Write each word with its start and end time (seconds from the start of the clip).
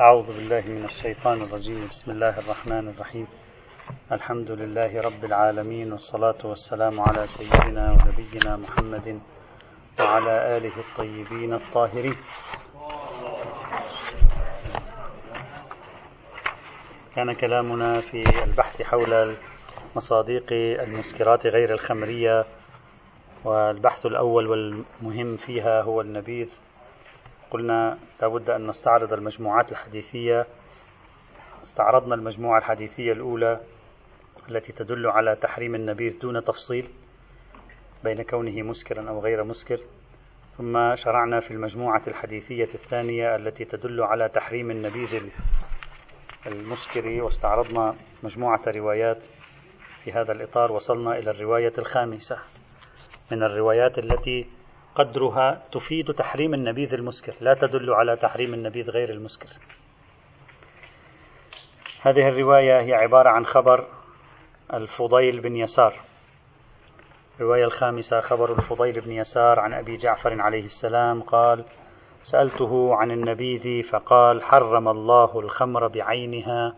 أعوذ 0.00 0.26
بالله 0.26 0.60
من 0.60 0.84
الشيطان 0.84 1.42
الرجيم. 1.42 1.88
بسم 1.90 2.10
الله 2.10 2.38
الرحمن 2.38 2.88
الرحيم. 2.88 3.26
الحمد 4.12 4.50
لله 4.50 5.00
رب 5.00 5.24
العالمين 5.24 5.92
والصلاة 5.92 6.38
والسلام 6.44 7.00
على 7.00 7.26
سيدنا 7.26 7.92
ونبينا 7.92 8.56
محمد 8.56 9.20
وعلى 9.98 10.56
آله 10.56 10.72
الطيبين 10.78 11.54
الطاهرين. 11.54 12.16
كان 17.16 17.32
كلامنا 17.32 18.00
في 18.00 18.22
البحث 18.44 18.82
حول 18.82 19.34
مصاديق 19.96 20.46
المسكرات 20.86 21.46
غير 21.46 21.74
الخمرية 21.74 22.46
والبحث 23.44 24.06
الأول 24.06 24.46
والمهم 24.46 25.36
فيها 25.36 25.82
هو 25.82 26.00
النبيذ 26.00 26.50
قلنا 27.50 27.98
لابد 28.22 28.50
أن 28.50 28.66
نستعرض 28.66 29.12
المجموعات 29.12 29.72
الحديثية. 29.72 30.46
استعرضنا 31.62 32.14
المجموعة 32.14 32.58
الحديثية 32.58 33.12
الأولى 33.12 33.60
التي 34.48 34.72
تدل 34.72 35.06
على 35.06 35.36
تحريم 35.36 35.74
النبيذ 35.74 36.18
دون 36.18 36.44
تفصيل 36.44 36.88
بين 38.04 38.22
كونه 38.22 38.62
مسكرا 38.62 39.08
أو 39.08 39.20
غير 39.20 39.44
مسكر. 39.44 39.78
ثم 40.58 40.94
شرعنا 40.94 41.40
في 41.40 41.50
المجموعة 41.50 42.02
الحديثية 42.08 42.68
الثانية 42.74 43.36
التي 43.36 43.64
تدل 43.64 44.02
على 44.02 44.28
تحريم 44.28 44.70
النبيذ 44.70 45.30
المسكر. 46.46 47.22
واستعرضنا 47.22 47.94
مجموعة 48.22 48.62
روايات 48.66 49.24
في 50.04 50.12
هذا 50.12 50.32
الإطار. 50.32 50.72
وصلنا 50.72 51.18
إلى 51.18 51.30
الرواية 51.30 51.72
الخامسة. 51.78 52.38
من 53.32 53.42
الروايات 53.42 53.98
التي 53.98 54.57
قدرها 54.98 55.62
تفيد 55.72 56.14
تحريم 56.14 56.54
النبيذ 56.54 56.94
المسكر. 56.94 57.34
لا 57.40 57.54
تدل 57.54 57.90
على 57.90 58.16
تحريم 58.16 58.54
النبيذ 58.54 58.90
غير 58.90 59.10
المسكر. 59.10 59.48
هذه 62.02 62.28
الرواية 62.28 62.80
هي 62.80 62.94
عبارة 62.94 63.30
عن 63.30 63.46
خبر 63.46 63.86
الفضيل 64.74 65.40
بن 65.40 65.56
يسار. 65.56 66.00
الرواية 67.36 67.64
الخامسة 67.64 68.20
خبر 68.20 68.52
الفضيل 68.52 69.00
بن 69.00 69.12
يسار 69.12 69.60
عن 69.60 69.72
أبي 69.72 69.96
جعفر 69.96 70.40
عليه 70.40 70.64
السلام 70.64 71.22
قال 71.22 71.64
سألته 72.22 72.94
عن 72.94 73.10
النبيذ 73.10 73.82
فقال 73.82 74.42
حرم 74.42 74.88
الله 74.88 75.40
الخمر 75.40 75.88
بعينها 75.88 76.74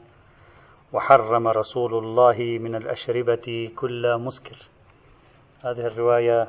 وحرم 0.93 1.49
رسول 1.49 1.95
الله 1.95 2.59
من 2.61 2.75
الأشربة 2.75 3.71
كل 3.77 4.19
مسكر. 4.19 4.57
هذه 5.65 5.87
الرواية 5.87 6.49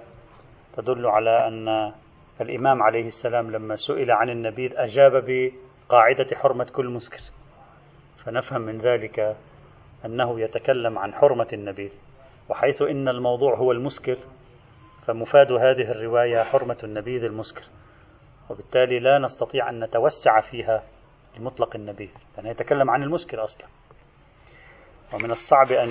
تدل 0.74 1.08
على 1.08 1.48
أن 1.48 1.94
الإمام 2.42 2.84
عليه 2.84 3.06
السلام 3.06 3.52
لما 3.52 3.76
سئل 3.76 4.12
عن 4.12 4.30
النبيذ 4.30 4.72
أجاب 4.76 5.12
بقاعدة 5.28 6.36
حرمة 6.36 6.68
كل 6.76 6.90
مسكر. 6.90 7.22
فنفهم 8.26 8.62
من 8.62 8.78
ذلك 8.78 9.36
أنه 10.06 10.40
يتكلم 10.40 10.98
عن 10.98 11.14
حرمة 11.14 11.48
النبيذ 11.54 11.92
وحيث 12.50 12.82
إن 12.82 13.10
الموضوع 13.10 13.56
هو 13.56 13.72
المسكر 13.72 14.18
فمفاد 15.08 15.52
هذه 15.52 15.92
الرواية 15.92 16.44
حرمة 16.44 16.78
النبيذ 16.84 17.24
المسكر. 17.24 17.64
وبالتالي 18.50 19.00
لا 19.00 19.20
نستطيع 19.20 19.70
أن 19.70 19.84
نتوسع 19.84 20.42
فيها 20.42 20.84
لمطلق 21.38 21.76
النبيذ 21.76 22.10
لأنه 22.38 22.50
يتكلم 22.50 22.90
عن 22.90 23.04
المسكر 23.04 23.44
أصلا. 23.44 23.68
ومن 25.14 25.32
الصعب 25.32 25.72
أن 25.72 25.90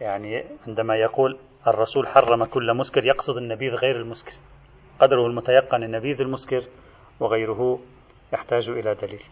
يعني 0.00 0.44
عندما 0.66 0.96
يقول 0.96 1.38
الرسول 1.66 2.08
حرم 2.08 2.44
كل 2.44 2.74
مسكر 2.74 3.04
يقصد 3.04 3.36
النبيذ 3.36 3.74
غير 3.74 3.96
المسكر. 3.96 4.32
قدره 5.00 5.26
المتيقن 5.26 5.82
النبيذ 5.82 6.20
المسكر 6.20 6.64
وغيره 7.20 7.80
يحتاج 8.32 8.70
إلى 8.70 8.94
دليل. 8.94 9.22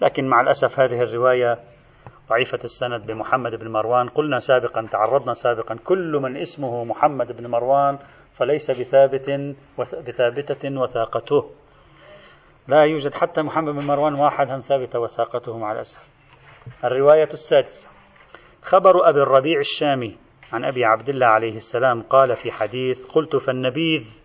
لكن 0.00 0.28
مع 0.28 0.40
الأسف 0.40 0.80
هذه 0.80 1.02
الرواية 1.02 1.58
ضعيفة 2.28 2.58
السند 2.64 3.06
بمحمد 3.06 3.54
بن 3.54 3.68
مروان. 3.68 4.08
قلنا 4.08 4.38
سابقا 4.38 4.88
تعرضنا 4.92 5.32
سابقا. 5.32 5.74
كل 5.84 6.18
من 6.22 6.36
اسمه 6.36 6.84
محمد 6.84 7.32
بن 7.36 7.46
مروان 7.46 7.98
فليس 8.32 8.70
بثابت 8.70 9.54
بثابتة 9.78 10.80
وثاقته. 10.80 11.50
لا 12.68 12.82
يوجد 12.82 13.14
حتى 13.14 13.42
محمد 13.42 13.74
بن 13.74 13.86
مروان 13.86 14.14
واحد 14.14 14.60
ثابتة 14.60 14.98
وثاقته 15.00 15.58
مع 15.58 15.72
الأسف. 15.72 16.08
الرواية 16.84 17.28
السادسة. 17.32 17.88
خبر 18.62 19.08
أبي 19.08 19.22
الربيع 19.22 19.58
الشامي. 19.58 20.16
عن 20.52 20.64
أبي 20.64 20.84
عبد 20.84 21.08
الله 21.08 21.26
عليه 21.26 21.56
السلام 21.56 22.02
قال 22.02 22.36
في 22.36 22.52
حديث 22.52 23.06
قلت 23.06 23.36
فالنبيذ. 23.36 24.22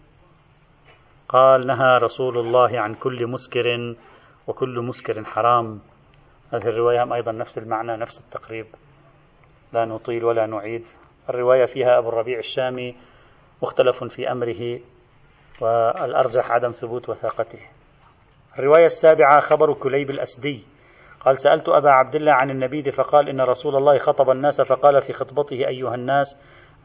قال 1.30 1.68
نهى 1.68 1.98
رسول 1.98 2.38
الله 2.38 2.80
عن 2.80 2.96
كل 2.96 3.28
مسكر 3.28 3.96
وكل 4.48 4.80
مسكر 4.82 5.24
حرام. 5.24 5.80
هذه 6.54 6.68
الرواية 6.68 7.14
أيضا 7.16 7.32
نفس 7.32 7.58
المعنى 7.58 7.98
نفس 7.98 8.26
التقريب. 8.26 8.66
لا 9.74 9.86
نطيل 9.86 10.26
ولا 10.26 10.46
نعيد. 10.46 10.86
الرواية 11.30 11.66
فيها 11.66 11.98
أبو 11.98 12.10
الربيع 12.10 12.40
الشامي 12.40 12.96
مختلف 13.64 14.04
في 14.04 14.32
أمره 14.32 14.80
والأرجح 15.62 16.52
عدم 16.52 16.72
ثبوت 16.72 17.10
وثاقته. 17.10 17.60
الرواية 18.60 18.86
السابعة 18.86 19.40
خبر 19.40 19.74
كليب 19.74 20.10
الأسدي. 20.10 20.64
قال 21.26 21.40
سألت 21.40 21.70
أبا 21.70 21.90
عبد 21.90 22.16
الله 22.16 22.32
عن 22.32 22.50
النبيذ 22.50 22.92
فقال 22.92 23.30
إن 23.30 23.42
رسول 23.42 23.76
الله 23.76 23.98
خطب 23.98 24.30
الناس 24.30 24.62
فقال 24.62 25.02
في 25.02 25.14
خطبته 25.14 25.68
أيها 25.68 25.96
الناس 25.96 26.38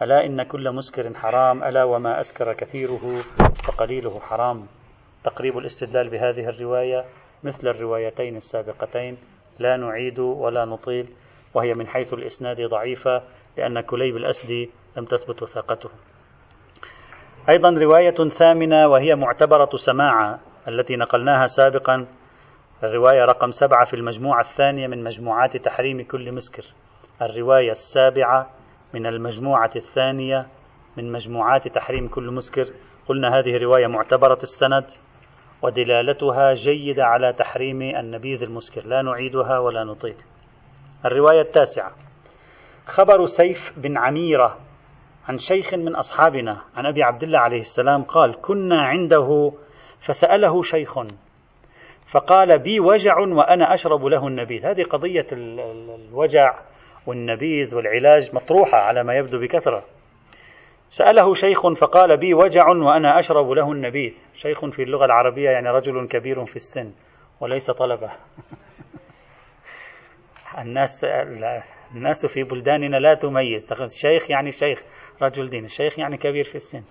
ألا 0.02 0.26
إن 0.26 0.42
كل 0.42 0.72
مسكر 0.72 1.14
حرام 1.14 1.64
ألا 1.64 1.84
وما 1.84 2.20
أسكر 2.20 2.52
كثيره 2.52 3.22
فقليله 3.64 4.20
حرام. 4.20 4.66
تقريب 5.24 5.58
الاستدلال 5.58 6.08
بهذه 6.08 6.48
الرواية 6.48 7.04
مثل 7.44 7.68
الروايتين 7.68 8.36
السابقتين. 8.36 9.18
لا 9.58 9.76
نعيد 9.76 10.18
ولا 10.18 10.64
نطيل 10.64 11.08
وهي 11.54 11.74
من 11.74 11.86
حيث 11.86 12.14
الإسناد 12.14 12.60
ضعيفة 12.60 13.22
لأن 13.56 13.80
كليب 13.80 14.16
الأسدي 14.16 14.70
لم 14.96 15.04
تثبت 15.04 15.42
وثاقته. 15.42 15.90
أيضا 17.48 17.70
رواية 17.70 18.28
ثامنة 18.28 18.88
وهي 18.88 19.14
معتبرة 19.14 19.70
سماعة 19.76 20.40
التي 20.68 20.96
نقلناها 20.96 21.46
سابقا 21.46 22.06
الرواية 22.84 23.24
رقم 23.24 23.50
سبعة 23.50 23.84
في 23.84 23.94
المجموعة 23.94 24.40
الثانية 24.40 24.86
من 24.86 25.04
مجموعات 25.04 25.56
تحريم 25.56 26.02
كل 26.02 26.32
مسكر. 26.32 26.64
الرواية 27.22 27.70
السابعة 27.70 28.50
من 28.94 29.06
المجموعة 29.06 29.70
الثانية 29.76 30.46
من 30.96 31.12
مجموعات 31.12 31.68
تحريم 31.68 32.08
كل 32.08 32.30
مسكر. 32.30 32.66
قلنا 33.08 33.38
هذه 33.38 33.56
رواية 33.62 33.86
معتبرة 33.86 34.38
السند 34.42 34.84
ودلالتها 35.62 36.52
جيدة 36.52 37.04
على 37.04 37.32
تحريم 37.32 37.82
النبيذ 37.82 38.42
المسكر. 38.42 38.86
لا 38.86 39.02
نعيدها 39.02 39.58
ولا 39.58 39.84
نطيل. 39.84 40.16
الرواية 41.04 41.40
التاسعة. 41.40 41.92
خبر 42.86 43.24
سيف 43.24 43.72
بن 43.76 43.98
عميرة 43.98 44.58
عن 45.28 45.38
شيخ 45.38 45.74
من 45.74 45.96
أصحابنا 45.96 46.62
عن 46.76 46.86
أبي 46.86 47.02
عبد 47.02 47.22
الله 47.22 47.38
عليه 47.38 47.60
السلام 47.60 48.02
قال 48.02 48.40
كنا 48.40 48.82
عنده 48.82 49.52
فسأله 50.00 50.62
شيخ 50.62 50.98
فقال 52.12 52.58
بي 52.58 52.80
وجع 52.80 53.18
وأنا 53.18 53.74
أشرب 53.74 54.04
له 54.04 54.26
النبيذ. 54.26 54.66
هذه 54.66 54.82
قضية 54.82 55.26
الوجع 55.32 56.58
والنبيذ 57.06 57.74
والعلاج 57.74 58.34
مطروحة 58.34 58.78
على 58.78 59.04
ما 59.04 59.14
يبدو 59.14 59.40
بكثرة. 59.40 59.84
سأله 60.90 61.34
شيخ 61.34 61.72
فقال 61.72 62.16
بي 62.16 62.34
وجع 62.34 62.68
وأنا 62.68 63.18
أشرب 63.18 63.50
له 63.50 63.72
النبيذ. 63.72 64.12
شيخ 64.34 64.66
في 64.66 64.82
اللغة 64.82 65.04
العربية 65.04 65.50
يعني 65.50 65.68
رجل 65.68 66.08
كبير 66.08 66.44
في 66.44 66.56
السن 66.56 66.92
وليس 67.40 67.70
طلبة. 67.70 68.10
الناس 70.58 71.04
الناس 71.94 72.26
في 72.26 72.42
بلداننا 72.42 72.96
لا 72.96 73.14
تميز. 73.14 73.74
شيخ 74.00 74.30
يعني 74.30 74.50
شيخ 74.50 74.82
رجل 75.22 75.50
دين. 75.50 75.64
الشيخ 75.64 75.98
يعني 75.98 76.16
كبير 76.16 76.44
في 76.44 76.54
السن. 76.54 76.82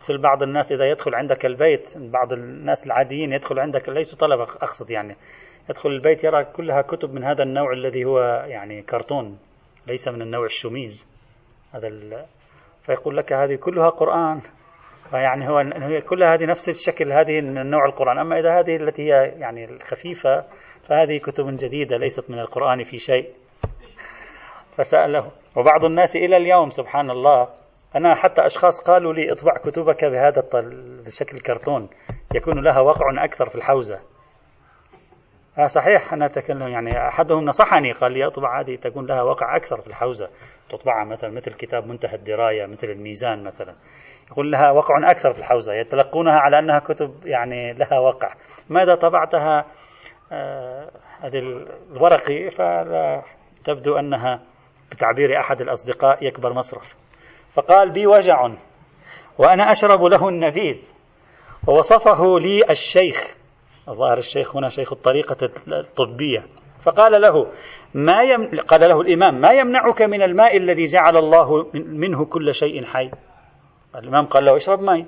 مثل 0.00 0.18
بعض 0.18 0.42
الناس 0.42 0.72
إذا 0.72 0.84
يدخل 0.90 1.14
عندك 1.14 1.46
البيت 1.46 1.98
بعض 1.98 2.32
الناس 2.32 2.86
العاديين 2.86 3.32
يدخل 3.32 3.58
عندك 3.58 3.88
ليسوا 3.88 4.18
طلبة 4.18 4.42
أقصد 4.42 4.90
يعني. 4.90 5.16
يدخل 5.70 5.90
البيت 5.90 6.24
يرى 6.24 6.44
كلها 6.44 6.82
كتب 6.82 7.14
من 7.14 7.24
هذا 7.24 7.42
النوع 7.42 7.72
الذي 7.72 8.04
هو 8.04 8.18
يعني 8.46 8.82
كرتون 8.82 9.38
ليس 9.86 10.08
من 10.08 10.22
النوع 10.22 10.44
الشميز 10.44 11.08
هذا 11.74 11.88
ال... 11.88 12.24
فيقول 12.82 13.16
لك 13.16 13.32
هذه 13.32 13.54
كلها 13.54 13.88
قرآن. 13.88 14.40
فيعني 15.10 15.48
هو 15.48 15.62
كلها 16.08 16.34
هذه 16.34 16.44
نفس 16.44 16.68
الشكل 16.68 17.12
هذه 17.12 17.40
من 17.40 17.70
نوع 17.70 17.84
القرآن. 17.86 18.18
أما 18.18 18.38
إذا 18.38 18.58
هذه 18.58 18.76
التي 18.76 19.02
هي 19.02 19.32
يعني 19.38 19.64
الخفيفة 19.64 20.44
فهذه 20.88 21.18
كتب 21.18 21.56
جديدة 21.56 21.96
ليست 21.96 22.30
من 22.30 22.38
القرآن 22.38 22.82
في 22.84 22.98
شيء. 22.98 23.30
فسأله. 24.76 25.30
وبعض 25.56 25.84
الناس 25.84 26.16
إلى 26.16 26.36
اليوم 26.36 26.68
سبحان 26.68 27.10
الله 27.10 27.48
أنا 27.94 28.14
حتى 28.14 28.46
أشخاص 28.46 28.82
قالوا 28.82 29.12
لي 29.12 29.32
اطبع 29.32 29.52
كتبك 29.56 30.04
بهذا 30.04 30.42
بشكل 31.06 31.40
كرتون 31.40 31.88
يكون 32.34 32.64
لها 32.64 32.80
وقع 32.80 33.24
أكثر 33.24 33.48
في 33.48 33.54
الحوزة. 33.54 34.00
آه 35.58 35.66
صحيح 35.66 36.12
أنا 36.12 36.26
أتكلم 36.26 36.68
يعني 36.68 37.08
أحدهم 37.08 37.44
نصحني 37.44 37.92
قال 37.92 38.12
لي 38.12 38.26
اطبع 38.26 38.60
هذه 38.60 38.76
تكون 38.76 39.06
لها 39.06 39.22
وقع 39.22 39.56
أكثر 39.56 39.80
في 39.80 39.86
الحوزة. 39.86 40.28
تطبعها 40.70 41.04
مثلا 41.04 41.30
مثل 41.30 41.52
كتاب 41.52 41.86
منتهى 41.86 42.14
الدراية 42.14 42.66
مثل 42.66 42.86
الميزان 42.86 43.44
مثلا. 43.44 43.74
يقول 44.30 44.52
لها 44.52 44.70
وقع 44.70 45.10
أكثر 45.10 45.32
في 45.32 45.38
الحوزة 45.38 45.74
يتلقونها 45.74 46.38
على 46.38 46.58
أنها 46.58 46.78
كتب 46.78 47.26
يعني 47.26 47.72
لها 47.72 47.98
وقع. 47.98 48.34
ماذا 48.68 48.94
طبعتها؟ 48.94 49.64
آه، 50.32 50.90
هذه 51.20 51.38
الورقي 51.90 52.50
فتبدو 52.50 53.98
أنها 53.98 54.40
بتعبير 54.90 55.40
أحد 55.40 55.60
الأصدقاء 55.60 56.24
يكبر 56.24 56.52
مصرف. 56.52 57.05
فقال 57.56 57.90
بي 57.90 58.06
وجع 58.06 58.50
وأنا 59.38 59.70
أشرب 59.70 60.02
له 60.04 60.28
النبيذ 60.28 60.76
ووصفه 61.66 62.38
لي 62.38 62.70
الشيخ 62.70 63.36
الظاهر 63.88 64.18
الشيخ 64.18 64.56
هنا 64.56 64.68
شيخ 64.68 64.92
الطريقة 64.92 65.50
الطبية 65.68 66.46
فقال 66.82 67.22
له 67.22 67.46
ما 67.94 68.22
يم... 68.22 68.60
قال 68.60 68.80
له 68.80 69.00
الإمام 69.00 69.40
ما 69.40 69.52
يمنعك 69.52 70.02
من 70.02 70.22
الماء 70.22 70.56
الذي 70.56 70.84
جعل 70.84 71.16
الله 71.16 71.70
منه 71.74 72.24
كل 72.24 72.54
شيء 72.54 72.84
حي؟ 72.84 73.10
الإمام 73.96 74.26
قال 74.26 74.44
له 74.44 74.56
اشرب 74.56 74.80
ماء. 74.80 75.06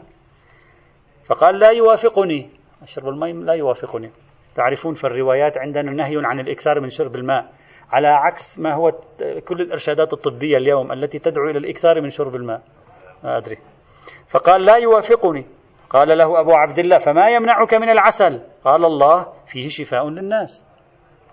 فقال 1.27 1.59
لا 1.59 1.71
يوافقني. 1.71 2.51
أشرب 2.83 3.09
الماء 3.09 3.33
لا 3.33 3.53
يوافقني. 3.53 4.11
تعرفون 4.55 4.95
في 4.95 5.05
الروايات 5.05 5.59
عندنا 5.59 5.91
نهي 5.91 6.15
عن 6.17 6.41
الإكثار 6.41 6.81
من 6.81 6.89
شرب 6.89 7.15
الماء. 7.15 7.53
على 7.93 8.09
عكس 8.09 8.59
ما 8.59 8.75
هو 8.75 8.93
كل 9.49 9.61
الإرشادات 9.61 10.13
الطبية 10.13 10.57
اليوم 10.57 10.93
التي 10.93 11.19
تدعو 11.19 11.51
إلى 11.51 11.59
الإكثار 11.59 12.01
من 12.01 12.09
شرب 12.09 12.35
الماء. 12.35 12.63
ما 13.25 13.37
أدري. 13.37 13.59
فقال 14.29 14.65
لا 14.65 14.77
يوافقني. 14.77 15.47
قال 15.91 16.19
له 16.19 16.41
أبو 16.41 16.53
عبد 16.53 16.79
الله 16.79 16.99
فما 16.99 17.31
يمنعك 17.31 17.75
من 17.75 17.91
العسل؟ 17.91 18.41
قال 18.65 18.85
الله 18.85 19.33
فيه 19.47 19.69
شفاء 19.69 20.09
للناس. 20.09 20.65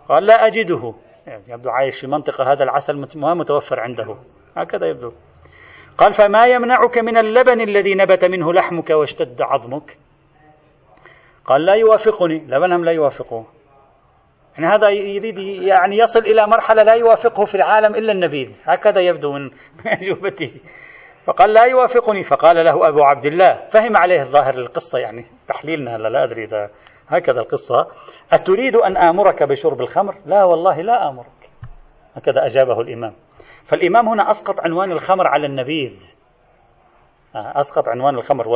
قال 0.10 0.26
لا 0.26 0.48
أجده. 0.48 0.94
يعني 1.28 1.44
يبدو 1.48 1.70
عايش 1.70 2.02
في 2.02 2.08
منطقة 2.08 2.52
هذا 2.52 2.64
العسل 2.64 3.20
ما 3.20 3.34
متوفر 3.34 3.80
عنده. 3.80 4.18
هكذا 4.58 4.88
يبدو. 4.88 5.12
قال 5.98 6.14
فما 6.14 6.46
يمنعك 6.46 6.98
من 6.98 7.18
اللبن 7.18 7.62
الذي 7.62 7.96
نبت 7.96 8.26
منه 8.26 8.54
لحمك 8.54 8.90
واشتد 8.90 9.42
عظمك؟ 9.42 9.98
قال 11.46 11.66
لا 11.66 11.74
يوافقني. 11.74 12.38
لبنهم 12.48 12.86
لا 12.86 12.92
يوافقه 12.92 13.46
يعني 14.58 14.76
هذا 14.76 14.90
يريد 14.90 15.38
يعني 15.64 15.98
يصل 15.98 16.20
إلى 16.20 16.48
مرحلة 16.48 16.84
لا 16.84 16.94
يوافقه 16.94 17.46
في 17.46 17.56
العالم 17.56 17.96
إلا 17.96 18.12
النبيذ 18.12 18.50
هكذا 18.64 19.02
يبدو 19.02 19.32
من 19.32 19.52
أجوبته. 20.02 20.52
فقال 21.26 21.54
لا 21.54 21.64
يوافقني. 21.64 22.24
فقال 22.24 22.66
له 22.66 22.88
أبو 22.88 23.04
عبد 23.04 23.26
الله. 23.26 23.68
فهم 23.70 23.98
عليه 23.98 24.22
الظاهر 24.22 24.54
القصة 24.54 25.00
يعني 25.00 25.26
تحليلنا 25.48 25.98
لا, 25.98 26.08
لا 26.08 26.24
أدري 26.24 26.44
إذا 26.44 26.70
هكذا 27.08 27.40
القصة. 27.40 27.88
أتريد 28.32 28.76
أن 28.76 28.98
آمرك 28.98 29.44
بشرب 29.44 29.82
الخمر؟ 29.82 30.16
لا 30.26 30.44
والله 30.44 30.82
لا 30.82 31.10
آمرك. 31.10 31.50
هكذا 32.16 32.46
أجابه 32.46 32.82
الإمام. 32.82 33.14
فالإمام 33.66 34.10
هنا 34.10 34.30
أسقط 34.30 34.60
عنوان 34.60 34.92
الخمر 34.92 35.28
على 35.28 35.48
النبيذ. 35.48 36.15
أسقط 37.36 37.88
عنوان 37.88 38.16
الخمر. 38.16 38.48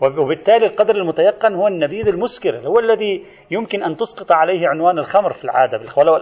وبالتالي 0.00 0.66
القدر 0.66 0.96
المتيقن 0.96 1.54
هو 1.54 1.68
النبيذ 1.68 2.08
المسكر 2.08 2.56
هو 2.56 2.78
الذي 2.78 3.24
يمكن 3.50 3.82
أن 3.82 3.96
تسقط 3.96 4.32
عليه 4.32 4.68
عنوان 4.68 4.98
الخمر 4.98 5.30
في 5.32 5.44
العادة 5.44 5.80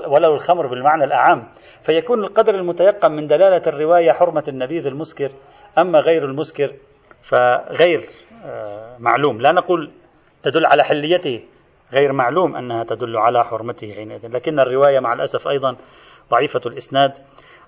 ولو 0.09 0.35
الخمر 0.35 0.67
بالمعنى 0.67 1.05
الأعم. 1.05 1.49
فيكون 1.83 2.25
القدر 2.25 2.55
المتيقن 2.55 3.13
من 3.13 3.27
دلالة 3.27 3.63
الرواية 3.67 4.13
حرمة 4.13 4.45
النبيذ 4.49 4.87
المسكر 4.87 5.29
أما 5.79 5.99
غير 5.99 6.25
المسكر 6.25 6.73
فغير 7.31 8.01
آه، 8.45 8.97
معلوم. 8.99 9.41
لا 9.41 9.53
نقول 9.53 9.91
تدل 10.43 10.67
على 10.67 10.85
حليته 10.85 11.45
غير 11.93 12.13
معلوم 12.13 12.57
أنها 12.57 12.85
تدل 12.85 13.17
على 13.17 13.45
حرمته 13.45 13.93
حينئذ 13.93 14.29
لكن 14.29 14.61
الرواية 14.61 15.01
مع 15.01 15.13
الأسف 15.13 15.49
أيضا 15.49 15.77
ضعيفة 16.31 16.61
الإسناد. 16.67 17.13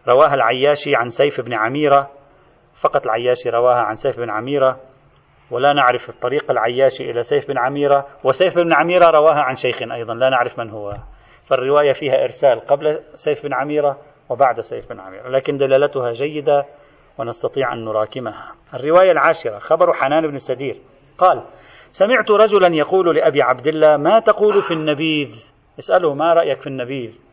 رواها 0.09 0.35
العياشي 0.35 0.97
عن 0.97 1.09
سيف 1.09 1.41
بن 1.41 1.55
عميرة 1.55 2.11
فقط 2.85 3.05
العياشي 3.07 3.51
رواها 3.51 3.79
عن 3.79 3.95
سيف 3.95 4.17
بن 4.21 4.31
عميرة 4.31 4.81
ولا 5.51 5.73
نعرف 5.73 6.09
الطريق 6.09 6.51
العياشي 6.51 7.11
إلى 7.11 7.23
سيف 7.23 7.49
بن 7.49 7.59
عميرة 7.59 8.07
وسيف 8.25 8.55
بن 8.57 8.73
عميرة 8.73 9.11
رواها 9.11 9.41
عن 9.41 9.55
شيخ 9.55 9.83
أيضا 9.83 10.15
لا 10.15 10.31
نعرف 10.31 10.59
من 10.59 10.71
هو. 10.71 10.97
فالرواية 11.47 11.93
فيها 11.93 12.23
إرسال 12.23 12.61
قبل 12.61 13.01
سيف 13.15 13.47
بن 13.47 13.55
عميرة 13.55 13.99
وبعد 14.29 14.61
سيف 14.61 14.89
بن 14.89 15.01
عميرة 15.01 15.29
لكن 15.29 15.57
دلالتها 15.57 16.13
جيدة 16.13 16.65
ونستطيع 17.19 17.73
أن 17.73 17.85
نراكمها. 17.85 18.53
الرواية 18.75 19.13
العاشرة 19.13 19.59
خبر 19.59 19.93
حنان 19.93 20.27
بن 20.27 20.39
سدير 20.39 20.77
قال 21.19 21.45
سمعت 21.91 22.31
رجلا 22.31 22.75
يقول 22.75 23.17
لأبي 23.17 23.43
عبد 23.43 23.67
الله 23.67 23.97
ما 23.97 24.21
تقول 24.21 24.63
في 24.63 24.75
النبيذ؟ 24.75 25.51
اسأله 25.79 26.15
ما 26.15 26.33
رأيك 26.33 26.61
في 26.61 26.67
النبيذ؟ 26.67 27.24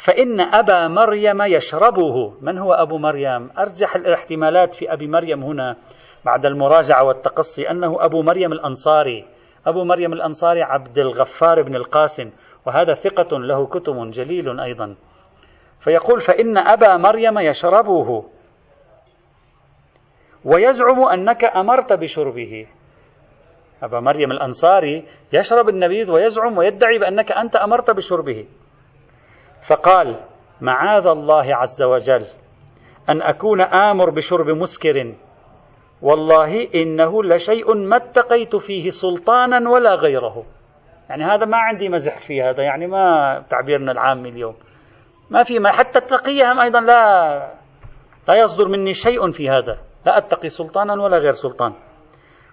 فإن 0.00 0.40
أبا 0.40 0.88
مريم 0.88 1.42
يشربه. 1.42 2.34
من 2.40 2.58
هو 2.58 2.72
أبو 2.72 2.98
مريم؟ 2.98 3.50
أرجح 3.58 3.96
الاحتمالات 3.96 4.74
في 4.74 4.92
أبي 4.92 5.06
مريم 5.06 5.42
هنا 5.42 5.76
بعد 6.24 6.46
المراجعة 6.46 7.04
والتقصي 7.04 7.70
أنه 7.70 8.04
أبو 8.04 8.22
مريم 8.22 8.52
الأنصاري. 8.52 9.24
أبو 9.66 9.84
مريم 9.84 10.12
الأنصاري 10.12 10.62
عبد 10.62 10.98
الغفار 10.98 11.62
بن 11.62 11.76
القاسم 11.76 12.30
وهذا 12.66 12.94
ثقة 12.94 13.38
له 13.38 13.66
كتب 13.66 14.10
جليل 14.10 14.60
أيضا. 14.60 14.96
فيقول 15.80 16.20
فإن 16.20 16.58
أبا 16.58 16.96
مريم 16.96 17.38
يشربه. 17.38 18.24
ويزعم 20.44 21.04
أنك 21.04 21.44
أمرت 21.44 21.92
بشربه. 21.92 22.66
أبا 23.82 24.00
مريم 24.00 24.30
الأنصاري 24.32 25.04
يشرب 25.32 25.68
النبيذ 25.68 26.12
ويزعم 26.12 26.58
ويدعي 26.58 26.98
بأنك 26.98 27.32
أنت 27.32 27.56
أمرت 27.56 27.90
بشربه. 27.90 28.46
فقال 29.68 30.16
معاذ 30.60 31.06
الله 31.06 31.56
عز 31.56 31.82
وجل 31.82 32.26
أن 33.08 33.22
أكون 33.22 33.60
آمر 33.60 34.10
بشرب 34.10 34.46
مسكر. 34.46 35.14
والله 36.02 36.68
إنه 36.74 37.24
لشيء 37.24 37.74
ما 37.74 37.96
اتقيت 37.96 38.56
فيه 38.56 38.88
سلطانا 38.88 39.70
ولا 39.70 39.94
غيره. 39.94 40.44
يعني 41.10 41.24
هذا 41.24 41.44
ما 41.44 41.56
عندي 41.56 41.88
مزح 41.88 42.18
في 42.18 42.42
هذا 42.42 42.62
يعني 42.62 42.86
ما 42.86 43.38
تعبيرنا 43.50 43.92
العامي 43.92 44.28
اليوم. 44.28 44.54
ما 45.30 45.42
في 45.42 45.58
ما 45.58 45.72
حتى 45.72 45.98
التقية 45.98 46.62
أيضا 46.62 46.80
لا 46.80 47.52
لا 48.28 48.34
يصدر 48.34 48.68
مني 48.68 48.92
شيء 48.92 49.30
في 49.30 49.50
هذا. 49.50 49.78
لا 50.06 50.18
أتقي 50.18 50.48
سلطانا 50.48 51.02
ولا 51.02 51.18
غير 51.18 51.32
سلطان. 51.32 51.72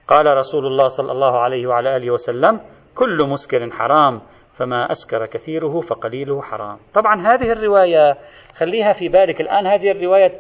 قال 0.08 0.38
رسول 0.38 0.66
الله 0.66 0.88
صلى 0.88 1.12
الله 1.12 1.40
عليه 1.40 1.68
وعلى 1.68 1.96
آله 1.98 2.12
وسلم 2.12 2.60
كل 2.96 3.28
مسكر 3.30 3.72
حرام. 3.72 4.22
فما 4.58 4.92
أسكر 4.92 5.26
كثيره 5.26 5.82
فقليله 5.82 6.42
حرام. 6.42 6.78
طبعا 6.94 7.28
هذه 7.28 7.52
الرواية 7.52 8.18
خليها 8.56 8.94
في 8.94 9.10
بالك 9.10 9.42
الآن 9.42 9.68
هذه 9.68 9.92
الرواية 9.92 10.32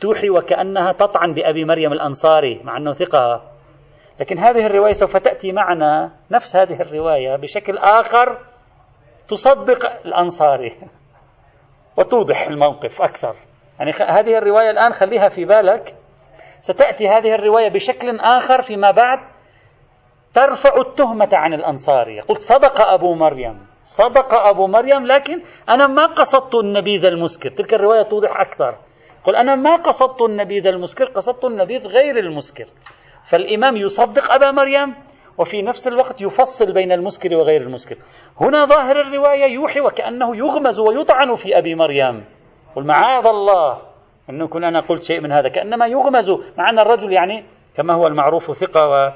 توحي 0.00 0.30
وكأنها 0.30 0.92
تطعن 0.92 1.34
بأبي 1.34 1.64
مريم 1.64 1.92
الأنصاري 1.92 2.60
مع 2.64 2.76
أنه 2.76 2.92
ثقة. 2.92 3.42
لكن 4.20 4.38
هذه 4.38 4.66
الرواية 4.66 4.92
سوف 4.92 5.16
تأتي 5.16 5.52
معنا 5.52 6.12
نفس 6.30 6.56
هذه 6.56 6.80
الرواية 6.80 7.36
بشكل 7.36 7.78
آخر 7.78 8.38
تصدق 9.28 10.06
الأنصاري. 10.06 10.72
وتوضح 11.98 12.46
الموقف 12.46 13.02
أكثر. 13.02 13.34
يعني 13.78 13.90
هذه 13.90 14.38
الرواية 14.38 14.70
الآن 14.70 14.92
خليها 14.92 15.28
في 15.28 15.44
بالك. 15.44 15.94
ستأتي 16.60 17.08
هذه 17.08 17.34
الرواية 17.34 17.68
بشكل 17.68 18.20
آخر 18.20 18.62
فيما 18.62 18.90
بعد. 18.90 19.37
ترفع 20.34 20.80
التهمة 20.80 21.28
عن 21.32 21.54
الأنصاري 21.54 22.20
قلت 22.20 22.38
صدق 22.38 22.80
أبو 22.80 23.14
مريم. 23.14 23.66
صدق 23.82 24.34
أبو 24.34 24.66
مريم 24.66 25.06
لكن 25.06 25.42
أنا 25.68 25.86
ما 25.86 26.06
قصدت 26.06 26.54
النبيذ 26.54 27.04
المسكر. 27.04 27.50
تلك 27.50 27.74
الرواية 27.74 28.02
توضح 28.02 28.40
أكثر. 28.40 28.74
قل 29.24 29.36
أنا 29.36 29.54
ما 29.54 29.76
قصدت 29.76 30.22
النبيذ 30.22 30.66
المسكر 30.66 31.04
قصدت 31.04 31.44
النبيذ 31.44 31.86
غير 31.86 32.18
المسكر. 32.18 32.64
فالإمام 33.30 33.76
يصدق 33.76 34.32
أبا 34.32 34.50
مريم 34.50 34.94
وفي 35.38 35.62
نفس 35.62 35.88
الوقت 35.88 36.20
يفصل 36.22 36.72
بين 36.72 36.92
المسكر 36.92 37.36
وغير 37.36 37.62
المسكر. 37.62 37.96
هنا 38.40 38.64
ظاهر 38.64 39.00
الرواية 39.00 39.44
يوحي 39.44 39.80
وكأنه 39.80 40.36
يغمز 40.36 40.80
ويطعن 40.80 41.34
في 41.34 41.58
أبي 41.58 41.74
مريم. 41.74 42.24
قل 42.76 42.86
معاذ 42.86 43.26
الله. 43.26 43.78
أن 44.30 44.42
أكون 44.42 44.64
أنا 44.64 44.80
قلت 44.80 45.02
شيء 45.02 45.20
من 45.20 45.32
هذا. 45.32 45.48
كأنما 45.48 45.86
يغمز 45.86 46.30
مع 46.30 46.70
أن 46.70 46.78
الرجل 46.78 47.12
يعني 47.12 47.44
كما 47.76 47.94
هو 47.94 48.06
المعروف 48.06 48.52
ثقة 48.52 48.88
و 48.88 49.12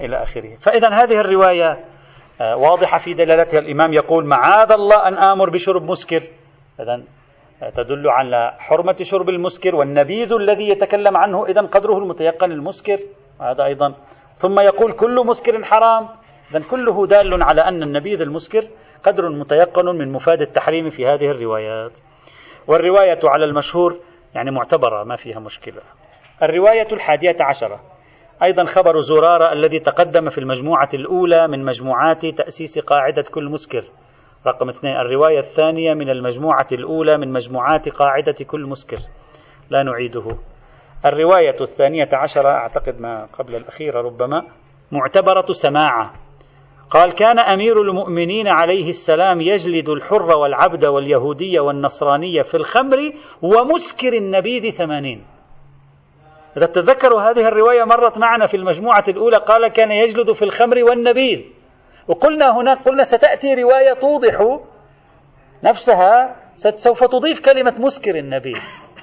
إلى 0.00 0.22
آخره. 0.22 0.56
فإذا 0.56 0.88
هذه 0.88 1.20
الرواية 1.20 1.84
آه، 2.40 2.56
واضحة 2.56 2.98
في 2.98 3.14
دلالتها. 3.14 3.58
الإمام 3.60 3.92
يقول 3.92 4.26
معاذ 4.26 4.72
الله 4.72 5.08
أن 5.08 5.14
آمر 5.14 5.50
بشرب 5.50 5.82
مسكر. 5.82 6.22
إذا 6.80 7.02
آه، 7.62 7.70
تدل 7.70 8.08
على 8.08 8.56
حرمة 8.58 8.96
شرب 9.02 9.28
المسكر 9.28 9.76
والنبيذ 9.76 10.32
الذي 10.32 10.68
يتكلم 10.68 11.16
عنه. 11.16 11.46
إذا 11.46 11.60
قدره 11.60 11.98
المتيقن 11.98 12.52
المسكر. 12.52 12.98
هذا 13.40 13.64
أيضا. 13.64 13.94
ثم 14.34 14.60
يقول 14.60 14.92
كل 14.92 15.26
مسكر 15.26 15.64
حرام. 15.64 16.08
إذا 16.50 16.60
كله 16.70 17.06
دال 17.06 17.42
على 17.42 17.60
أن 17.60 17.82
النبيذ 17.82 18.20
المسكر 18.20 18.62
قدر 19.04 19.28
متيقن 19.28 19.86
من 19.86 20.12
مفاد 20.12 20.40
التحريم 20.40 20.88
في 20.88 21.06
هذه 21.06 21.30
الروايات. 21.30 22.00
والرواية 22.66 23.20
على 23.24 23.44
المشهور 23.44 23.96
يعني 24.34 24.50
معتبرة 24.50 25.04
ما 25.04 25.16
فيها 25.16 25.38
مشكلة. 25.40 25.82
الرواية 26.42 26.92
الحادية 26.92 27.36
عشرة. 27.40 27.80
أيضا 28.42 28.64
خبر 28.64 28.98
زرارة 28.98 29.52
الذي 29.52 29.78
تقدم 29.78 30.28
في 30.28 30.38
المجموعة 30.38 30.88
الأولى 30.94 31.48
من 31.48 31.64
مجموعات 31.64 32.26
تأسيس 32.26 32.78
قاعدة 32.78 33.24
كل 33.34 33.44
مسكر. 33.44 33.82
رقم 34.46 34.68
اثنين 34.68 34.96
الرواية 34.96 35.38
الثانية 35.38 35.94
من 35.94 36.10
المجموعة 36.10 36.66
الأولى 36.72 37.18
من 37.18 37.32
مجموعات 37.32 37.88
قاعدة 37.88 38.34
كل 38.46 38.60
مسكر. 38.60 38.96
لا 39.70 39.82
نعيده. 39.82 40.36
الرواية 41.06 41.56
الثانية 41.60 42.08
عشرة 42.12 42.48
أعتقد 42.48 43.00
ما 43.00 43.24
قبل 43.38 43.54
الأخيرة 43.56 44.00
ربما 44.00 44.42
معتبرة 44.92 45.52
سماعة. 45.52 46.12
قال 46.90 47.12
كان 47.12 47.38
أمير 47.38 47.82
المؤمنين 47.82 48.48
عليه 48.48 48.88
السلام 48.88 49.40
يجلد 49.40 49.88
الحر 49.88 50.36
والعبد 50.36 50.84
واليهودية 50.84 51.60
والنصرانية 51.60 52.42
في 52.42 52.56
الخمر 52.56 52.98
ومسكر 53.42 54.12
النبيذ 54.12 54.70
ثمانين. 54.70 55.24
إذا 56.56 56.66
تذكروا 56.66 57.20
هذه 57.20 57.48
الرواية 57.48 57.84
مرت 57.84 58.18
معنا 58.18 58.46
في 58.46 58.56
المجموعة 58.56 59.04
الأولى 59.08 59.36
قال 59.36 59.68
كان 59.68 59.92
يجلد 59.92 60.32
في 60.32 60.42
الخمر 60.42 60.84
والنبيذ 60.84 61.40
وقلنا 62.08 62.60
هناك 62.60 62.78
قلنا 62.78 63.02
ستأتي 63.02 63.54
رواية 63.54 63.92
توضح 63.92 64.58
نفسها 65.64 66.36
سوف 66.56 67.04
تضيف 67.04 67.40
كلمة 67.40 67.74
مسكر 67.78 68.18
النبيذ. 68.18 68.56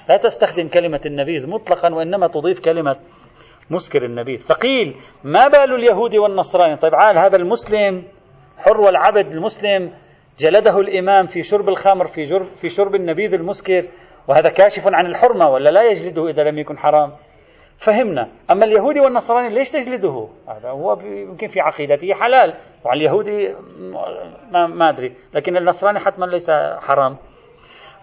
لا 0.10 0.18
تستخدم 0.18 0.68
كلمة 0.68 1.02
النبيذ 1.06 1.50
مطلقا 1.50 1.94
وإنما 1.94 2.28
تضيف 2.28 2.60
كلمة 2.60 2.96
مسكر 3.70 4.06
النبيذ. 4.06 4.38
فقيل 4.38 4.96
ما 5.24 5.48
بال 5.48 5.74
اليهود 5.74 6.16
والنصراني 6.16 6.78
طيب 6.78 6.96
عال 6.96 7.18
هذا 7.18 7.36
المسلم 7.36 8.04
حر 8.58 8.82
والعبد 8.82 9.32
المسلم 9.32 9.94
جلده 10.40 10.80
الإمام 10.80 11.26
في 11.26 11.44
شرب 11.44 11.70
الخمر 11.70 12.08
في, 12.08 12.46
في 12.56 12.70
شرب 12.70 12.96
النبيذ 12.96 13.34
المسكر 13.34 13.88
وهذا 14.28 14.50
كاشف 14.50 14.88
عن 14.88 15.06
الحرمة 15.06 15.50
ولا 15.50 15.70
لا 15.70 15.84
يجلده 15.84 16.30
إذا 16.30 16.44
لم 16.44 16.60
يكن 16.60 16.78
حرام؟ 16.78 17.12
فهمنا. 17.78 18.30
أما 18.52 18.66
اليهودي 18.66 19.00
والنصراني 19.00 19.56
ليش 19.56 19.72
تجلده؟ 19.72 20.28
هذا 20.48 20.70
هو 20.70 21.00
يمكن 21.02 21.48
في 21.48 21.60
عقيدته 21.60 22.14
حلال 22.14 22.54
وعلى 22.86 22.98
اليهودي 22.98 23.56
ما, 24.52 24.68
ما 24.68 24.90
أدري. 24.90 25.14
لكن 25.34 25.58
النصراني 25.58 26.00
حتما 26.00 26.26
ليس 26.26 26.52
حرام. 26.80 27.18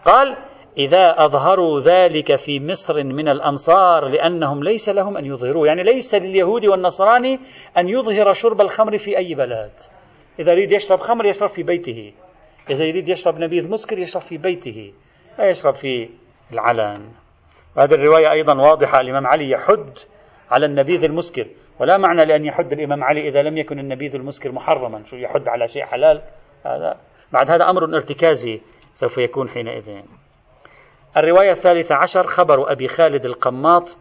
قال 0.04 0.36
إذا 0.78 1.24
أظهروا 1.24 1.80
ذلك 1.80 2.36
في 2.36 2.60
مصر 2.60 3.04
من 3.04 3.28
الأمصار 3.28 4.08
لأنهم 4.08 4.64
ليس 4.64 4.88
لهم 4.88 5.16
أن 5.16 5.24
يظهروه 5.24 5.66
يعني 5.66 5.82
ليس 5.82 6.14
لليهود 6.14 6.66
والنصراني 6.66 7.40
أن 7.78 7.88
يظهر 7.88 8.32
شرب 8.32 8.60
الخمر 8.60 8.98
في 8.98 9.18
أي 9.18 9.34
بلد. 9.34 9.72
إذا 10.38 10.52
يريد 10.52 10.72
يشرب 10.72 10.98
خمر 10.98 11.26
يشرب 11.26 11.48
في 11.48 11.62
بيته. 11.62 12.12
إذا 12.70 12.84
يريد 12.84 13.08
يشرب 13.08 13.38
نبيذ 13.38 13.70
مسكر 13.70 13.98
يشرب 13.98 14.22
في 14.22 14.38
بيته. 14.38 14.92
لا 15.38 15.48
يشرب 15.48 15.74
في 15.74 16.08
العلن. 16.52 17.23
وهذه 17.76 17.94
الرواية 17.94 18.32
أيضا 18.32 18.54
واضحة. 18.54 19.00
الإمام 19.00 19.26
علي 19.26 19.50
يحد 19.50 19.98
على 20.50 20.66
النبيذ 20.66 21.04
المسكر 21.04 21.46
ولا 21.80 21.98
معنى 21.98 22.24
لأن 22.24 22.44
يحد 22.44 22.72
الإمام 22.72 23.04
علي 23.04 23.28
إذا 23.28 23.42
لم 23.42 23.58
يكن 23.58 23.78
النبيذ 23.78 24.14
المسكر 24.14 24.52
محرما. 24.52 25.04
شو 25.04 25.16
يحد 25.16 25.48
على 25.48 25.68
شيء 25.68 25.84
حلال؟ 25.84 26.22
هذا 26.66 26.96
بعد 27.32 27.50
هذا 27.50 27.70
أمر 27.70 27.84
ارتكازي 27.84 28.60
سوف 28.94 29.18
يكون 29.18 29.48
حينئذ. 29.48 30.02
الرواية 31.16 31.50
الثالثة 31.50 31.94
عشر 31.94 32.26
خبر 32.26 32.72
أبي 32.72 32.88
خالد 32.88 33.24
القماط. 33.24 33.98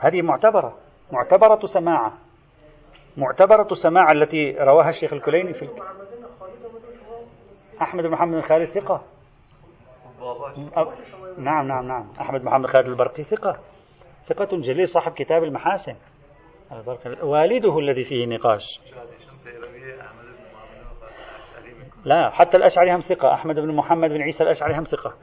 هذه 0.00 0.22
معتبرة 0.22 0.78
معتبرة 1.12 1.66
سماعة. 1.66 2.12
معتبرة 3.16 3.74
سماعة 3.74 4.12
التي 4.12 4.56
رواها 4.60 4.88
الشيخ 4.88 5.12
الكليني 5.12 5.52
في 5.52 5.68
أحمد 7.82 8.04
بن 8.04 8.10
محمد 8.10 8.34
بن 8.34 8.40
خالد 8.40 8.68
ثقة. 8.68 9.13
نعم 11.38 11.68
نعم 11.68 11.88
نعم. 11.88 12.12
أحمد 12.20 12.40
بن 12.40 12.46
محمد 12.46 12.66
خالد 12.66 12.88
البرقي 12.88 13.24
ثقة. 13.24 13.58
ثقة 14.28 14.56
جليل 14.56 14.88
صاحب 14.88 15.12
كتاب 15.12 15.44
المحاسن. 15.44 15.94
والده 17.22 17.78
الذي 17.78 18.04
فيه 18.04 18.26
نقاش. 18.26 18.80
لا 22.04 22.30
حتى 22.30 22.56
الأشعري 22.56 22.94
هم 22.94 23.00
ثقة. 23.00 23.34
أحمد 23.34 23.54
بن 23.54 23.74
محمد 23.74 24.10
بن 24.10 24.22
عيسى 24.22 24.44
الأشعري 24.44 24.74
هم 24.74 24.84
ثقة. 24.84 25.14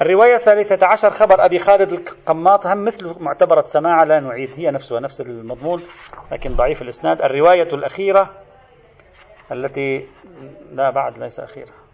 الرواية 0.00 0.34
الثالثة 0.34 0.86
عشر 0.86 1.10
خبر 1.10 1.44
أبي 1.44 1.58
خالد 1.58 1.92
القماط. 1.92 2.66
هم 2.66 2.84
مثل 2.84 3.22
معتبرة 3.22 3.62
سماعة 3.62 4.04
لا 4.04 4.20
نعيد. 4.20 4.50
هي 4.56 4.70
نفسها 4.70 5.00
نفس 5.00 5.20
المضمون 5.20 5.82
لكن 6.32 6.56
ضعيف 6.56 6.82
الإسناد. 6.82 7.22
الرواية 7.22 7.74
الأخيرة 7.74 8.30
التي 9.52 10.06
لا 10.72 10.90
بعد 10.90 11.18
ليس 11.18 11.40
أخيرة. 11.40 11.85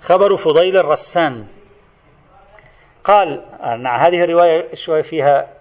خبر 0.00 0.36
فضيل 0.36 0.76
الرسان. 0.76 1.46
قال 3.04 3.44
مع 3.84 4.06
هذه 4.06 4.24
الرواية 4.24 4.74
شوي 4.74 5.02
فيها 5.02 5.54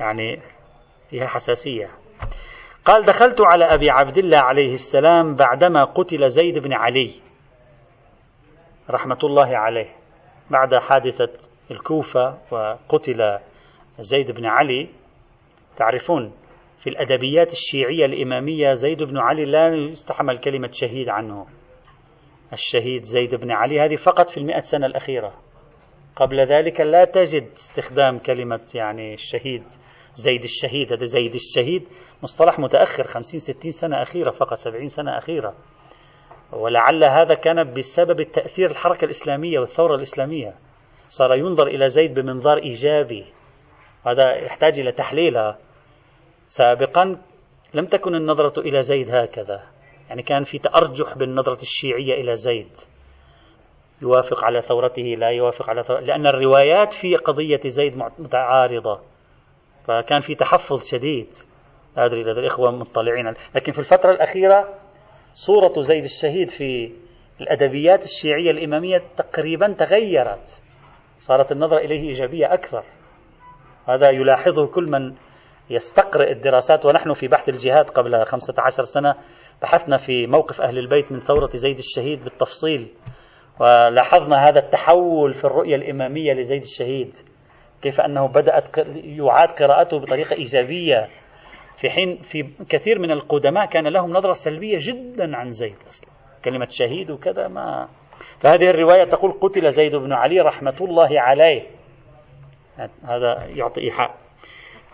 يعني 0.00 0.40
فيها 1.10 1.26
حساسية. 1.26 1.90
قال 2.84 3.02
دخلت 3.02 3.40
على 3.40 3.64
أبي 3.64 3.90
عبد 3.90 4.18
الله 4.18 4.38
عليه 4.38 4.72
السلام 4.72 5.34
بعدما 5.34 5.84
قتل 5.84 6.28
زيد 6.28 6.58
بن 6.58 6.72
علي 6.72 7.10
رحمة 8.90 9.18
الله 9.24 9.56
عليه 9.56 9.96
بعد 10.50 10.74
حادثة 10.74 11.30
الكوفة 11.70 12.38
وقتل 12.50 13.38
زيد 13.98 14.30
بن 14.30 14.46
علي. 14.46 14.88
تعرفون 15.76 16.32
في 16.78 16.90
الأدبيات 16.90 17.52
الشيعية 17.52 18.04
الإمامية 18.04 18.72
زيد 18.72 19.02
بن 19.02 19.18
علي 19.18 19.44
لا 19.44 19.74
يستحمل 19.74 20.38
كلمة 20.38 20.70
شهيد 20.72 21.08
عنه. 21.08 21.46
الشهيد 22.52 23.02
زيد 23.02 23.34
بن 23.34 23.50
علي 23.50 23.80
هذه 23.80 23.96
فقط 23.96 24.30
في 24.30 24.36
المئة 24.36 24.60
سنة 24.60 24.86
الأخيرة. 24.86 25.34
قبل 26.16 26.46
ذلك 26.46 26.80
لا 26.80 27.04
تجد 27.04 27.42
استخدام 27.56 28.18
كلمة 28.18 28.60
يعني 28.74 29.14
الشهيد 29.14 29.62
زيد 30.14 30.42
الشهيد. 30.42 30.92
هذا 30.92 31.04
زيد 31.04 31.34
الشهيد 31.34 31.88
مصطلح 32.22 32.58
متأخر 32.58 33.04
خمسين 33.04 33.40
ستين 33.40 33.70
سنة 33.70 34.02
أخيرة 34.02 34.30
فقط 34.30 34.54
سبعين 34.54 34.88
سنة 34.88 35.18
أخيرة. 35.18 35.54
ولعل 36.52 37.04
هذا 37.04 37.34
كان 37.34 37.74
بسبب 37.74 38.20
التأثير 38.20 38.70
الحركة 38.70 39.04
الإسلامية 39.04 39.58
والثورة 39.58 39.94
الإسلامية. 39.94 40.54
صار 41.08 41.34
ينظر 41.34 41.66
إلى 41.66 41.88
زيد 41.88 42.14
بمنظار 42.14 42.58
إيجابي. 42.58 43.24
هذا 44.06 44.34
يحتاج 44.34 44.80
إلى 44.80 44.92
تحليلها. 44.92 45.58
سابقا 46.46 47.18
لم 47.74 47.86
تكن 47.86 48.14
النظرة 48.14 48.60
إلى 48.60 48.82
زيد 48.82 49.10
هكذا. 49.10 49.71
يعني 50.12 50.22
كان 50.22 50.44
في 50.44 50.58
تأرجح 50.58 51.18
بالنظرة 51.18 51.62
الشيعية 51.62 52.14
إلى 52.20 52.34
زيد. 52.34 52.70
يوافق 54.02 54.44
على 54.44 54.62
ثورته 54.62 55.02
لا 55.02 55.28
يوافق 55.28 55.70
على 55.70 55.82
ثورته 55.82 56.06
لأن 56.06 56.26
الروايات 56.26 56.92
في 56.92 57.16
قضية 57.16 57.60
زيد 57.66 57.96
متعارضة. 58.18 59.00
فكان 59.84 60.20
في 60.20 60.34
تحفظ 60.34 60.82
شديد. 60.84 61.28
لا 61.96 62.04
أدري 62.04 62.20
إذا 62.20 62.30
الإخوة 62.30 62.70
مطلعين. 62.70 63.34
لكن 63.54 63.72
في 63.72 63.78
الفترة 63.78 64.10
الأخيرة 64.10 64.78
صورة 65.34 65.80
زيد 65.80 66.04
الشهيد 66.04 66.50
في 66.50 66.92
الأدبيات 67.40 68.04
الشيعية 68.04 68.50
الإمامية 68.50 69.02
تقريبا 69.16 69.72
تغيرت. 69.72 70.62
صارت 71.18 71.52
النظرة 71.52 71.78
إليه 71.78 72.08
إيجابية 72.08 72.54
أكثر. 72.54 72.84
هذا 73.88 74.10
يلاحظه 74.10 74.66
كل 74.66 74.90
من 74.90 75.14
يستقرئ 75.70 76.32
الدراسات. 76.32 76.86
ونحن 76.86 77.12
في 77.12 77.28
بحث 77.28 77.48
الجهاد 77.48 77.90
قبل 77.90 78.24
خمسة 78.24 78.54
عشر 78.58 78.82
سنة. 78.82 79.14
بحثنا 79.62 79.96
في 79.96 80.26
موقف 80.26 80.60
أهل 80.60 80.78
البيت 80.78 81.12
من 81.12 81.20
ثورة 81.20 81.50
زيد 81.54 81.78
الشهيد 81.78 82.24
بالتفصيل 82.24 82.88
ولاحظنا 83.60 84.48
هذا 84.48 84.58
التحول 84.58 85.32
في 85.32 85.44
الرؤية 85.44 85.76
الإمامية 85.76 86.32
لزيد 86.32 86.62
الشهيد 86.62 87.14
كيف 87.82 88.00
أنه 88.00 88.28
بدأت 88.28 88.78
يعاد 88.94 89.48
قراءته 89.48 89.98
بطريقة 89.98 90.36
إيجابية. 90.36 91.08
في 91.76 91.90
حين 91.90 92.16
في 92.16 92.42
كثير 92.68 92.98
من 92.98 93.10
القدماء 93.10 93.66
كان 93.66 93.88
لهم 93.88 94.10
نظرة 94.10 94.32
سلبية 94.32 94.76
جدا 94.80 95.36
عن 95.36 95.50
زيد 95.50 95.76
أصلا 95.88 96.10
كلمة 96.44 96.66
شهيد 96.70 97.10
وكذا 97.10 97.48
ما. 97.48 97.88
فهذه 98.40 98.70
الرواية 98.70 99.04
تقول 99.04 99.32
قتل 99.40 99.70
زيد 99.70 99.96
بن 99.96 100.12
علي 100.12 100.40
رحمة 100.40 100.76
الله 100.80 101.20
عليه. 101.20 101.62
هذا 103.04 103.46
يعطي 103.46 103.80
إيحاء. 103.80 104.21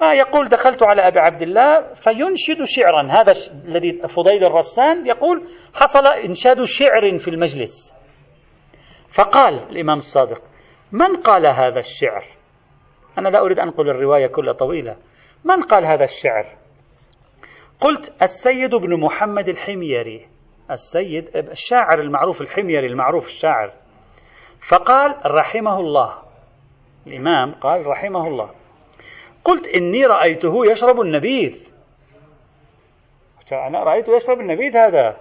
يقول 0.03 0.49
دخلت 0.49 0.83
على 0.83 1.09
أبي 1.09 1.19
عبد 1.19 1.43
الله 1.43 1.93
فينشد 1.93 2.65
شعرا. 2.65 3.21
هذا 3.21 3.33
الذي 3.65 4.09
فضيل 4.09 4.45
الرسان 4.45 5.07
يقول 5.07 5.49
حصل 5.75 6.07
إنشاد 6.07 6.63
شعر 6.63 7.19
في 7.19 7.29
المجلس. 7.29 7.95
فقال 9.15 9.55
الإمام 9.55 9.97
الصادق 9.97 10.43
من 10.93 11.17
قال 11.17 11.47
هذا 11.47 11.79
الشعر؟ 11.79 12.25
أنا 13.19 13.29
لا 13.29 13.41
أريد 13.41 13.59
أن 13.59 13.69
أنقل 13.69 13.91
الرواية 13.91 14.27
كلها 14.27 14.53
طويلة. 14.53 14.97
من 15.45 15.63
قال 15.63 15.85
هذا 15.85 16.05
الشعر؟ 16.05 16.57
قلت 17.81 18.23
السيد 18.23 18.75
بن 18.75 19.01
محمد 19.01 19.49
الحميري. 19.49 20.29
السيد 20.71 21.37
الشاعر 21.37 22.01
المعروف 22.01 22.41
الحميري 22.41 22.87
المعروف 22.87 23.27
الشاعر. 23.27 23.73
فقال 24.71 25.15
رحمه 25.27 25.81
الله. 25.81 26.15
الإمام 27.07 27.55
قال 27.55 27.87
رحمه 27.87 28.27
الله. 28.27 28.58
قلت 29.49 29.67
إني 29.67 30.07
رأيته 30.07 30.67
يشرب 30.67 31.01
النبيذ. 31.01 31.69
أنا 33.53 33.85
رأيته 33.85 34.17
يشرب 34.17 34.41
النبيذ 34.41 34.77
هذا. 34.77 35.17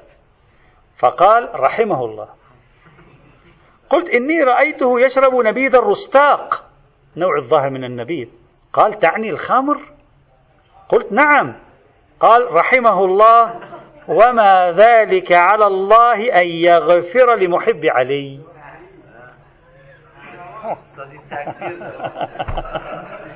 فقال 0.98 1.50
رحمه 1.60 2.06
الله. 2.06 2.28
قلت 3.90 4.10
إني 4.10 4.44
رأيته 4.44 5.00
يشرب 5.00 5.36
نبيذ 5.36 5.76
الرستاق. 5.76 6.70
نوع 7.18 7.38
الظاهر 7.38 7.70
من 7.70 7.84
النبيذ. 7.84 8.28
قال 8.74 9.00
تعني 9.00 9.30
الخمر؟ 9.30 9.78
قلت 10.90 11.12
نعم. 11.12 11.56
قال 12.20 12.54
رحمه 12.54 13.06
الله. 13.06 13.60
وما 14.08 14.72
ذلك 14.72 15.32
على 15.32 15.68
الله 15.68 16.42
أن 16.42 16.48
يغفر 16.48 17.36
لمحب 17.36 17.86
علي. 17.86 18.40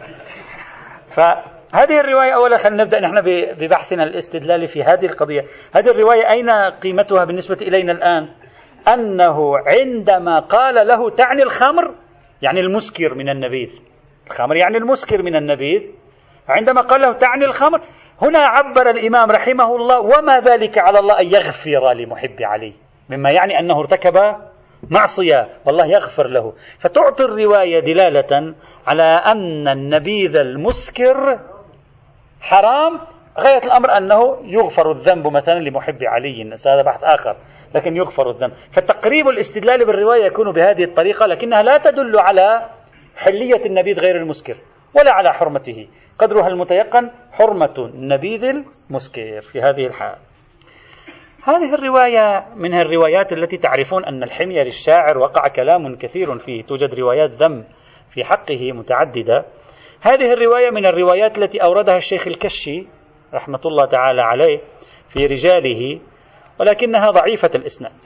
هذه 1.74 2.00
الرواية 2.00 2.36
أولا 2.36 2.58
خلينا 2.58 2.84
نبدأ 2.84 3.00
نحن 3.00 3.22
ببحثنا 3.60 4.04
الاستدلالي 4.04 4.68
في 4.68 4.84
هذه 4.84 5.06
القضية. 5.06 5.42
هذه 5.76 5.88
الرواية 5.88 6.30
أين 6.30 6.50
قيمتها 6.84 7.26
بالنسبة 7.26 7.58
إلينا 7.62 7.92
الآن؟ 7.92 8.30
أنه 8.94 9.58
عندما 9.58 10.40
قال 10.40 10.88
له 10.88 11.10
تعني 11.10 11.44
الخمر 11.44 11.96
يعني 12.42 12.60
المسكر 12.60 13.14
من 13.14 13.30
النبيذ. 13.30 13.80
الخمر 14.28 14.56
يعني 14.56 14.78
المسكر 14.78 15.24
من 15.24 15.36
النبيذ. 15.36 15.82
عندما 16.50 16.82
قال 16.82 17.02
له 17.02 17.14
تعني 17.14 17.46
الخمر 17.46 17.82
هنا 18.22 18.40
عبر 18.40 18.90
الإمام 18.90 19.32
رحمه 19.32 19.76
الله 19.76 20.00
وما 20.00 20.40
ذلك 20.40 20.78
على 20.78 21.00
الله 21.00 21.20
أن 21.20 21.26
يغفر 21.26 21.94
لمحب 21.94 22.36
علي؟ 22.42 22.74
مما 23.10 23.32
يعني 23.32 23.60
أنه 23.60 23.80
ارتكب 23.80 24.16
معصية 24.90 25.48
والله 25.66 25.86
يغفر 25.86 26.28
له. 26.28 26.54
فتعطي 26.80 27.24
الرواية 27.24 27.80
دلالة 27.80 28.56
على 28.88 29.04
أن 29.04 29.68
النبيذ 29.68 30.36
المسكر 30.36 31.40
حرام 32.42 33.00
غاية 33.40 33.64
الأمر 33.64 33.98
أنه 33.98 34.38
يغفر 34.44 34.92
الذنب 34.92 35.28
مثلا 35.28 35.60
لمحب 35.60 36.04
علي 36.04 36.44
هذا 36.68 36.82
بحث 36.82 37.04
آخر 37.04 37.36
لكن 37.76 37.96
يغفر 37.96 38.30
الذنب. 38.30 38.52
فتقريب 38.72 39.28
الاستدلال 39.28 39.86
بالرواية 39.86 40.26
يكون 40.26 40.52
بهذه 40.52 40.84
الطريقة 40.84 41.26
لكنها 41.26 41.62
لا 41.62 41.78
تدل 41.78 42.20
على 42.20 42.70
حلية 43.16 43.66
النبيذ 43.66 44.00
غير 44.00 44.16
المسكر 44.16 44.56
ولا 44.96 45.12
على 45.12 45.34
حرمته. 45.34 45.88
قدرها 46.20 46.48
المتيقن 46.48 47.12
حرمة 47.32 47.74
النبيذ 47.78 48.44
المسكر 48.44 49.42
في 49.42 49.62
هذه 49.62 49.86
الحال. 49.86 50.16
هذه 51.44 51.74
الرواية 51.74 52.46
من 52.56 52.74
الروايات 52.74 53.34
التي 53.34 53.58
تعرفون 53.58 54.06
أن 54.06 54.24
الحمير 54.24 54.66
الشاعر 54.66 55.18
وقع 55.18 55.48
كلام 55.48 55.96
كثير 55.96 56.38
فيه؟ 56.38 56.64
توجد 56.64 57.00
روايات 57.00 57.30
ذم 57.30 57.66
في 58.14 58.24
حقه 58.24 58.72
متعددة. 58.72 59.46
هذه 60.02 60.34
الرواية 60.34 60.70
من 60.70 60.86
الروايات 60.86 61.38
التي 61.38 61.64
أوردها 61.64 61.98
الشيخ 61.98 62.28
الكشي 62.28 62.88
رحمة 63.34 63.60
الله 63.66 63.86
تعالى 63.86 64.22
عليه 64.22 64.60
في 65.10 65.26
رجاله 65.26 66.00
ولكنها 66.60 67.08
ضعيفة 67.08 67.50
الإسناد 67.56 68.02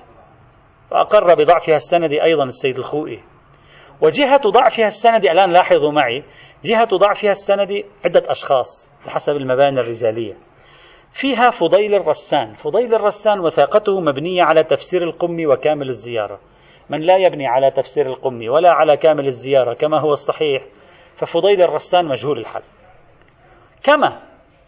وأقر 0.92 1.36
بضعفها 1.36 1.76
السند 1.76 2.12
أيضا 2.12 2.44
السيد 2.44 2.78
الخوئي. 2.78 3.20
وجهة 4.02 4.42
ضعفها 4.50 4.86
السند 4.86 5.26
الآن 5.26 5.52
لاحظوا 5.52 5.92
معي 5.92 6.24
جهة 6.64 6.98
ضعفها 6.98 7.30
السند 7.30 7.84
عدة 8.06 8.24
أشخاص 8.30 8.92
بحسب 9.06 9.34
المباني 9.34 9.80
الرجالية. 9.80 10.55
فيها 11.16 11.50
فضيل 11.50 11.96
الرسان. 11.96 12.54
فضيل 12.54 12.96
الرسان 12.96 13.40
وثاقته 13.40 14.00
مبنية 14.00 14.44
على 14.44 14.64
تفسير 14.64 15.04
القم 15.04 15.46
وكامل 15.46 15.88
الزيارة. 15.90 16.40
من 16.90 17.02
لا 17.02 17.18
يبني 17.18 17.48
على 17.48 17.72
تفسير 17.72 18.06
القم 18.06 18.50
ولا 18.50 18.72
على 18.72 18.98
كامل 18.98 19.26
الزيارة 19.26 19.74
كما 19.74 20.00
هو 20.00 20.12
الصحيح 20.12 20.64
ففضيل 21.18 21.62
الرسان 21.62 22.06
مجهول 22.06 22.40
الحل. 22.40 22.62
كما 23.84 24.22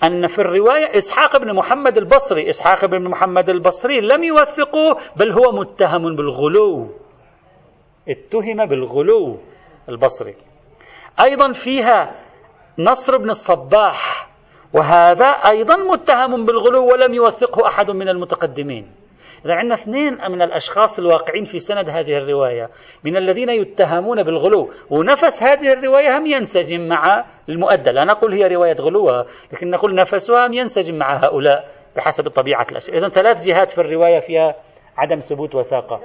أن 0.03 0.27
في 0.27 0.39
الرواية 0.39 0.97
إسحاق 0.97 1.37
بن 1.37 1.55
محمد 1.55 1.97
البصري 1.97 2.49
إسحاق 2.49 2.85
بن 2.85 3.09
محمد 3.09 3.49
البصري 3.49 4.01
لم 4.01 4.23
يوثقوه 4.23 4.97
بل 5.15 5.31
هو 5.31 5.51
متهم 5.51 6.15
بالغلو. 6.15 6.89
اتهم 8.09 8.65
بالغلو 8.65 9.37
البصري. 9.89 10.35
أيضا 11.23 11.51
فيها 11.51 12.15
نصر 12.79 13.17
بن 13.17 13.29
الصباح 13.29 14.26
وهذا 14.73 15.25
أيضا 15.25 15.75
متهم 15.75 16.45
بالغلو 16.45 16.91
ولم 16.91 17.13
يوثقه 17.13 17.67
أحد 17.67 17.91
من 17.91 18.09
المتقدمين. 18.09 18.91
إذا 19.45 19.53
عندنا 19.53 19.75
اثنين 19.75 20.13
من 20.31 20.41
الأشخاص 20.41 20.99
الواقعين 20.99 21.43
في 21.43 21.57
سند 21.57 21.89
هذه 21.89 22.17
الرواية 22.17 22.69
من 23.03 23.17
الذين 23.17 23.49
يتهمون 23.49 24.23
بالغلو 24.23 24.69
ونفس 24.89 25.43
هذه 25.43 25.73
الرواية 25.73 26.17
هم 26.17 26.25
ينسجم 26.25 26.87
مع 26.87 27.25
المؤدى 27.49 27.91
لا 27.91 28.03
نقول 28.03 28.33
هي 28.33 28.47
رواية 28.55 28.75
غلوها 28.79 29.25
لكن 29.53 29.69
نقول 29.69 29.95
نفسها 29.95 30.47
هم 30.47 30.53
ينسجم 30.53 30.95
مع 30.95 31.15
هؤلاء 31.15 31.69
بحسب 31.95 32.29
طبيعة 32.29 32.65
الأشياء. 32.71 32.97
إذا 32.97 33.09
ثلاث 33.09 33.47
جهات 33.47 33.71
في 33.71 33.81
الرواية 33.81 34.19
فيها 34.19 34.55
عدم 34.97 35.19
ثبوت 35.19 35.55
وثاقة. 35.55 36.01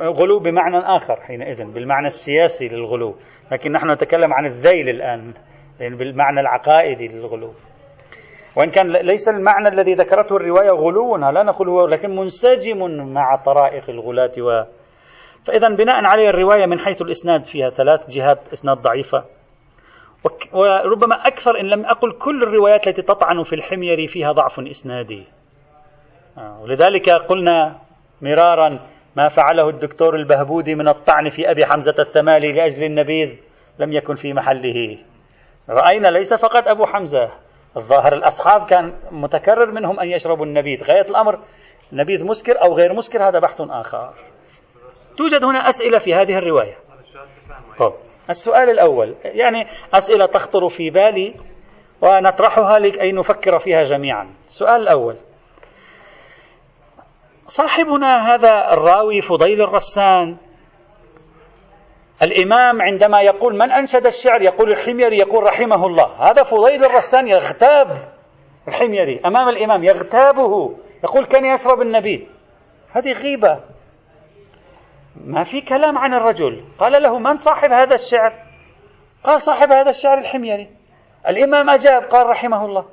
غلو 0.00 0.38
بمعنى 0.38 0.78
آخر 0.78 1.16
حينئذ 1.20 1.72
بالمعنى 1.72 2.06
السياسي 2.06 2.68
للغلو. 2.68 3.14
لكن 3.52 3.72
نحن 3.72 3.90
نتكلم 3.90 4.32
عن 4.32 4.46
الذيل 4.46 4.88
الآن 4.88 5.34
يعني 5.80 5.96
بالمعنى 5.96 6.40
العقائدي 6.40 7.08
للغلو. 7.08 7.52
وإن 8.56 8.70
كان 8.70 8.92
ليس 8.92 9.28
المعنى 9.28 9.68
الذي 9.68 9.94
ذكرته 9.94 10.36
الرواية 10.36 10.70
غلو 10.70 11.16
لا 11.16 11.42
نقول 11.42 11.68
هو 11.68 11.86
لكن 11.86 12.16
منسجم 12.16 12.78
مع 13.12 13.36
طرائق 13.36 13.90
الغلاة 13.90 14.32
و. 14.38 14.64
فإذا 15.46 15.68
بناء 15.68 16.04
عليه 16.04 16.28
الرواية 16.28 16.66
من 16.66 16.78
حيث 16.78 17.02
الإسناد 17.02 17.44
فيها 17.44 17.70
ثلاث 17.70 18.10
جهات 18.10 18.52
إسناد 18.52 18.76
ضعيفة. 18.76 19.24
وربما 20.52 21.26
أكثر 21.26 21.60
إن 21.60 21.66
لم 21.66 21.86
أقل 21.86 22.12
كل 22.12 22.42
الروايات 22.42 22.86
التي 22.86 23.02
تطعن 23.02 23.42
في 23.42 23.52
الحميري 23.52 24.06
فيها 24.06 24.32
ضعف 24.32 24.60
إسنادي. 24.60 25.24
آه، 26.38 26.62
ولذلك 26.62 27.10
قلنا 27.10 27.78
مرارا 28.22 28.93
ما 29.16 29.28
فعله 29.28 29.68
الدكتور 29.68 30.16
البهبودي 30.16 30.74
من 30.74 30.88
الطعن 30.88 31.28
في 31.28 31.50
أبي 31.50 31.66
حمزة 31.66 31.94
الثمالي 31.98 32.52
لأجل 32.52 32.84
النبيذ 32.84 33.28
لم 33.78 33.92
يكن 33.92 34.14
في 34.14 34.32
محله. 34.32 34.98
رأينا 35.68 36.08
ليس 36.08 36.34
فقط 36.34 36.68
أبو 36.68 36.86
حمزة. 36.86 37.30
الظاهر 37.76 38.12
الأصحاب 38.12 38.66
كان 38.66 38.92
متكرر 39.10 39.70
منهم 39.70 40.00
أن 40.00 40.08
يشربوا 40.08 40.46
النبيذ. 40.46 40.84
غاية 40.84 41.08
الأمر 41.10 41.38
نبيذ 41.92 42.24
مسكر 42.24 42.62
أو 42.62 42.74
غير 42.74 42.92
مسكر 42.92 43.28
هذا 43.28 43.38
بحث 43.38 43.60
آخر. 43.60 44.14
توجد 45.18 45.44
هنا 45.44 45.68
أسئلة 45.68 45.98
في 45.98 46.14
هذه 46.14 46.34
الرواية. 46.38 46.74
طب. 47.78 47.92
السؤال 48.30 48.70
الأول 48.70 49.14
يعني 49.24 49.66
أسئلة 49.94 50.26
تخطر 50.26 50.68
في 50.68 50.90
بالي 50.90 51.34
ونطرحها 52.02 52.78
لكي 52.78 53.12
نفكر 53.12 53.58
فيها 53.58 53.82
جميعا. 53.82 54.34
السؤال 54.46 54.82
الأول 54.82 55.16
صاحبنا 57.46 58.34
هذا 58.34 58.72
الراوي 58.72 59.20
فضيل 59.20 59.62
الرسان 59.62 60.36
الإمام 62.22 62.82
عندما 62.82 63.20
يقول 63.20 63.58
من 63.58 63.70
أنشد 63.70 64.06
الشعر؟ 64.06 64.42
يقول 64.42 64.70
الحميري 64.70 65.18
يقول 65.18 65.42
رحمه 65.42 65.86
الله. 65.86 66.30
هذا 66.30 66.42
فضيل 66.42 66.84
الرسان 66.84 67.28
يغتاب 67.28 67.88
الحميري 68.68 69.20
أمام 69.26 69.48
الإمام 69.48 69.84
يغتابه 69.84 70.76
يقول 71.04 71.24
كان 71.24 71.44
يشرب 71.44 71.80
النبي 71.80 72.28
هذه 72.92 73.12
غيبة. 73.12 73.60
ما 75.26 75.44
في 75.44 75.60
كلام 75.60 75.98
عن 75.98 76.14
الرجل. 76.14 76.64
قال 76.78 77.02
له 77.02 77.18
من 77.18 77.36
صاحب 77.36 77.72
هذا 77.72 77.94
الشعر؟ 77.94 78.32
قال 79.24 79.42
صاحب 79.42 79.72
هذا 79.72 79.90
الشعر 79.90 80.18
الحميري. 80.18 80.68
الإمام 81.28 81.70
أجاب 81.70 82.02
قال 82.02 82.26
رحمه 82.26 82.64
الله. 82.64 82.84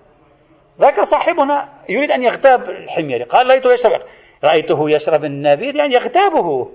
ذاك 0.80 1.02
صاحبنا 1.02 1.70
يريد 1.90 2.12
أن 2.12 2.24
يغتاب 2.24 2.70
الحميري. 2.70 3.24
قال 3.24 3.48
رأيته 3.48 3.72
يشرب. 3.72 4.02
رأيته 4.44 4.90
يشرب 4.90 5.26
النبيذ 5.26 5.76
يعني 5.76 5.94
يغتابه. 5.94 6.72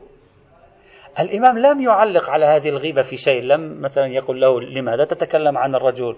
الإمام 1.21 1.59
لم 1.59 1.81
يعلق 1.81 2.31
على 2.31 2.47
هذه 2.47 2.69
الغيبة 2.69 3.03
في 3.03 3.17
شيء 3.17 3.43
لم 3.43 3.83
مثلا 3.83 4.07
يقول 4.07 4.41
له 4.41 4.61
لماذا 4.61 5.05
تتكلم 5.05 5.59
عن 5.59 5.75
الرجل؟ 5.75 6.17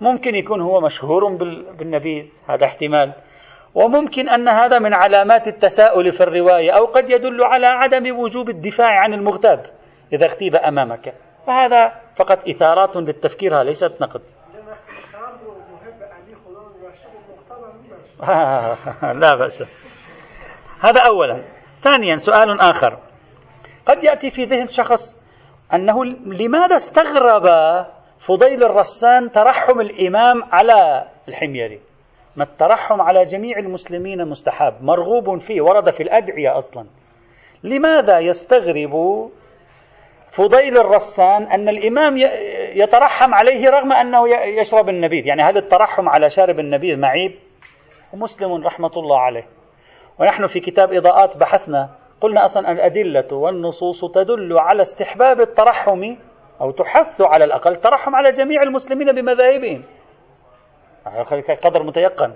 ممكن 0.00 0.34
يكون 0.34 0.60
هو 0.60 0.80
مشهور 0.80 1.36
بالنبيذ 1.78 2.24
هذا 2.48 2.64
احتمال. 2.64 3.12
وممكن 3.74 4.28
أن 4.28 4.48
هذا 4.48 4.78
من 4.78 4.94
علامات 4.94 5.48
التساؤل 5.48 6.12
في 6.12 6.20
الرواية 6.20 6.70
أو 6.70 6.84
قد 6.84 7.10
يدل 7.10 7.44
على 7.44 7.66
عدم 7.66 8.18
وجوب 8.18 8.48
الدفاع 8.48 9.00
عن 9.00 9.14
المغتاب 9.14 9.66
إذا 10.12 10.24
اغتيب 10.24 10.56
أمامك. 10.56 11.14
فهذا 11.46 11.92
فقط 12.16 12.48
إثارات 12.48 12.96
للتفكير 12.96 13.62
ليست 13.62 14.00
نقد. 14.00 14.20
لا 19.22 19.34
بأس. 19.34 19.86
هذا 20.80 21.00
أولا. 21.00 21.44
ثانيا 21.80 22.16
سؤال 22.16 22.60
آخر. 22.60 22.98
قد 23.86 24.04
يأتي 24.04 24.30
في 24.30 24.44
ذهن 24.44 24.66
شخص 24.66 25.16
أنه 25.74 26.04
لماذا 26.26 26.76
استغرب 26.76 27.46
فضيل 28.18 28.64
الرسان 28.64 29.30
ترحم 29.30 29.80
الإمام 29.80 30.42
على 30.52 31.08
الحميري 31.28 31.80
ما 32.36 32.44
الترحم 32.44 33.00
على 33.00 33.24
جميع 33.24 33.58
المسلمين 33.58 34.28
مستحب 34.28 34.74
مرغوب 34.82 35.40
فيه 35.40 35.62
ورد 35.62 35.90
في 35.90 36.02
الأدعية 36.02 36.58
أصلا. 36.58 36.86
لماذا 37.64 38.18
يستغرب 38.18 38.94
فضيل 40.30 40.78
الرسان 40.78 41.42
أن 41.42 41.68
الإمام 41.68 42.16
يترحم 42.74 43.34
عليه 43.34 43.70
رغم 43.70 43.92
أنه 43.92 44.28
يشرب 44.60 44.88
النبيذ؟ 44.88 45.26
يعني 45.26 45.42
هل 45.42 45.56
الترحم 45.56 46.08
على 46.08 46.28
شارب 46.28 46.58
النبيذ 46.58 46.98
معيب؟ 46.98 47.32
ومسلم 48.12 48.66
رحمة 48.66 48.92
الله 48.96 49.18
عليه. 49.20 49.55
ونحن 50.20 50.46
في 50.46 50.60
كتاب 50.60 50.92
إضاءات 50.92 51.36
بحثنا 51.36 51.90
قلنا 52.20 52.44
أصلا 52.44 52.72
الأدلة 52.72 53.36
والنصوص 53.36 54.04
تدل 54.04 54.58
على 54.58 54.82
استحباب 54.82 55.40
الترحم 55.40 56.16
أو 56.60 56.70
تحث 56.70 57.20
على 57.20 57.44
الأقل 57.44 57.72
الترحم 57.72 58.14
على 58.14 58.30
جميع 58.30 58.62
المسلمين 58.62 59.12
بمذاهبهم. 59.12 59.84
قدر 61.64 61.82
متيقن. 61.82 62.34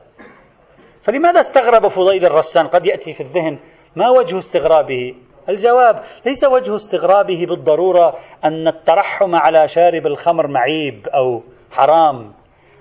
فلماذا 1.03 1.41
استغرب 1.41 1.89
فضيل 1.89 2.27
الرسان؟ 2.27 2.67
قد 2.67 2.87
يأتي 2.87 3.13
في 3.13 3.21
الذهن 3.21 3.59
ما 3.97 4.11
وجه 4.11 4.39
استغرابه؟ 4.39 5.15
الجواب 5.49 6.03
ليس 6.27 6.45
وجه 6.45 6.75
استغرابه 6.75 7.47
بالضرورة 7.47 8.15
أن 8.45 8.69
الترحم 8.69 9.35
على 9.35 9.69
شارب 9.69 10.07
الخمر 10.07 10.47
معيب 10.47 11.09
أو 11.09 11.43
حرام 11.71 12.33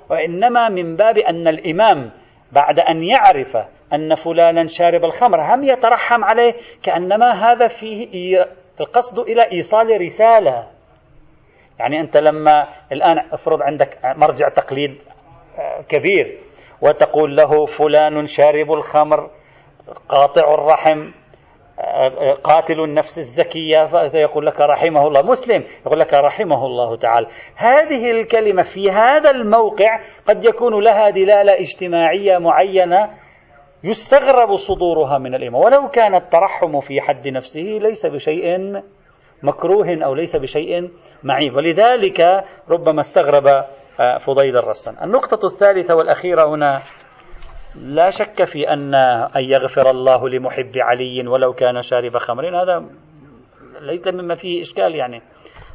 وإنما 0.10 0.70
من 0.70 0.96
باب 0.96 1.18
أن 1.18 1.48
الإمام 1.48 2.12
بعد 2.52 2.80
أن 2.80 3.04
يعرف 3.04 3.58
أن 3.94 4.16
فلانا 4.16 4.68
شارب 4.68 5.06
الخمر 5.06 5.42
هم 5.42 5.64
يترحم 5.64 6.24
عليه 6.24 6.54
كأنما 6.84 7.32
هذا 7.32 7.68
فيه 7.68 8.46
القصد 8.82 9.20
إلى 9.20 9.52
إيصال 9.52 10.02
رسالة. 10.02 10.68
يعني 11.80 12.00
أنت 12.00 12.18
لما 12.18 12.68
الآن 12.92 13.18
افرض 13.32 13.62
عندك 13.62 13.98
مرجع 14.06 14.50
تقليد 14.50 14.98
آه، 15.60 15.82
كبير 15.90 16.38
وتقول 16.82 17.36
له 17.36 17.66
فلان 17.66 18.26
شارب 18.26 18.72
الخمر 18.72 19.30
قاطع 20.10 20.54
الرحم 20.54 21.12
قاتل 22.44 22.80
النفس 22.80 23.18
الزكية 23.18 23.86
فيقول 24.10 24.46
لك 24.46 24.60
رحمه 24.60 25.08
الله 25.08 25.22
مسلم 25.22 25.64
يقول 25.86 26.00
لك 26.00 26.14
رحمه 26.14 26.66
الله 26.66 26.98
تعالى. 26.98 27.28
هذه 27.56 28.12
الكلمة 28.12 28.62
في 28.62 28.92
هذا 28.92 29.30
الموقع 29.32 30.00
قد 30.28 30.46
يكون 30.46 30.84
لها 30.84 31.10
دلالة 31.10 31.60
اجتماعية 31.60 32.38
معينة 32.38 33.10
يستغرب 33.84 34.56
صدورها 34.56 35.18
من 35.18 35.36
الإمام. 35.36 35.62
ولو 35.62 35.88
كان 35.88 36.16
الترحم 36.16 36.80
في 36.80 37.02
حد 37.02 37.28
نفسه 37.28 37.62
ليس 37.62 38.06
بشيء 38.06 38.82
مكروه 39.44 40.04
أو 40.06 40.14
ليس 40.14 40.36
بشيء 40.36 40.90
معيب. 41.24 41.56
ولذلك 41.56 42.46
ربما 42.70 43.00
استغرب 43.00 43.48
آه، 44.00 44.18
فضيل 44.18 44.58
الرسن. 44.58 44.96
النقطة 45.04 45.46
الثالثة 45.46 45.96
والأخيرة 45.96 46.56
هنا 46.56 46.80
لا 47.76 48.10
شك 48.10 48.44
في 48.44 48.70
أن 48.74 48.96
أن 49.36 49.44
يغفر 49.44 49.90
الله 49.90 50.30
لمحب 50.30 50.72
علي 50.76 51.28
ولو 51.28 51.54
كان 51.54 51.82
شارب 51.82 52.18
خمر. 52.18 52.62
هذا 52.62 52.86
ليس 53.82 54.08
مما 54.08 54.36
فيه 54.36 54.62
إشكال 54.62 54.96
يعني. 54.96 55.22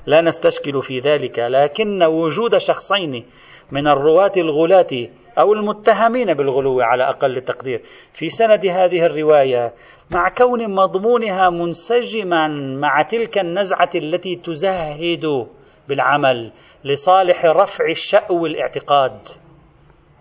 لا 0.07 0.21
نستشكل 0.21 0.83
في 0.83 0.99
ذلك. 0.99 1.38
لكن 1.38 2.03
وجود 2.03 2.57
شخصين 2.57 3.25
من 3.73 3.88
الرواة 3.88 4.33
الغلاة 4.37 5.09
أو 5.38 5.53
المتهمين 5.53 6.35
بالغلو 6.35 6.81
على 6.81 7.09
أقل 7.09 7.40
تقدير. 7.40 7.83
في 8.12 8.29
سند 8.29 8.66
هذه 8.66 9.07
الرواية 9.07 9.73
مع 10.11 10.29
كون 10.29 10.75
مضمونها 10.75 11.51
منسجما 11.51 12.49
مع 12.81 13.03
تلك 13.03 13.38
النزعة 13.38 13.90
التي 13.94 14.37
تزهد 14.37 15.47
بالعمل 15.88 16.53
لصالح 16.85 17.44
رفع 17.44 17.85
الشأو 17.90 18.47
الاعتقاد. 18.47 19.18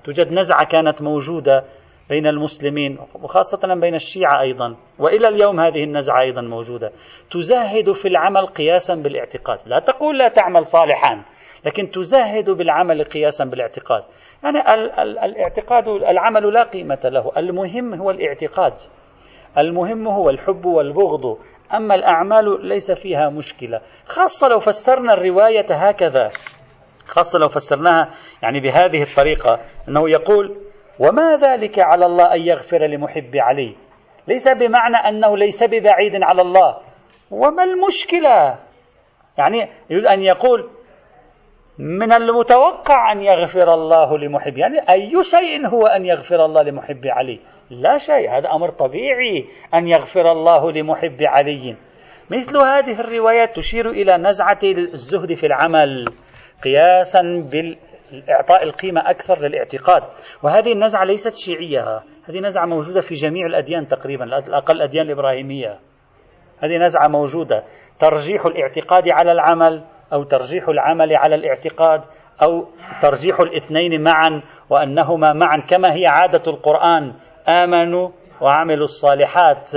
توجد 0.04 0.32
نزعة 0.32 0.66
كانت 0.66 1.02
موجودة 1.02 1.64
بين 2.10 2.28
المسلمين 2.28 3.00
وخاصة 3.24 3.76
بين 3.76 3.96
الشيعة 3.96 4.42
أيضا 4.42 4.76
وإلى 5.00 5.28
اليوم 5.28 5.60
هذه 5.60 5.84
النزعة 5.84 6.22
أيضا 6.22 6.42
موجودة. 6.42 6.92
تزهد 7.32 7.92
في 7.92 8.08
العمل 8.08 8.46
قياسا 8.46 8.96
بالاعتقاد. 8.96 9.60
لا 9.66 9.80
تقول 9.80 10.18
لا 10.18 10.28
تعمل 10.28 10.66
صالحا 10.66 11.24
لكن 11.66 11.90
تزهد 11.90 12.50
بالعمل 12.50 13.04
قياسا 13.04 13.46
بالاعتقاد. 13.46 14.04
يعني 14.44 14.74
ال- 14.74 14.92
ال- 15.00 15.20
الاعتقاد 15.20 15.88
العمل 15.88 16.54
لا 16.54 16.64
قيمة 16.64 17.00
له. 17.06 17.32
المهم 17.38 17.94
هو 17.94 18.12
الاعتقاد. 18.12 18.74
المهم 19.58 20.08
هو 20.08 20.30
الحب 20.30 20.66
والبغض. 20.66 21.38
أما 21.74 21.96
الأعمال 21.96 22.68
ليس 22.68 22.92
فيها 22.92 23.30
مشكلة. 23.30 23.82
خاصة 24.06 24.48
لو 24.48 24.60
فسرنا 24.60 25.14
الرواية 25.14 25.66
هكذا. 25.72 26.30
خاصة 27.08 27.40
لو 27.40 27.48
فسرناها 27.48 28.10
يعني 28.44 28.60
بهذه 28.60 29.04
الطريقة. 29.04 29.60
أنه 29.90 30.10
يقول 30.10 30.58
وما 31.00 31.36
ذلك 31.36 31.80
على 31.80 32.06
الله 32.06 32.34
أن 32.34 32.42
يغفر 32.42 32.78
لمحب 32.78 33.32
علي؟ 33.36 33.76
ليس 34.28 34.48
بمعنى 34.48 34.98
أنه 34.98 35.38
ليس 35.38 35.64
ببعيد 35.64 36.24
على 36.24 36.42
الله. 36.42 36.78
وما 37.32 37.64
المشكلة؟ 37.64 38.60
يعني 39.38 39.70
يريد 39.90 40.06
أن 40.06 40.22
يقول 40.24 40.70
من 41.80 42.14
المتوقع 42.14 43.12
أن 43.12 43.22
يغفر 43.22 43.74
الله 43.74 44.18
لمحب 44.18 44.58
يعني 44.58 44.80
أي 44.90 45.12
شيء 45.22 45.68
هو 45.68 45.88
أن 45.88 46.06
يغفر 46.06 46.46
الله 46.46 46.62
لمحب 46.62 47.02
علي. 47.06 47.40
لا 47.70 47.98
شيء 47.98 48.38
هذا 48.38 48.50
أمر 48.50 48.70
طبيعي 48.70 49.46
أن 49.74 49.88
يغفر 49.88 50.32
الله 50.32 50.72
لمحب 50.72 51.18
علي. 51.22 51.76
مثل 52.32 52.58
هذه 52.58 53.00
الروايات 53.00 53.56
تشير 53.56 53.90
إلى 53.90 54.18
نزعة 54.18 54.60
الزهد 54.64 55.34
في 55.34 55.46
العمل 55.46 56.06
قياسا 56.64 57.22
بالإعطاء 57.52 58.64
القيمة 58.64 59.10
أكثر 59.10 59.40
للاعتقاد. 59.40 60.04
وهذه 60.44 60.72
النزعة 60.72 61.04
ليست 61.04 61.36
شيعية. 61.36 62.04
هذه 62.26 62.40
نزعة 62.40 62.66
موجودة 62.66 63.02
في 63.02 63.14
جميع 63.14 63.46
الأديان 63.46 63.88
تقريبا 63.88 64.24
الأقل 64.24 64.76
الأديان 64.76 65.06
الإبراهيمية. 65.06 65.80
هذه 66.60 66.78
نزعة 66.78 67.08
موجودة. 67.08 67.64
ترجيح 68.00 68.46
الاعتقاد 68.46 69.10
على 69.10 69.32
العمل. 69.32 69.84
أو 70.14 70.24
ترجيح 70.24 70.70
العمل 70.70 71.16
على 71.16 71.36
الاعتقاد 71.36 72.02
أو 72.42 72.68
ترجيح 73.02 73.40
الاثنين 73.40 74.04
معا 74.04 74.42
وأنهما 74.70 75.34
معا 75.34 75.58
كما 75.70 75.94
هي 75.94 76.06
عادة 76.08 76.42
القرآن 76.48 77.14
آمنوا 77.48 78.10
وعملوا 78.42 78.84
الصالحات. 78.84 79.72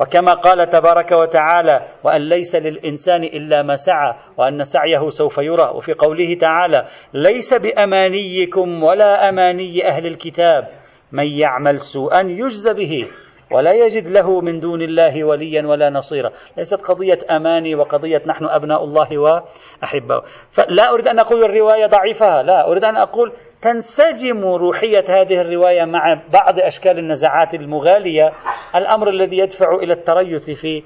وكما 0.00 0.32
قال 0.34 0.70
تبارك 0.70 1.12
وتعالى 1.12 1.88
وأن 2.04 2.28
ليس 2.28 2.56
للإنسان 2.56 3.24
إلا 3.24 3.62
ما 3.62 3.74
سعى 3.74 4.14
وأن 4.36 4.62
سعيه 4.62 5.08
سوف 5.08 5.38
يرى. 5.38 5.70
وفي 5.74 5.92
قوله 5.92 6.34
تعالى 6.34 6.84
ليس 7.14 7.54
بأمانيكم 7.54 8.82
ولا 8.82 9.28
أماني 9.28 9.88
أهل 9.88 10.06
الكتاب 10.06 10.68
من 11.12 11.26
يعمل 11.26 11.78
سوءا 11.80 12.20
يجز 12.20 12.68
به. 12.68 13.08
ولا 13.52 13.72
يجد 13.72 14.08
له 14.08 14.40
من 14.40 14.60
دون 14.60 14.82
الله 14.82 15.24
وليا 15.24 15.66
ولا 15.66 15.90
نصيرا. 15.90 16.30
ليست 16.56 16.82
قضية 16.82 17.18
أماني 17.30 17.74
وقضية 17.74 18.22
نحن 18.26 18.44
أبناء 18.44 18.84
الله 18.84 19.18
وأحباؤه 19.18 20.22
فلا 20.50 20.90
أريد 20.90 21.08
أن 21.08 21.18
أقول 21.18 21.44
الرواية 21.44 21.86
ضعيفة 21.86 22.42
لا 22.42 22.70
أريد 22.70 22.84
أن 22.84 22.96
أقول 22.96 23.32
تنسجم 23.62 24.44
روحية 24.44 25.04
هذه 25.08 25.40
الرواية 25.40 25.84
مع 25.84 26.22
بعض 26.32 26.58
أشكال 26.58 26.98
النزعات 26.98 27.54
المغالية. 27.54 28.32
الأمر 28.74 29.08
الذي 29.08 29.38
يدفع 29.38 29.74
إلى 29.74 29.92
التريث 29.92 30.50
في 30.50 30.82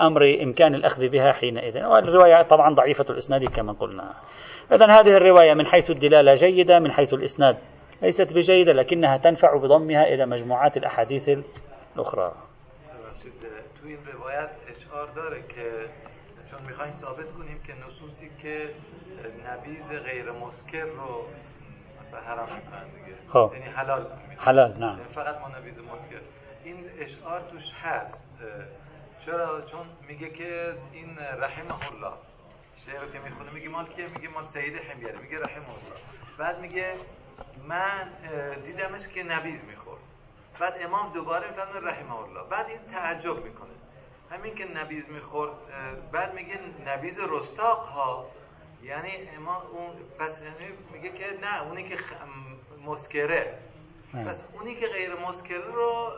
أمر 0.00 0.38
إمكان 0.42 0.74
الأخذ 0.74 1.08
بها 1.08 1.32
حينئذ. 1.32 1.84
والرواية 1.84 2.42
طبعا 2.42 2.74
ضعيفة 2.74 3.04
الإسناد 3.10 3.44
كما 3.44 3.72
قلنا. 3.72 4.14
إذا 4.72 4.86
هذه 4.86 5.16
الرواية 5.16 5.54
من 5.54 5.66
حيث 5.66 5.90
الدلالة 5.90 6.32
جيدة 6.32 6.78
من 6.78 6.92
حيث 6.92 7.14
الإسناد 7.14 7.56
ليست 8.02 8.32
بجيدة 8.32 8.72
لكنها 8.72 9.16
تنفع 9.16 9.56
بضمها 9.56 10.02
إلى 10.14 10.26
مجموعات 10.26 10.76
الأحاديث 10.76 11.30
الأخرى 12.00 12.30
تو 13.80 13.86
این 13.86 13.98
روایت 14.06 14.50
اشعار 14.68 15.06
داره 15.06 15.42
که 15.48 15.88
چون 16.50 16.60
می‌خوایم 16.66 16.96
ثابت 16.96 17.32
کنیم 17.32 17.62
که 17.62 17.74
نصوصی 17.86 18.30
که 18.42 18.74
نبیز 19.48 19.88
غیر 20.04 20.32
مسکر 20.32 20.84
رو 20.84 21.26
مثلا 22.00 22.20
حرام 22.20 22.48
می‌کنن 22.54 22.88
دیگه. 22.88 23.16
خب. 23.28 23.50
یعنی 23.54 23.66
حلال 23.66 24.06
حلال 24.38 24.72
نعم 24.72 24.98
یعنی 24.98 25.10
فقط 25.10 25.40
ما 25.40 25.48
نبیز 25.48 25.78
مسکر. 25.78 26.20
این 26.64 26.90
اشعار 26.98 27.40
توش 27.40 27.72
هست. 27.82 28.28
چرا؟ 29.26 29.60
چون 29.60 29.86
میگه 30.08 30.30
که 30.30 30.74
این 30.92 31.18
رحمه 31.18 31.92
الله 31.92 32.12
شعر 32.86 33.08
که 33.12 33.18
می‌خونه 33.18 33.50
میگه 33.50 33.68
مال 33.68 33.86
کیه؟ 33.86 34.08
میگه 34.08 34.28
مال 34.28 34.48
سید 34.48 34.76
حمیری 34.76 35.18
میگه 35.18 35.38
رحمه 35.38 35.68
الله 35.68 36.00
بعد 36.38 36.60
میگه 36.60 36.94
من 37.68 38.08
دیدمش 38.64 39.08
که 39.08 39.22
نبیز 39.22 39.64
می‌خورد. 39.64 40.00
بعد 40.60 40.74
امام 40.84 41.12
دوباره 41.12 41.46
میفهمه 41.50 41.90
رحمه 41.90 42.18
الله. 42.18 42.42
بعد 42.50 42.66
این 42.66 42.78
تعجب 42.92 43.44
میکنه. 43.44 43.70
همین 44.30 44.54
که 44.54 44.64
نبیذ 44.64 45.04
میخورد 45.08 45.52
بعد 46.12 46.34
میگه 46.34 46.58
نبیذ 46.86 47.18
رستاق 47.18 47.78
ها. 47.78 48.26
یعنی 48.82 49.10
امام 49.36 49.62
اون 49.72 49.90
پس 50.18 50.42
یعنی 50.42 50.72
میگه 50.92 51.08
که 51.18 51.24
نه 51.42 51.62
اونی 51.62 51.88
که 51.88 51.96
مسکره. 52.86 53.54
پس 54.26 54.48
اونی 54.54 54.74
که 54.74 54.86
غیر 54.86 55.10
مسکره 55.28 55.64
رو 55.74 56.10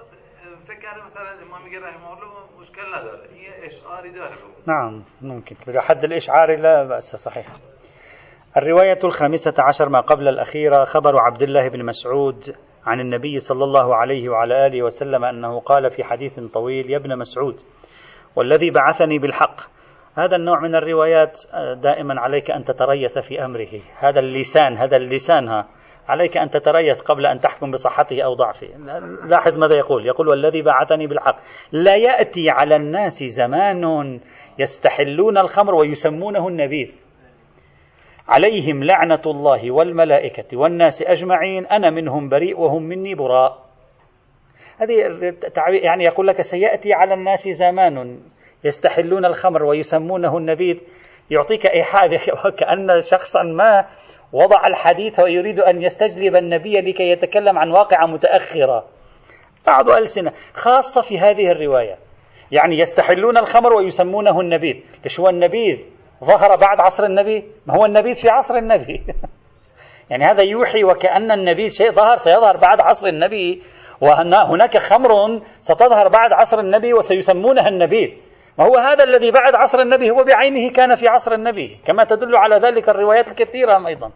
فکر 0.66 0.80
کرده 0.80 1.06
مثلا 1.06 1.22
امام 1.46 1.62
میگه 1.64 1.80
رحمه 1.80 2.10
الله 2.10 2.26
مشکل 2.60 2.94
نداره. 2.94 3.28
این 3.34 3.52
اشعاری 3.62 4.12
داره 4.12 4.34
نعم 4.66 5.04
ممكن 5.20 5.56
حد 5.80 6.04
الإشعار 6.04 6.56
لا 6.56 6.84
بأس 6.84 7.16
صحيح 7.16 7.46
الرواية 8.56 8.98
الخامسة 9.04 9.54
عشر 9.58 9.88
ما 9.88 10.00
قبل 10.00 10.28
الأخيرة 10.28 10.84
خبر 10.84 11.16
عبد 11.20 11.42
الله 11.42 11.68
بن 11.68 11.82
مسعود. 11.82 12.56
عن 12.86 13.00
النبي 13.00 13.38
صلى 13.38 13.64
الله 13.64 13.96
عليه 13.96 14.28
وعلى 14.28 14.66
آله 14.66 14.82
وسلم 14.82 15.24
أنه 15.24 15.60
قال 15.60 15.90
في 15.90 16.04
حديث 16.04 16.40
طويل 16.40 16.90
يا 16.90 16.96
ابن 16.96 17.18
مسعود 17.18 17.54
والذي 18.36 18.70
بعثني 18.70 19.18
بالحق. 19.18 19.60
هذا 20.18 20.36
النوع 20.36 20.60
من 20.60 20.74
الروايات 20.74 21.40
دائما 21.82 22.20
عليك 22.20 22.50
أن 22.50 22.64
تتريث 22.64 23.18
في 23.18 23.44
أمره. 23.44 23.80
هذا 23.98 24.20
اللسان 24.20 24.76
هذا 24.76 24.96
اللسان 24.96 25.48
ها. 25.48 25.68
عليك 26.08 26.36
أن 26.36 26.50
تتريث 26.50 27.00
قبل 27.00 27.26
أن 27.26 27.38
تحكم 27.38 27.70
بصحته 27.70 28.22
أو 28.22 28.34
ضعفه. 28.34 28.66
لاحظ 29.28 29.58
ماذا 29.58 29.74
يقول. 29.74 30.06
يقول 30.06 30.28
والذي 30.28 30.62
بعثني 30.62 31.06
بالحق. 31.06 31.36
لا 31.72 31.96
يأتي 31.96 32.50
على 32.50 32.76
الناس 32.76 33.24
زمان 33.24 34.20
يستحلون 34.58 35.38
الخمر 35.38 35.74
ويسمونه 35.74 36.48
النبيذ. 36.48 37.01
عليهم 38.32 38.84
لعنة 38.84 39.22
الله 39.26 39.70
والملائكة 39.70 40.58
والناس 40.58 41.02
أجمعين 41.02 41.66
أنا 41.66 41.90
منهم 41.90 42.28
بريء 42.28 42.60
وهم 42.60 42.82
مني 42.82 43.14
براء. 43.14 43.58
هذه 44.78 44.92
يعني 45.82 46.04
يقول 46.04 46.26
لك 46.26 46.40
سيأتي 46.40 46.92
على 46.92 47.14
الناس 47.14 47.48
زمان 47.48 48.20
يستحلون 48.64 49.24
الخمر 49.24 49.62
ويسمونه 49.62 50.38
النبيذ. 50.38 50.76
يعطيك 51.30 51.66
إيحاء 51.66 52.08
كأن 52.58 53.00
شخصا 53.00 53.42
ما 53.42 53.86
وضع 54.32 54.66
الحديث 54.66 55.20
ويريد 55.20 55.60
أن 55.60 55.82
يستجلب 55.82 56.36
النبي 56.36 56.80
لكي 56.80 57.10
يتكلم 57.10 57.58
عن 57.58 57.70
واقعة 57.70 58.06
متأخرة. 58.06 58.84
بعض 59.66 59.90
ألسنة 59.90 60.32
خاصة 60.54 61.00
في 61.00 61.18
هذه 61.18 61.50
الرواية. 61.50 61.96
يعني 62.52 62.78
يستحلون 62.78 63.38
الخمر 63.38 63.72
ويسمونه 63.72 64.40
النبيذ. 64.40 64.76
ليش 65.04 65.20
هو 65.20 65.28
النبيذ؟ 65.28 65.78
ظهر 66.24 66.56
بعد 66.56 66.80
عصر 66.80 67.04
النبي. 67.04 67.44
ما 67.66 67.76
هو 67.76 67.84
النبيذ 67.84 68.14
في 68.14 68.28
عصر 68.30 68.54
النبي. 68.54 69.02
يعني 70.10 70.24
هذا 70.24 70.42
يوحي 70.42 70.84
وكأن 70.84 71.30
النبيذ 71.30 71.68
شيء 71.68 71.92
ظهر 71.92 72.16
سيظهر 72.16 72.56
بعد 72.56 72.80
عصر 72.80 73.06
النبي. 73.06 73.62
وأن 74.00 74.34
هناك 74.34 74.78
خمر 74.78 75.40
ستظهر 75.60 76.08
بعد 76.08 76.32
عصر 76.32 76.58
النبي 76.58 76.94
وسيسمونها 76.94 77.68
النبيذ 77.68 78.08
وهو 78.58 78.76
هذا 78.76 79.04
الذي 79.04 79.30
بعد 79.30 79.54
عصر 79.54 79.78
النبي؟ 79.78 80.10
هو 80.10 80.24
بعينه 80.24 80.72
كان 80.72 80.94
في 80.94 81.08
عصر 81.08 81.32
النبي. 81.32 81.78
كما 81.86 82.04
تدل 82.04 82.36
على 82.36 82.56
ذلك 82.56 82.88
الروايات 82.88 83.28
الكثيرة 83.28 83.86
أيضا. 83.86 84.10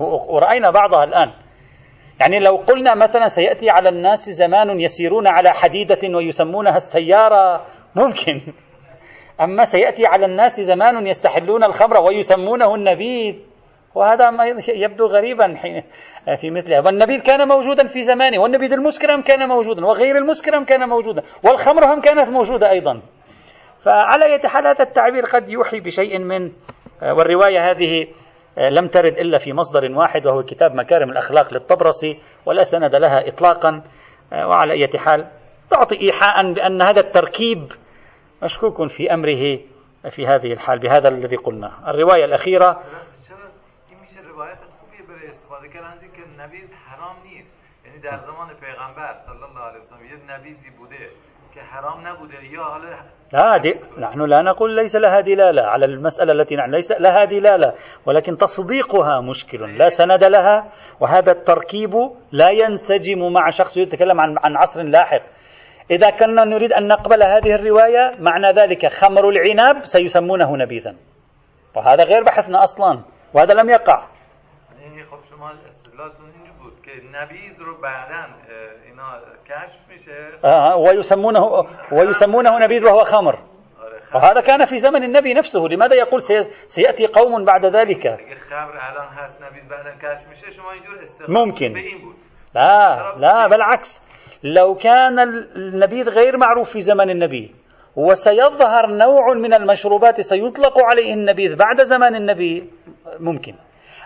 ورأينا 0.00 0.70
بعضها 0.70 1.04
الآن. 1.04 1.32
يعني 2.20 2.40
لو 2.40 2.56
قلنا 2.56 2.94
مثلا 2.94 3.26
سيأتي 3.26 3.70
على 3.70 3.88
الناس 3.88 4.30
زمان 4.30 4.80
يسيرون 4.80 5.26
على 5.26 5.50
حديدة 5.50 6.16
ويسمونها 6.16 6.76
السيارة 6.76 7.66
ممكن. 7.94 8.40
أما 9.40 9.64
سيأتي 9.64 10.06
على 10.06 10.26
الناس 10.26 10.60
زمان 10.60 11.06
يستحلون 11.06 11.64
الخمر 11.64 11.96
ويسمونه 11.96 12.74
النبيذ. 12.74 13.34
وهذا 13.94 14.30
ما 14.30 14.44
يبدو 14.68 15.06
غريبا 15.06 15.54
في 16.40 16.50
مثله. 16.50 16.80
والنبيذ 16.84 17.22
كان 17.22 17.48
موجودا 17.48 17.86
في 17.86 18.02
زمانه 18.02 18.42
والنبيذ 18.42 18.72
المسكرم 18.72 19.22
كان 19.22 19.48
موجودا 19.48 19.86
وغير 19.86 20.16
المسكرم 20.16 20.64
كان 20.64 20.88
موجودا 20.88 21.22
والخمر 21.44 21.84
هم 21.84 22.00
كانت 22.00 22.28
موجودة 22.28 22.70
أيضا. 22.70 23.02
فعلى 23.84 24.40
حال 24.44 24.66
هذا 24.66 24.82
التعبير 24.82 25.24
قد 25.32 25.50
يوحي 25.50 25.80
بشيء 25.80 26.18
من 26.18 26.52
والرواية 27.02 27.70
هذه 27.70 28.06
لم 28.58 28.86
ترد 28.88 29.18
إلا 29.18 29.38
في 29.38 29.52
مصدر 29.52 29.92
واحد 29.92 30.26
وهو 30.26 30.42
كتاب 30.42 30.74
مكارم 30.74 31.10
الأخلاق 31.10 31.54
للطبرسي 31.54 32.18
ولا 32.46 32.62
سند 32.62 32.94
لها 32.94 33.28
إطلاقا. 33.28 33.82
وعلى 34.32 34.72
أي 34.72 34.88
حال 34.98 35.26
تعطي 35.70 36.00
إيحاء 36.00 36.52
بأن 36.52 36.82
هذا 36.82 37.00
التركيب 37.00 37.58
مشكوك 38.42 38.86
في 38.86 39.14
أمره 39.14 39.58
في 40.10 40.26
هذه 40.26 40.52
الحال 40.52 40.78
بهذا 40.78 41.08
الذي 41.08 41.36
قلنا. 41.36 41.90
الرواية 41.90 42.24
الأخيرة 42.24 42.82
در 48.02 48.18
زمان 48.18 48.48
پیغمبر 48.60 49.14
صلی 49.26 49.44
الله 49.48 49.60
علیه 49.60 49.80
یه 50.10 50.36
نبیذی 50.38 50.70
بوده 50.78 50.96
که 51.54 51.60
حرام 51.60 52.08
نبوده 52.08 52.44
یا 52.52 52.62
حالا 52.62 52.86
لا 53.32 53.58
دي 53.58 53.74
نحن 53.98 54.20
لا 54.20 54.42
نقول 54.42 54.76
ليس 54.76 54.96
لها 54.96 55.20
دلالة 55.20 55.62
على 55.62 55.84
المسألة 55.84 56.32
التي 56.32 56.56
نعم 56.56 56.70
ليس 56.70 56.92
لها 56.92 57.24
دلالة 57.24 57.72
ولكن 58.06 58.36
تصديقها 58.36 59.20
مشكل 59.20 59.78
لا 59.78 59.88
سند 59.88 60.24
لها 60.24 60.72
وهذا 61.00 61.32
التركيب 61.32 61.94
لا 62.32 62.50
ينسجم 62.50 63.32
مع 63.32 63.50
شخص 63.50 63.76
يتكلم 63.76 64.20
عن 64.20 64.36
عن 64.38 64.56
عصر 64.56 64.82
لاحق. 64.82 65.22
إذا 65.90 66.10
كنا 66.10 66.44
نريد 66.44 66.72
أن 66.72 66.88
نقبل 66.88 67.22
هذه 67.22 67.54
الرواية 67.54 68.14
معنى 68.18 68.52
ذلك 68.52 68.86
خمر 68.86 69.28
العنب 69.28 69.84
سيسمونه 69.84 70.56
نبيذا. 70.56 70.96
وهذا 71.76 72.04
غير 72.04 72.22
بحثنا 72.22 72.62
أصلا 72.62 73.02
وهذا 73.34 73.54
لم 73.54 73.70
يقع. 73.70 74.06
نبیز 77.12 77.62
رو 77.62 77.80
بعدا 77.82 78.24
اینا 78.84 79.20
کشف 79.46 79.88
میشه. 79.88 80.44
آه 80.44 80.76
ويسمونه 80.76 81.66
ويسمونه 81.92 82.58
نبيذ 82.58 82.84
وهو 82.84 83.04
خمر. 83.04 83.38
وهذا 84.14 84.40
كان 84.40 84.64
في 84.64 84.78
زمن 84.78 85.02
النبي 85.02 85.34
نفسه 85.34 85.60
لماذا 85.60 85.94
يقول 85.94 86.22
سيأتي 86.68 87.06
قوم 87.06 87.44
بعد 87.44 87.66
ذلك؟ 87.66 88.18
ممكن 91.28 91.74
لا 92.54 93.14
لا 93.16 93.48
بالعكس 93.48 94.07
لو 94.42 94.74
كان 94.74 95.18
النبيذ 95.56 96.08
غير 96.08 96.36
معروف 96.36 96.70
في 96.70 96.80
زمن 96.80 97.10
النبي 97.10 97.54
وسيظهر 97.96 98.86
نوع 98.86 99.34
من 99.34 99.54
المشروبات 99.54 100.20
سيطلق 100.20 100.78
عليه 100.78 101.14
النبيذ 101.14 101.56
بعد 101.56 101.82
زمان 101.82 102.14
النبي 102.14 102.70
ممكن. 103.20 103.54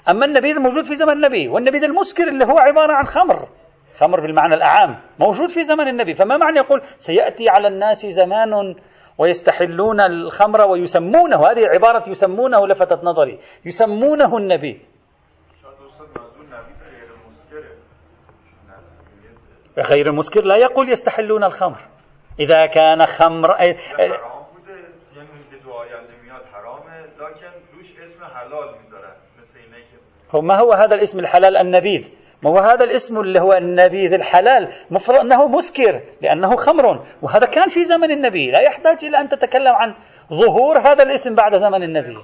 أما 0.09 0.27
النبيذ 0.27 0.59
موجود 0.59 0.85
في 0.85 0.95
زمن 0.95 1.13
النبي 1.13 1.49
والنبيذ 1.49 1.85
المسكر 1.85 2.29
اللي 2.29 2.45
هو 2.45 2.59
عبارة 2.59 2.93
عن 2.93 3.05
خمر. 3.05 3.49
خمر 3.95 4.21
بالمعنى 4.21 4.55
الأعام 4.55 4.97
موجود 5.19 5.49
في 5.49 5.63
زمن 5.63 5.89
النبي. 5.89 6.15
فما 6.15 6.37
معنى 6.37 6.59
يقول 6.59 6.83
سيأتي 6.99 7.49
على 7.49 7.69
الناس 7.69 8.07
زمان 8.07 8.75
ويستحلون 9.19 10.01
الخمر 10.01 10.61
ويسمونه؟ 10.61 11.37
هذه 11.37 11.67
عبارة 11.67 12.11
يسمونه 12.11 12.67
لفتت 12.67 13.05
نظري. 13.05 13.39
يسمونه 13.65 14.37
النبي 14.37 14.81
غير 19.79 20.07
المسكر 20.07 20.41
لا 20.41 20.57
يقول 20.57 20.89
يستحلون 20.89 21.45
الخمر. 21.45 21.79
إذا 22.41 22.67
كان 22.67 23.07
خمر 23.07 23.61
هو 30.35 30.41
ما 30.41 30.59
هو 30.59 30.73
هذا 30.73 30.95
الاسم 30.95 31.19
الحلال؟ 31.19 31.57
النبيذ. 31.57 32.09
ما 32.43 32.51
هو 32.51 32.59
هذا 32.59 32.85
الاسم 32.85 33.21
اللي 33.21 33.41
هو 33.41 33.53
النبيذ 33.53 34.13
الحلال؟ 34.13 34.73
مفروض 34.91 35.21
أنه 35.21 35.49
مسكر 35.49 36.01
لأنه 36.21 36.57
خمر. 36.57 37.07
وهذا 37.23 37.47
كان 37.47 37.69
في 37.69 37.85
زمن 37.85 38.11
النبي. 38.11 38.51
لا 38.51 38.61
يحتاج 38.61 39.05
إلى 39.05 39.21
أن 39.21 39.29
تتكلم 39.29 39.75
عن 39.75 39.95
ظهور 40.33 40.79
هذا 40.79 41.03
الاسم 41.03 41.35
بعد 41.35 41.57
زمن 41.57 41.83
النبي. 41.83 42.17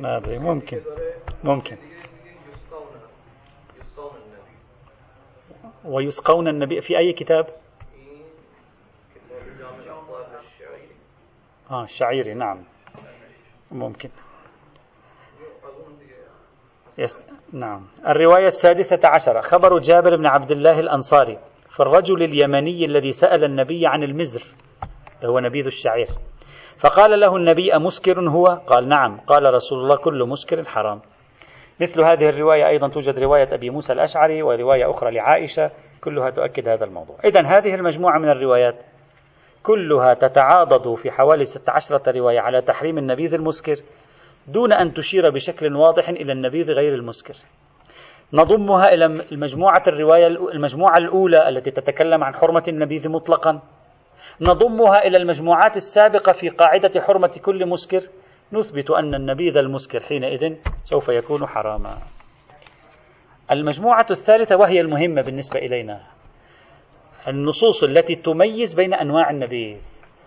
ما 0.00 0.16
أدري 0.16 0.38
ممكن. 0.38 0.80
ممكن. 1.44 1.76
ويسقون 5.84 6.48
النبي 6.48 6.80
في 6.80 6.98
أي 6.98 7.12
كتاب؟ 7.12 7.46
آه 11.70 11.84
الشعيري 11.84 12.34
نعم. 12.34 12.64
ممكن. 13.70 14.10
يس... 16.98 17.18
نعم. 17.52 17.86
الرواية 18.06 18.46
السادسة 18.46 19.00
عشرة. 19.04 19.40
خبر 19.40 19.78
جابر 19.78 20.16
بن 20.16 20.26
عبد 20.26 20.50
الله 20.50 20.80
الأنصاري 20.80 21.38
في 21.70 21.80
الرجل 21.80 22.22
اليمني 22.22 22.84
الذي 22.84 23.12
سأل 23.12 23.44
النبي 23.44 23.86
عن 23.86 24.02
المزر 24.02 24.42
هو 25.24 25.38
نبيذ 25.38 25.66
الشعير. 25.66 26.08
فقال 26.78 27.20
له 27.20 27.36
النبي 27.36 27.76
أمسكر 27.76 28.20
هو؟ 28.20 28.46
قال 28.46 28.88
نعم. 28.88 29.20
قال 29.20 29.54
رسول 29.54 29.78
الله 29.78 29.96
كل 29.96 30.24
مسكر 30.24 30.64
حرام. 30.64 31.00
مثل 31.80 32.02
هذه 32.02 32.28
الرواية 32.28 32.68
أيضا 32.68 32.88
توجد 32.88 33.18
رواية 33.18 33.54
أبي 33.54 33.70
موسى 33.70 33.92
الأشعري 33.92 34.42
ورواية 34.42 34.90
أخرى 34.90 35.10
لعائشة. 35.10 35.70
كلها 36.00 36.30
تؤكد 36.30 36.68
هذا 36.68 36.84
الموضوع. 36.84 37.16
إذا 37.24 37.40
هذه 37.40 37.74
المجموعة 37.74 38.18
من 38.18 38.28
الروايات 38.30 38.74
كلها 39.62 40.14
تتعاضد 40.14 40.94
في 40.94 41.10
حوالي 41.10 41.44
16 41.44 42.16
رواية 42.16 42.40
على 42.40 42.62
تحريم 42.62 42.98
النبيذ 42.98 43.34
المسكر 43.34 43.76
دون 44.46 44.72
أن 44.72 44.94
تشير 44.94 45.30
بشكل 45.30 45.76
واضح 45.76 46.08
إلى 46.08 46.32
النبيذ 46.32 46.70
غير 46.70 46.94
المسكر. 46.94 47.34
نضمها 48.32 48.94
إلى 48.94 49.04
المجموعة 49.04 49.82
الرواية 49.88 50.26
المجموعة 50.26 50.98
الأولى 50.98 51.48
التي 51.48 51.70
تتكلم 51.70 52.24
عن 52.24 52.34
حرمة 52.34 52.62
النبيذ 52.68 53.08
مطلقا. 53.08 53.60
نضمها 54.40 55.06
إلى 55.06 55.16
المجموعات 55.16 55.76
السابقة 55.76 56.32
في 56.32 56.48
قاعدة 56.48 57.00
حرمة 57.00 57.40
كل 57.44 57.66
مسكر. 57.66 58.02
نثبت 58.52 58.90
أن 58.90 59.14
النبيذ 59.14 59.56
المسكر 59.56 60.00
حينئذ 60.00 60.54
سوف 60.84 61.08
يكون 61.08 61.46
حراما. 61.46 61.98
المجموعة 63.50 64.06
الثالثة 64.10 64.56
وهي 64.56 64.80
المهمة 64.80 65.22
بالنسبة 65.22 65.58
إلينا. 65.58 66.00
النصوص 67.28 67.84
التي 67.84 68.14
تميز 68.14 68.74
بين 68.74 68.94
أنواع 68.94 69.30
النبيذ. 69.30 69.76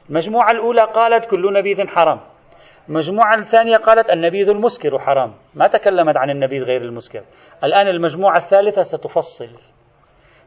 المجموعة 0.10 0.52
الأولى 0.52 0.84
قالت 0.84 1.26
كل 1.26 1.54
نبيذ 1.54 1.88
حرام. 1.88 2.20
المجموعة 2.90 3.36
الثانية 3.36 3.78
قالت 3.78 4.10
النبيذ 4.10 4.50
المسكر 4.50 5.00
حرام. 5.00 5.34
ما 5.56 5.68
تكلمت 5.68 6.18
عن 6.18 6.30
النبيذ 6.30 6.64
غير 6.64 6.82
المسكر. 6.82 7.22
الآن 7.64 7.88
المجموعة 7.88 8.38
الثالثة 8.38 8.82
ستفصل. 8.82 9.50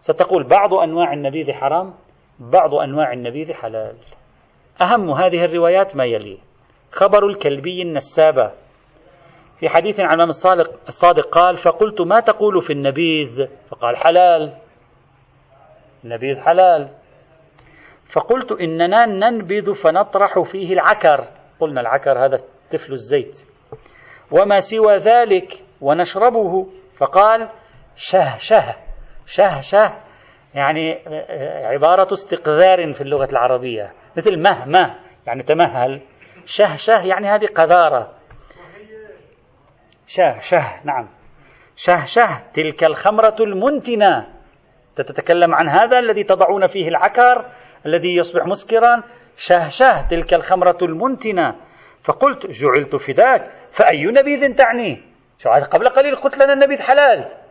ستقول 0.00 0.44
بعض 0.44 0.74
أنواع 0.74 1.12
النبيذ 1.12 1.52
حرام 1.52 1.94
بعض 2.38 2.74
أنواع 2.74 3.12
النبيذ 3.12 3.52
حلال. 3.52 3.96
أهم 4.82 5.10
هذه 5.10 5.44
الروايات 5.44 5.96
ما 5.96 6.04
يلي. 6.04 6.38
خبر 6.92 7.26
الكلبي 7.26 7.82
النسابة. 7.82 8.52
في 9.60 9.68
حديث 9.68 10.00
عن 10.00 10.06
الإمام 10.06 10.28
الصادق 10.88 11.28
قال 11.30 11.56
فقلت 11.56 12.00
ما 12.00 12.20
تقول 12.20 12.62
في 12.62 12.72
النبيذ؟ 12.72 13.46
فقال 13.70 13.96
حلال. 13.96 14.56
النبيذ 16.04 16.40
حلال. 16.40 16.88
فقلت 18.12 18.52
إننا 18.52 19.06
ننبذ 19.06 19.74
فنطرح 19.74 20.40
فيه 20.40 20.72
العكر. 20.72 21.28
قلنا 21.60 21.80
العكر 21.80 22.24
هذا 22.24 22.36
تفل 22.70 22.92
الزيت. 22.92 23.46
وما 24.30 24.58
سوى 24.58 24.96
ذلك 24.96 25.64
ونشربه. 25.80 26.66
فقال 26.96 27.48
شه 27.96 28.36
شه 28.36 28.76
شه 29.26 29.60
شه. 29.60 30.03
يعني 30.54 30.98
عبارة 31.66 32.12
استقذار 32.12 32.92
في 32.92 33.00
اللغة 33.00 33.28
العربية 33.32 33.92
مثل 34.16 34.38
مه 34.38 34.64
مه 34.64 34.94
يعني 35.26 35.42
تمهل 35.42 36.00
شه 36.44 36.76
شه 36.76 37.06
يعني 37.06 37.28
هذه 37.28 37.46
قذارة. 37.46 38.12
شه 40.06 40.40
شه 40.40 40.84
نعم. 40.84 41.08
شه 41.76 42.04
شه 42.04 42.52
تلك 42.54 42.84
الخمرة 42.84 43.36
المنتنة. 43.40 44.26
تتكلم 44.96 45.54
عن 45.54 45.68
هذا 45.68 45.98
الذي 45.98 46.24
تضعون 46.24 46.66
فيه 46.66 46.88
العكر 46.88 47.50
الذي 47.86 48.16
يصبح 48.16 48.46
مسكرا. 48.46 49.02
شه 49.36 49.68
شه 49.68 50.08
تلك 50.08 50.34
الخمرة 50.34 50.78
المنتنة. 50.82 51.54
فقلت 52.02 52.46
جعلت 52.46 52.96
فداك 52.96 53.50
فأي 53.70 54.04
نبيذ 54.04 54.56
تعني؟ 54.56 55.02
شو 55.38 55.50
قبل 55.50 55.88
قليل 55.88 56.16
قلت 56.16 56.38
لنا 56.38 56.52
النبيذ 56.52 56.82
حلال. 56.82 57.43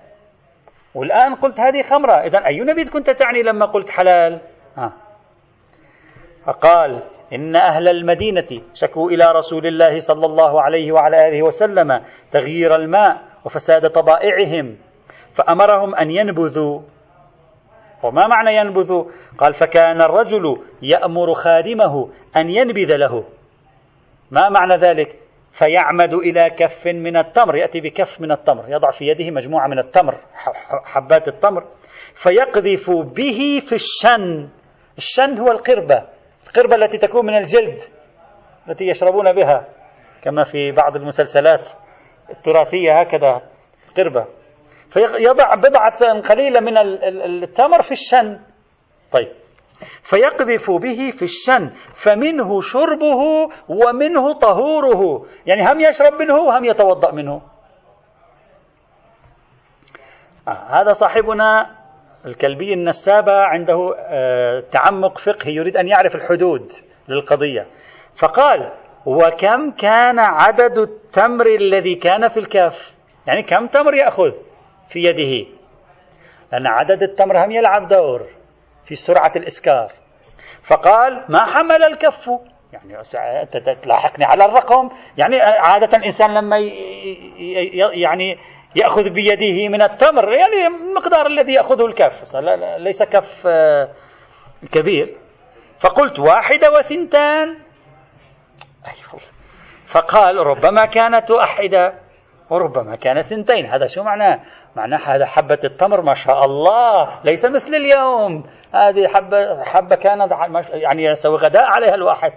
والآن 0.95 1.35
قلت 1.35 1.59
هذه 1.59 1.81
خمرة. 1.81 2.13
إذا 2.13 2.45
أي 2.45 2.59
نبيذ 2.59 2.89
كنت 2.89 3.09
تعني 3.09 3.43
لما 3.43 3.65
قلت 3.65 3.89
حلال؟ 3.89 4.41
ها. 4.77 4.93
فقال 6.45 7.03
إن 7.33 7.55
أهل 7.55 7.87
المدينة 7.87 8.47
شكوا 8.73 9.09
إلى 9.11 9.25
رسول 9.35 9.67
الله 9.67 9.99
صلى 9.99 10.25
الله 10.25 10.61
عليه 10.61 10.91
وعلى 10.91 11.27
آله 11.27 11.43
وسلم 11.43 12.01
تغيير 12.31 12.75
الماء 12.75 13.21
وفساد 13.45 13.89
طبائعهم 13.89 14.77
فأمرهم 15.33 15.95
أن 15.95 16.09
ينبذوا. 16.09 16.81
وما 18.03 18.27
معنى 18.27 18.55
ينبذوا؟ 18.55 19.05
قال 19.37 19.53
فكان 19.53 20.01
الرجل 20.01 20.57
يأمر 20.81 21.33
خادمه 21.33 22.09
أن 22.37 22.49
ينبذ 22.49 22.95
له. 22.95 23.23
ما 24.31 24.49
معنى 24.49 24.75
ذلك؟ 24.75 25.22
فيعمد 25.59 26.13
إلى 26.13 26.49
كف 26.49 26.87
من 26.87 27.17
التمر 27.17 27.55
يأتي 27.55 27.81
بكف 27.81 28.21
من 28.21 28.31
التمر 28.31 28.63
يضع 28.69 28.89
في 28.91 29.05
يده 29.07 29.31
مجموعة 29.31 29.67
من 29.67 29.79
التمر 29.79 30.15
حبات 30.85 31.27
التمر 31.27 31.63
فيقذف 32.23 32.89
به 32.89 33.59
في 33.69 33.73
الشن. 33.73 34.49
الشن 34.97 35.37
هو 35.39 35.51
القربة 35.51 36.03
القربة 36.47 36.75
التي 36.75 36.97
تكون 36.97 37.25
من 37.25 37.37
الجلد 37.37 37.79
التي 38.69 38.85
يشربون 38.85 39.33
بها 39.33 39.67
كما 40.21 40.43
في 40.43 40.71
بعض 40.71 40.95
المسلسلات 40.95 41.69
التراثية 42.29 43.01
هكذا 43.01 43.41
قربة. 43.97 44.25
فيضع 44.89 45.55
بضعة 45.55 46.21
قليلة 46.29 46.59
من 46.59 46.77
التمر 47.43 47.81
في 47.81 47.91
الشن. 47.91 48.39
طيب. 49.11 49.42
فيقذف 50.01 50.71
به 50.71 51.11
في 51.11 51.21
الشن 51.21 51.71
فمنه 51.93 52.61
شربه 52.61 53.49
ومنه 53.69 54.33
طهوره. 54.33 55.25
يعني 55.45 55.71
هم 55.71 55.79
يشرب 55.79 56.13
منه 56.21 56.35
وهم 56.35 56.65
يتوضأ 56.65 57.11
منه. 57.11 57.41
آه 60.47 60.51
هذا 60.51 60.93
صاحبنا 60.93 61.75
الكلبي 62.25 62.73
النسابة 62.73 63.33
عنده 63.33 63.95
آه 63.97 64.59
تعمق 64.59 65.17
فقهي 65.17 65.55
يريد 65.55 65.77
أن 65.77 65.87
يعرف 65.87 66.15
الحدود 66.15 66.71
للقضية. 67.07 67.67
فقال 68.15 68.71
وكم 69.05 69.71
كان 69.71 70.19
عدد 70.19 70.77
التمر 70.77 71.45
الذي 71.45 71.95
كان 71.95 72.27
في 72.27 72.37
الكاف 72.37 72.95
يعني 73.27 73.43
كم 73.43 73.67
تمر 73.67 73.93
يأخذ 73.93 74.31
في 74.89 74.99
يده؟ 74.99 75.49
لأن 76.51 76.67
عدد 76.67 77.03
التمر 77.03 77.45
هم 77.45 77.51
يلعب 77.51 77.87
دور. 77.87 78.21
في 78.85 78.95
سرعة 78.95 79.31
الإسكار. 79.35 79.91
فقال 80.63 81.25
ما 81.29 81.45
حمل 81.45 81.83
الكف. 81.83 82.29
يعني 82.73 83.03
تلاحقني 83.81 84.25
على 84.25 84.45
الرقم. 84.45 84.89
يعني 85.17 85.41
عادة 85.41 85.97
الإنسان 85.97 86.33
لما 86.33 86.57
يعني 87.93 88.37
يأخذ 88.75 89.09
بيده 89.09 89.69
من 89.69 89.81
التمر 89.81 90.33
يعني 90.33 90.67
المقدار 90.67 91.27
الذي 91.27 91.53
يأخذه 91.53 91.85
الكف. 91.85 92.35
ليس 92.77 93.03
كف 93.03 93.43
آه، 93.47 93.89
كبير. 94.71 95.17
فقلت 95.79 96.19
واحدة 96.19 96.71
وثنتان. 96.71 97.57
فقال 99.85 100.37
ربما 100.37 100.85
كانت 100.85 101.31
واحدة 101.31 102.02
وربما 102.49 102.95
كانت 102.95 103.27
ثنتين 103.27 103.65
هذا 103.65 103.87
شو 103.87 104.03
معناه 104.03 104.39
معناه 104.75 104.97
هذا 104.97 105.25
حبة 105.25 105.59
التمر 105.63 106.01
ما 106.01 106.13
شاء 106.13 106.45
الله. 106.45 107.19
ليس 107.25 107.45
مثل 107.45 107.75
اليوم. 107.75 108.43
هذه 108.73 109.07
حبة 109.07 109.63
حبة 109.63 109.95
كانت 109.95 110.31
يعني 110.73 111.03
يسوي 111.03 111.37
غداء 111.37 111.63
عليها 111.63 111.95
الواحد. 111.95 112.31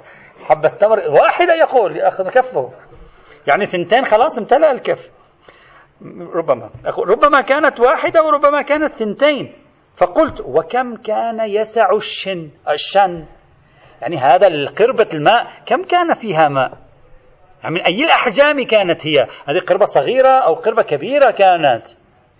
حبة 0.44 0.68
تمر 0.68 0.98
واحدة 0.98 1.54
يقول 1.54 1.96
يأخذ 1.96 2.28
كفه. 2.30 2.70
يعني 3.46 3.66
ثنتين 3.66 4.04
خلاص 4.04 4.38
امتلأ 4.38 4.70
الكف. 4.70 5.10
ربما. 6.34 6.70
ربما 6.98 7.40
كانت 7.40 7.80
واحدة 7.80 8.22
وربما 8.22 8.62
كانت 8.62 8.94
ثنتين 8.94 9.52
فقلت 9.96 10.40
وكم 10.40 10.96
كان 10.96 11.40
يسع 11.40 11.94
الشن 11.96 12.50
الشن؟ 12.68 13.26
يعني 14.02 14.16
هذا 14.16 14.46
القربة 14.46 15.08
الماء 15.14 15.46
كم 15.66 15.82
كان 15.82 16.14
فيها 16.14 16.48
ماء؟ 16.48 16.85
من 17.70 17.80
أي 17.80 18.04
الأحجام 18.04 18.64
كانت 18.64 19.06
هي؟ 19.06 19.26
هذه 19.48 19.58
قربة 19.58 19.84
صغيرة 19.84 20.28
أو 20.28 20.54
قربة 20.54 20.82
كبيرة 20.82 21.30
كانت؟ 21.30 21.86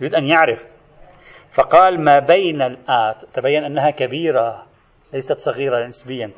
يريد 0.01 0.15
أن 0.15 0.27
يعرف. 0.27 0.65
فقال 1.51 2.01
ما 2.01 2.19
بين 2.19 2.61
الآت 2.61 3.25
تبين 3.33 3.63
أنها 3.63 3.89
كبيرة 3.89 4.65
ليست 5.13 5.37
صغيرة 5.37 5.85
نسبيا. 5.85 6.31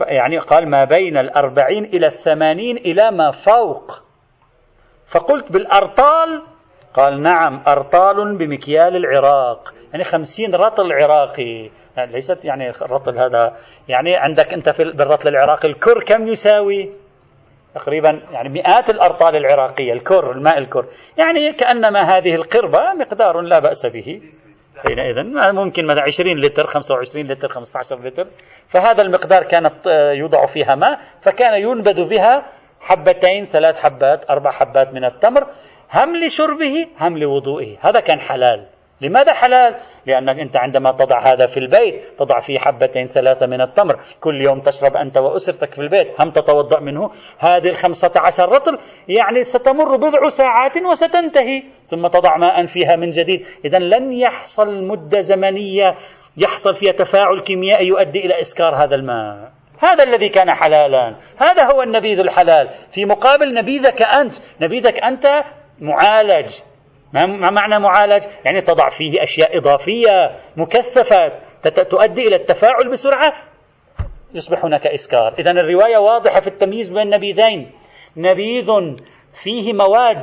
يعني 0.00 0.38
قال 0.38 0.70
ما 0.70 0.84
بين 0.84 1.16
الأربعين 1.16 1.84
إلى 1.84 2.06
الثمانين 2.06 2.76
إلى 2.76 3.10
ما 3.10 3.30
فوق. 3.30 4.02
فقلت 5.06 5.52
بالأرطال؟ 5.52 6.42
قال 6.94 7.22
نعم 7.22 7.62
أرطال 7.66 8.36
بمكيال 8.36 8.96
العراق. 8.96 9.74
يعني 9.92 10.04
خمسين 10.04 10.54
رطل 10.54 10.92
عراقي 10.92 11.70
يعني 11.96 12.12
ليست 12.12 12.44
يعني 12.44 12.70
الرطل 12.70 13.18
هذا. 13.18 13.56
يعني 13.88 14.16
عندك 14.16 14.52
أنت 14.52 14.68
في 14.68 14.84
بالرطل 14.84 15.28
العراقي 15.28 15.68
الكر 15.68 16.04
كم 16.04 16.26
يساوي؟ 16.26 17.07
تقريبا 17.78 18.22
يعني 18.30 18.48
مئات 18.48 18.90
الأرطال 18.90 19.36
العراقية 19.36 19.92
الكر 19.92 20.30
الماء 20.32 20.58
الكر. 20.58 20.84
يعني 21.16 21.52
كأنما 21.52 22.02
هذه 22.02 22.34
القربة 22.34 22.94
مقدار 22.98 23.40
لا 23.40 23.58
بأس 23.58 23.86
به. 23.86 24.20
حينئذ 24.82 25.14
ممكن 25.52 25.86
مثلا 25.86 26.02
20 26.02 26.40
لتر 26.40 26.66
25 26.66 27.26
لتر 27.26 27.48
15 27.48 28.00
لتر. 28.04 28.24
فهذا 28.68 29.02
المقدار 29.02 29.42
كانت 29.42 29.86
يوضع 30.14 30.46
فيها 30.46 30.74
ماء 30.74 30.98
فكان 31.22 31.62
ينبذ 31.62 32.08
بها 32.08 32.46
حبتين 32.80 33.44
ثلاث 33.44 33.82
حبات 33.82 34.30
أربع 34.30 34.50
حبات 34.50 34.94
من 34.94 35.04
التمر. 35.04 35.46
هم 35.94 36.16
لشربه 36.16 36.86
هم 37.00 37.18
لوضوئه. 37.18 37.76
هذا 37.80 38.00
كان 38.00 38.20
حلال. 38.20 38.66
لماذا 39.00 39.34
حلال؟ 39.34 39.74
لأنك 40.06 40.38
أنت 40.38 40.56
عندما 40.56 40.92
تضع 40.92 41.20
هذا 41.20 41.46
في 41.46 41.56
البيت 41.56 42.02
تضع 42.18 42.38
فيه 42.38 42.58
حبتين 42.58 43.06
ثلاثة 43.06 43.46
من 43.46 43.60
التمر. 43.60 44.00
كل 44.20 44.40
يوم 44.40 44.60
تشرب 44.60 44.96
أنت 44.96 45.18
وأسرتك 45.18 45.74
في 45.74 45.78
البيت. 45.78 46.20
هم 46.20 46.30
تتوضأ 46.30 46.80
منه. 46.80 47.10
هذه 47.38 47.68
الخمسة 47.68 48.12
عشر 48.16 48.48
رطل 48.48 48.78
يعني 49.08 49.44
ستمر 49.44 49.96
بضع 49.96 50.28
ساعات 50.28 50.76
وستنتهي. 50.76 51.62
ثم 51.86 52.06
تضع 52.06 52.36
ماء 52.36 52.66
فيها 52.66 52.96
من 52.96 53.10
جديد. 53.10 53.46
إذا 53.64 53.78
لن 53.78 54.12
يحصل 54.12 54.84
مدة 54.84 55.18
زمنية 55.18 55.94
يحصل 56.36 56.74
فيها 56.74 56.92
تفاعل 56.92 57.40
كيميائي 57.40 57.86
يؤدي 57.86 58.26
إلى 58.26 58.40
إسكار 58.40 58.84
هذا 58.84 58.94
الماء. 58.94 59.52
هذا 59.78 60.04
الذي 60.04 60.28
كان 60.28 60.54
حلالا. 60.54 61.14
هذا 61.36 61.64
هو 61.72 61.82
النبيذ 61.82 62.18
الحلال. 62.18 62.68
في 62.68 63.04
مقابل 63.04 63.54
نبيذك 63.54 64.02
أنت. 64.02 64.34
نبيذك 64.60 64.98
أنت 65.04 65.44
معالج. 65.80 66.58
ما 67.12 67.50
معنى 67.50 67.78
معالج؟ 67.78 68.22
يعني 68.44 68.60
تضع 68.60 68.88
فيه 68.88 69.22
أشياء 69.22 69.58
إضافية 69.58 70.30
مكثفة 70.56 71.32
تؤدي 71.90 72.28
إلى 72.28 72.36
التفاعل 72.36 72.90
بسرعة. 72.90 73.32
يصبح 74.34 74.64
هناك 74.64 74.86
إسكار. 74.86 75.34
إذا 75.38 75.50
الرواية 75.50 75.98
واضحة 75.98 76.40
في 76.40 76.46
التمييز 76.46 76.90
بين 76.90 77.10
نبيذين. 77.10 77.70
نبيذ 78.16 78.66
فيه 79.42 79.72
مواد 79.72 80.22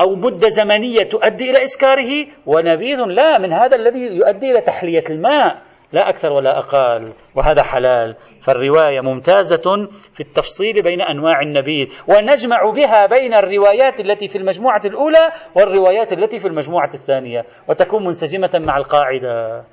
أو 0.00 0.14
مدة 0.14 0.48
زمنية 0.48 1.02
تؤدي 1.02 1.50
إلى 1.50 1.62
إسكاره 1.62 2.26
ونبيذ 2.46 2.98
لا 2.98 3.38
من 3.38 3.52
هذا 3.52 3.76
الذي 3.76 4.00
يؤدي 4.00 4.50
إلى 4.50 4.60
تحلية 4.60 5.04
الماء. 5.10 5.62
لا 5.94 6.08
أكثر 6.08 6.32
ولا 6.32 6.58
أقل 6.58 7.12
وهذا 7.34 7.62
حلال. 7.62 8.16
فالرواية 8.44 9.00
ممتازة 9.00 9.88
في 10.14 10.20
التفصيل 10.20 10.82
بين 10.82 11.00
أنواع 11.00 11.40
النبيذ 11.40 11.86
ونجمع 12.08 12.70
بها 12.70 13.06
بين 13.06 13.34
الروايات 13.34 14.00
التي 14.00 14.28
في 14.28 14.38
المجموعة 14.38 14.80
الأولى 14.84 15.32
والروايات 15.56 16.12
التي 16.12 16.38
في 16.38 16.48
المجموعة 16.48 16.90
الثانية 16.94 17.44
وتكون 17.68 18.04
منسجمة 18.04 18.50
مع 18.54 18.76
القاعدة. 18.76 19.64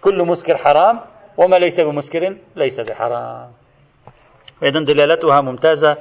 كل 0.00 0.22
مسكر 0.26 0.56
حرام 0.56 1.00
وما 1.36 1.56
ليس 1.56 1.80
بمسكر 1.80 2.36
ليس 2.56 2.80
بحرام. 2.80 3.50
إذا 4.62 4.94
دلالتها 4.94 5.40
ممتازة 5.40 5.96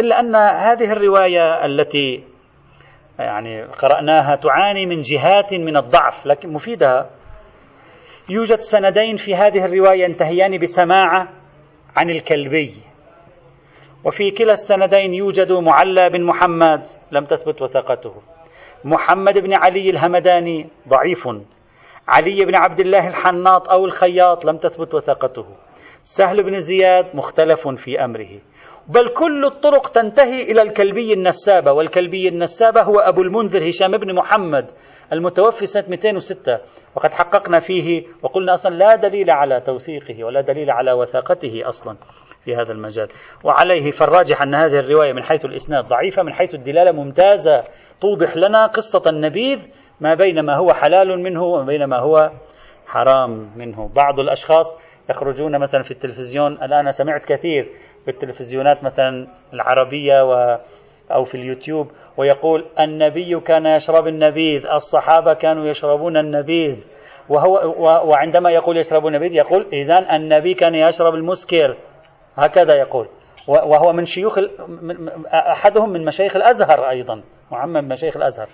إلا 0.00 0.20
أن 0.20 0.36
هذه 0.36 0.92
الرواية 0.92 1.64
التي 1.64 2.24
يعني 3.18 3.62
قرأناها 3.62 4.36
تعاني 4.36 4.86
من 4.86 5.00
جهات 5.00 5.54
من 5.54 5.76
الضعف 5.76 6.26
لكن 6.26 6.52
مفيدة. 6.52 7.06
يوجد 8.28 8.58
سندين 8.58 9.16
في 9.16 9.34
هذه 9.34 9.64
الرواية 9.64 10.04
ينتهيان 10.04 10.58
بسماعة 10.58 11.28
عن 11.96 12.10
الكلبي. 12.10 12.74
وفي 14.04 14.30
كلا 14.30 14.52
السندين 14.52 15.14
يوجد 15.14 15.52
معلى 15.52 16.10
بن 16.10 16.24
محمد 16.24 16.86
لم 17.12 17.24
تثبت 17.24 17.62
وثاقته 17.62 18.14
محمد 18.84 19.38
بن 19.38 19.54
علي 19.54 19.90
الهمداني 19.90 20.66
ضعيف. 20.88 21.28
علي 22.08 22.44
بن 22.44 22.54
عبد 22.54 22.80
الله 22.80 23.08
الحناط 23.08 23.68
أو 23.68 23.84
الخياط 23.84 24.44
لم 24.44 24.56
تثبت 24.56 24.94
وثاقته 24.94 25.46
سهل 26.02 26.42
بن 26.42 26.60
زياد 26.60 27.16
مختلف 27.16 27.68
في 27.68 28.04
أمره. 28.04 28.40
بل 28.88 29.08
كل 29.08 29.44
الطرق 29.44 29.88
تنتهي 29.88 30.42
إلى 30.42 30.62
الكلبي 30.62 31.12
النسابة 31.12 31.72
والكلبي 31.72 32.28
النسابة 32.28 32.82
هو 32.82 32.98
أبو 32.98 33.22
المنذر 33.22 33.68
هشام 33.68 33.96
بن 33.96 34.14
محمد 34.14 34.70
المتوفي 35.12 35.66
سنة 35.66 35.84
206 35.88 36.58
وقد 36.96 37.14
حققنا 37.14 37.58
فيه 37.58 38.04
وقلنا 38.22 38.52
أصلا 38.52 38.74
لا 38.74 38.96
دليل 38.96 39.30
على 39.30 39.60
توثيقه 39.60 40.24
ولا 40.24 40.40
دليل 40.40 40.70
على 40.70 40.92
وثاقته 40.92 41.68
أصلا 41.68 41.96
في 42.44 42.56
هذا 42.56 42.72
المجال. 42.72 43.08
وعليه 43.44 43.90
فالراجح 43.90 44.42
أن 44.42 44.54
هذه 44.54 44.78
الرواية 44.78 45.12
من 45.12 45.22
حيث 45.22 45.44
الإسناد 45.44 45.84
ضعيفة 45.84 46.22
من 46.22 46.32
حيث 46.32 46.54
الدلالة 46.54 46.92
ممتازة 46.92 47.64
توضح 48.00 48.36
لنا 48.36 48.66
قصة 48.66 49.10
النبيذ 49.10 49.68
ما 50.00 50.14
بين 50.14 50.40
ما 50.40 50.56
هو 50.56 50.72
حلال 50.72 51.22
منه 51.22 51.42
وما 51.42 51.64
بين 51.64 51.84
ما 51.84 51.98
هو 51.98 52.30
حرام 52.86 53.50
منه. 53.56 53.90
بعض 53.94 54.20
الأشخاص 54.20 54.78
يخرجون 55.10 55.58
مثلا 55.58 55.82
في 55.82 55.90
التلفزيون. 55.90 56.52
الآن 56.52 56.90
سمعت 56.90 57.24
كثير 57.24 57.68
في 58.04 58.10
التلفزيونات 58.10 58.84
مثلا 58.84 59.26
العربية 59.52 60.24
و 60.30 60.58
أو 61.12 61.24
في 61.24 61.34
اليوتيوب 61.34 61.90
ويقول 62.16 62.64
النبي 62.80 63.40
كان 63.40 63.66
يشرب 63.66 64.06
النبيذ 64.06 64.66
الصحابة 64.66 65.34
كانوا 65.34 65.66
يشربون 65.66 66.16
النبيذ. 66.16 66.76
وهو 67.28 67.74
وعندما 68.10 68.50
يقول 68.50 68.76
يشرب 68.76 69.06
النبيذ 69.06 69.32
يقول 69.32 69.66
إذا 69.72 70.16
النبي 70.16 70.54
كان 70.54 70.74
يشرب 70.74 71.14
المسكر. 71.14 71.76
هكذا 72.36 72.74
يقول. 72.74 73.08
وهو 73.48 73.92
من 73.92 74.04
شيوخ 74.04 74.38
أحدهم 75.34 75.90
من 75.90 76.04
مشايخ 76.04 76.36
الأزهر 76.36 76.90
أيضا 76.90 77.22
معمم 77.52 77.88
مشايخ 77.88 78.16
الأزهر 78.16 78.48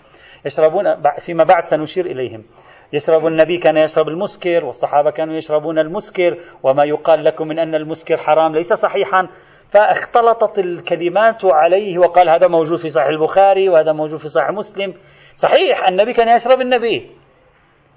يشربون 0.45 0.85
فيما 1.19 1.45
بعد 1.45 1.63
سنشير 1.63 2.07
إليهم. 2.07 2.45
يشرب 2.93 3.27
النبي 3.27 3.59
كان 3.59 3.77
يشرب 3.77 4.09
المسكر 4.09 4.65
والصحابة 4.65 5.11
كانوا 5.11 5.35
يشربون 5.35 5.79
المسكر 5.79 6.39
وما 6.63 6.85
يقال 6.85 7.25
لكم 7.25 7.49
من 7.49 7.59
أن 7.59 7.75
المسكر 7.75 8.17
حرام 8.17 8.55
ليس 8.55 8.73
صحيحا. 8.73 9.29
فاختلطت 9.71 10.59
الكلمات 10.59 11.45
عليه 11.45 11.99
وقال 11.99 12.29
هذا 12.29 12.49
موجود 12.49 12.79
في 12.79 12.89
صحيح 12.89 13.09
البخاري 13.09 13.69
وهذا 13.69 13.93
موجود 13.93 14.19
في 14.19 14.29
صحيح 14.29 14.51
مسلم. 14.51 14.95
صحيح 15.35 15.89
النبي 15.89 16.13
كان 16.13 16.29
يشرب 16.29 16.61
النبيذ 16.61 17.03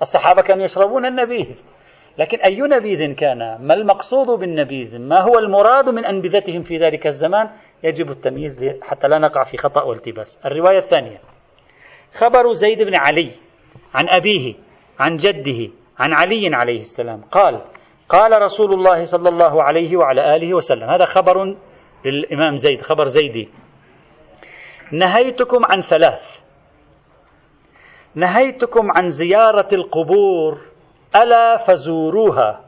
الصحابة 0.01 0.41
كانوا 0.41 0.63
يشربون 0.63 1.05
النبيذ 1.05 1.55
لكن 2.17 2.37
أي 2.37 2.61
نبيذ 2.61 3.13
كان؟ 3.13 3.37
ما 3.61 3.73
المقصود 3.73 4.39
بالنبيذ 4.39 4.99
ما 4.99 5.21
هو 5.21 5.39
المراد 5.39 5.89
من 5.89 6.05
أنبذتهم 6.05 6.61
في 6.61 6.77
ذلك 6.77 7.07
الزمان؟ 7.07 7.49
يجب 7.83 8.09
التمييز 8.09 8.65
حتى 8.81 9.07
لا 9.07 9.19
نقع 9.19 9.43
في 9.43 9.57
خطأ 9.57 9.83
والتباس. 9.83 10.45
الرواية 10.45 10.77
الثانية. 10.77 11.17
خبر 12.13 12.51
زيد 12.51 12.83
بن 12.83 12.95
علي 12.95 13.29
عن 13.93 14.09
أبيه. 14.09 14.64
عن 14.99 15.15
جده 15.15 15.73
عن 15.99 16.13
علي 16.13 16.55
عليه 16.55 16.79
السلام. 16.79 17.21
قال 17.21 17.61
قال 18.09 18.41
رسول 18.41 18.73
الله 18.73 19.03
صلى 19.03 19.29
الله 19.29 19.63
عليه 19.63 19.97
وعلى 19.97 20.35
آله 20.35 20.53
وسلم. 20.53 20.89
هذا 20.89 21.05
خبر 21.05 21.55
للإمام 22.05 22.55
زيد 22.55 22.81
خبر 22.81 23.03
زيدي. 23.03 23.49
نهيتكم 24.91 25.65
عن 25.65 25.79
ثلاث. 25.79 26.45
نهيتكم 28.15 28.91
عن 28.91 29.09
زيارة 29.09 29.67
القبور 29.73 30.61
ألا 31.15 31.57
فزوروها. 31.57 32.61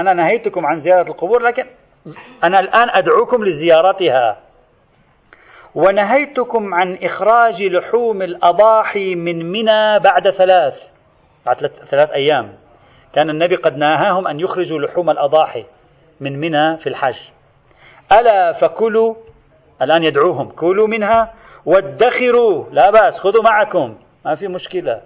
أنا 0.00 0.12
نهيتكم 0.14 0.66
عن 0.66 0.76
زيارة 0.78 1.08
القبور 1.10 1.42
لكن 1.42 1.64
أنا 2.44 2.60
الآن 2.60 2.88
أدعوكم 2.90 3.44
لزيارتها. 3.44 4.40
ونهيتكم 5.74 6.74
عن 6.74 6.98
إخراج 7.02 7.62
لحوم 7.62 8.22
الأضاحي 8.22 9.14
من 9.14 9.50
منى 9.52 9.98
بعد 9.98 10.30
ثلاث. 10.30 10.97
بعد 11.48 11.56
ثلاث 11.66 12.10
أيام. 12.10 12.54
كان 13.14 13.30
النبي 13.30 13.56
قد 13.56 13.76
ناهاهم 13.76 14.28
أن 14.28 14.40
يخرجوا 14.40 14.78
لحوم 14.78 15.10
الأضاحي 15.10 15.64
من 16.20 16.40
منى 16.40 16.76
في 16.76 16.86
الحج. 16.86 17.18
ألا 18.12 18.52
فكلوا 18.52 19.14
الآن 19.82 20.04
يدعوهم 20.04 20.50
كلوا 20.50 20.86
منها 20.86 21.34
وادخروا. 21.66 22.64
لا 22.72 22.90
بأس 22.90 23.20
خذوا 23.20 23.42
معكم. 23.42 23.98
ما 24.24 24.34
في 24.34 24.48
مشكلة. 24.48 25.02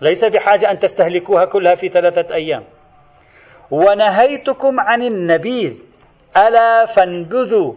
ليس 0.00 0.24
بحاجة 0.24 0.70
أن 0.70 0.78
تستهلكوها 0.78 1.44
كلها 1.44 1.74
في 1.74 1.88
ثلاثة 1.88 2.34
أيام. 2.34 2.64
ونهيتكم 3.70 4.80
عن 4.80 5.02
النبيذ. 5.02 5.82
ألا 6.36 6.84
فانبذوا. 6.84 7.74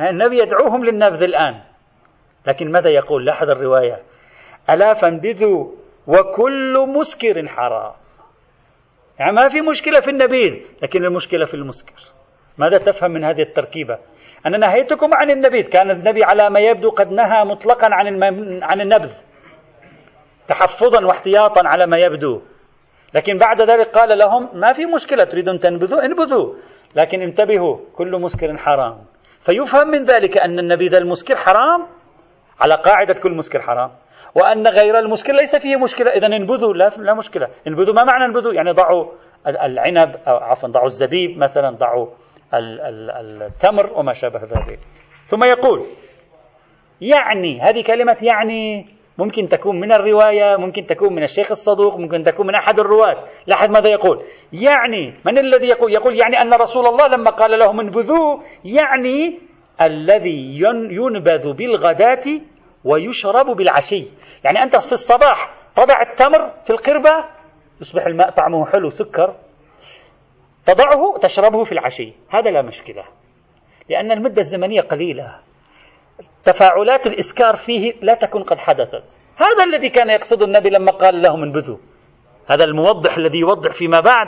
النبي 0.00 0.38
يدعوهم 0.38 0.84
للنبذ 0.84 1.22
الآن. 1.22 1.60
لكن 2.46 2.72
ماذا 2.72 2.90
يقول؟ 2.90 3.24
لاحظ 3.24 3.50
الرواية. 3.50 4.02
ألا 4.70 4.94
فانبذوا 4.94 5.72
وكل 6.06 6.86
مسكر 6.88 7.46
حرام. 7.48 7.92
يعني 9.18 9.32
ما 9.32 9.48
في 9.48 9.60
مشكلة 9.60 10.00
في 10.00 10.10
النبيذ 10.10 10.54
لكن 10.82 11.04
المشكلة 11.04 11.44
في 11.44 11.54
المسكر. 11.54 11.94
ماذا 12.58 12.78
تفهم 12.78 13.10
من 13.10 13.24
هذه 13.24 13.42
التركيبة؟ 13.42 13.98
أنا 14.46 14.58
نهيتكم 14.58 15.14
عن 15.14 15.30
النبيذ. 15.30 15.68
كان 15.68 15.90
النبي 15.90 16.24
على 16.24 16.50
ما 16.50 16.60
يبدو 16.60 16.90
قد 16.90 17.12
نهى 17.12 17.44
مطلقا 17.44 17.88
عن, 17.92 18.22
عن 18.62 18.80
النبذ. 18.80 19.12
تحفظا 20.48 21.06
واحتياطا 21.06 21.68
على 21.68 21.86
ما 21.86 21.98
يبدو. 21.98 22.42
لكن 23.14 23.38
بعد 23.38 23.60
ذلك 23.60 23.88
قال 23.88 24.18
لهم 24.18 24.60
ما 24.60 24.72
في 24.72 24.86
مشكلة 24.86 25.24
تريدون 25.24 25.58
تنبذوا؟ 25.58 26.04
انبذوا. 26.04 26.54
لكن 26.94 27.22
انتبهوا 27.22 27.78
كل 27.94 28.20
مسكر 28.20 28.56
حرام. 28.56 28.98
فيفهم 29.40 29.88
من 29.88 30.02
ذلك 30.02 30.38
أن 30.38 30.58
النبيذ 30.58 30.94
المسكر 30.94 31.36
حرام؟ 31.36 31.86
على 32.60 32.74
قاعدة 32.74 33.14
كل 33.14 33.32
مسكر 33.32 33.60
حرام. 33.60 33.90
وأن 34.36 34.66
غير 34.66 34.98
المسكر 34.98 35.32
ليس 35.32 35.56
فيه 35.56 35.76
مشكلة. 35.76 36.10
إذا 36.10 36.26
انبذوا 36.26 36.74
لا, 36.74 36.90
لا 36.98 37.14
مشكلة. 37.14 37.48
انبذوا 37.66 37.94
ما 37.94 38.04
معنى 38.04 38.24
انبذوا؟ 38.24 38.52
يعني 38.52 38.70
ضعوا 38.70 39.06
العنب 39.46 40.16
أو 40.28 40.36
عفوا 40.36 40.68
ضعوا 40.68 40.86
الزبيب 40.86 41.38
مثلا 41.38 41.70
ضعوا 41.70 42.06
التمر 42.54 43.92
وما 43.94 44.12
شابه 44.12 44.40
ذلك. 44.40 44.78
ثم 45.26 45.44
يقول 45.44 45.86
يعني 47.00 47.60
هذه 47.60 47.82
كلمة 47.82 48.16
يعني 48.22 48.86
ممكن 49.18 49.48
تكون 49.48 49.80
من 49.80 49.92
الرواية 49.92 50.56
ممكن 50.56 50.86
تكون 50.86 51.14
من 51.14 51.22
الشيخ 51.22 51.50
الصدوق 51.50 51.96
ممكن 51.96 52.24
تكون 52.24 52.46
من 52.46 52.54
أحد 52.54 52.78
الرواة. 52.78 53.24
لاحظ 53.46 53.70
ماذا 53.70 53.88
يقول؟ 53.88 54.22
يعني 54.52 55.14
من 55.24 55.38
الذي 55.38 55.68
يقول؟ 55.68 55.92
يقول 55.92 56.16
يعني 56.16 56.40
أن 56.42 56.54
رسول 56.54 56.86
الله 56.86 57.06
لما 57.06 57.30
قال 57.30 57.58
لهم 57.58 57.80
انبذوه 57.80 58.42
يعني 58.64 59.38
الذي 59.80 60.60
ينبذ 60.90 61.52
بالغداة 61.52 62.40
ويشرب 62.86 63.46
بالعشي. 63.56 64.04
يعني 64.44 64.62
أنت 64.62 64.76
في 64.76 64.92
الصباح 64.92 65.54
تضع 65.76 66.02
التمر 66.02 66.50
في 66.64 66.70
القربة 66.70 67.24
يصبح 67.80 68.06
الماء 68.06 68.30
طعمه 68.30 68.66
حلو 68.66 68.88
سكر 68.88 69.36
تضعه 70.66 71.18
تشربه 71.22 71.64
في 71.64 71.72
العشي. 71.72 72.12
هذا 72.30 72.50
لا 72.50 72.62
مشكلة 72.62 73.04
لأن 73.88 74.12
المدة 74.12 74.38
الزمنية 74.38 74.80
قليلة. 74.80 75.40
تفاعلات 76.44 77.06
الإسكار 77.06 77.54
فيه 77.54 77.92
لا 78.02 78.14
تكون 78.14 78.42
قد 78.42 78.58
حدثت. 78.58 79.18
هذا 79.36 79.64
الذي 79.64 79.88
كان 79.88 80.10
يقصد 80.10 80.42
النبي 80.42 80.70
لما 80.70 80.92
قال 80.92 81.22
لهم 81.22 81.42
انبذوا. 81.42 81.78
هذا 82.50 82.64
الموضح 82.64 83.16
الذي 83.16 83.38
يوضح 83.38 83.72
فيما 83.72 84.00
بعد. 84.00 84.26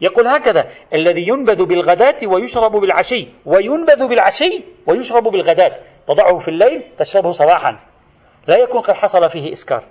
يقول 0.00 0.26
هكذا 0.26 0.70
الذي 0.94 1.28
ينبذ 1.28 1.64
بالغداة 1.64 2.26
ويشرب 2.26 2.72
بالعشي 2.72 3.28
وينبذ 3.46 4.06
بالعشي 4.08 4.64
ويشرب 4.86 5.22
بالغداة. 5.22 5.78
تضعه 6.14 6.38
في 6.38 6.48
الليل 6.48 6.84
تشربه 6.98 7.30
صباحا. 7.30 7.78
لا 8.46 8.56
يكون 8.56 8.80
قد 8.80 8.94
حصل 8.94 9.28
فيه 9.28 9.52
إسكار. 9.52 9.84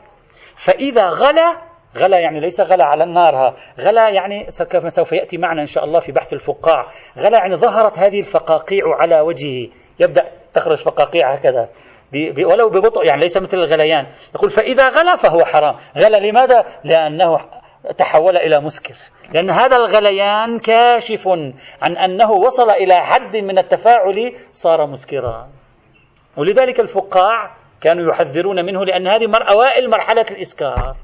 فإذا 0.56 1.10
غلى 1.10 1.70
غلا 1.98 2.20
يعني 2.20 2.40
ليس 2.40 2.62
غلا 2.62 2.86
على 2.86 3.04
النار 3.04 3.56
غلا 3.80 4.10
يعني 4.10 4.48
كما 4.72 4.90
سوف 4.90 5.12
يأتي 5.12 5.38
معنا 5.38 5.62
إن 5.62 5.66
شاء 5.66 5.84
الله 5.84 6.00
في 6.00 6.12
بحث 6.12 6.34
الفقاع. 6.34 6.86
غلا 7.18 7.38
يعني 7.38 7.56
ظهرت 7.56 8.00
هذه 8.00 8.20
الفقاقيع 8.20 8.84
على 9.00 9.22
وجهه. 9.22 9.70
يبدأ 10.00 10.32
تخرج 10.54 10.78
فقاقيع 10.78 11.34
هكذا. 11.34 11.70
ولو 12.46 12.70
ببطء 12.70 13.06
يعني 13.06 13.22
ليس 13.22 13.38
مثل 13.38 13.58
الغليان. 13.58 14.08
يقول 14.36 14.50
فإذا 14.50 14.90
غلا 14.90 15.16
فهو 15.16 15.46
حرام. 15.46 15.76
غلا 15.98 16.18
لماذا؟ 16.18 16.66
لأنه 16.84 17.38
تحول 17.98 18.38
إلى 18.38 18.60
مسكر. 18.62 18.96
لأن 19.34 19.50
هذا 19.50 19.76
الغليان 19.76 20.60
كاشف 20.60 21.28
عن 21.82 21.98
أنه 21.98 22.32
وصل 22.32 22.70
إلى 22.70 22.96
حد 22.96 23.38
من 23.38 23.58
التفاعل 23.58 24.34
صار 24.52 24.88
مسكرا. 24.88 25.59
ولذلك 26.38 26.80
الفقاع 26.80 27.56
كانوا 27.82 28.12
يحذرون 28.12 28.66
منه 28.66 28.86
لأن 28.86 29.08
هذه 29.08 29.28
مر 29.28 29.50
أوائل 29.50 29.90
مرحلة 29.90 30.26
الإسكار. 30.32 30.96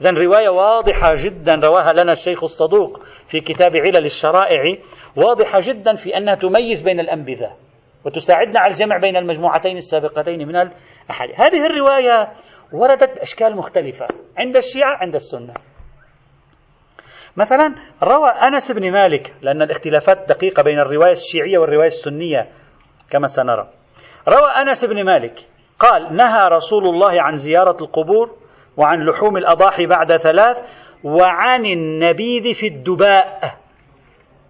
إذا 0.00 0.10
رواية 0.10 0.48
واضحة 0.48 1.12
جدا 1.16 1.54
رواها 1.54 1.92
لنا 1.92 2.12
الشيخ 2.12 2.42
الصدوق 2.42 3.02
في 3.26 3.40
كتاب 3.40 3.76
علل 3.76 4.04
الشرائع 4.04 4.76
واضحة 5.16 5.60
جدا 5.62 5.94
في 5.94 6.16
أنها 6.16 6.34
تميز 6.34 6.82
بين 6.82 7.00
الأنبذة 7.00 7.56
وتساعدنا 8.04 8.60
على 8.60 8.70
الجمع 8.70 8.98
بين 8.98 9.16
المجموعتين 9.16 9.76
السابقتين 9.76 10.48
من 10.48 10.56
الأحاديث. 10.56 11.40
هذه 11.40 11.66
الرواية 11.66 12.32
وردت 12.72 13.16
بأشكال 13.16 13.56
مختلفة 13.56 14.06
عند 14.38 14.56
الشيعة 14.56 14.96
عند 14.96 15.14
السنة. 15.14 15.54
مثلا 17.36 17.74
روى 18.02 18.28
أنس 18.28 18.72
بن 18.72 18.92
مالك 18.92 19.34
لأن 19.42 19.62
الاختلافات 19.62 20.28
دقيقة 20.28 20.62
بين 20.62 20.78
الرواية 20.78 21.10
الشيعية 21.10 21.58
والرواية 21.58 21.86
السنية 21.86 22.48
كما 23.10 23.26
سنرى. 23.26 23.81
روى 24.28 24.50
أنس 24.62 24.84
بن 24.84 25.04
مالك 25.04 25.48
قال 25.78 26.16
نهى 26.16 26.48
رسول 26.48 26.84
الله 26.84 27.22
عن 27.22 27.36
زيارة 27.36 27.76
القبور 27.80 28.36
وعن 28.76 29.04
لحوم 29.04 29.36
الأضاحي 29.36 29.86
بعد 29.86 30.16
ثلاث 30.16 30.62
وعن 31.04 31.66
النبيذ 31.66 32.54
في 32.54 32.66
الدباء. 32.66 33.40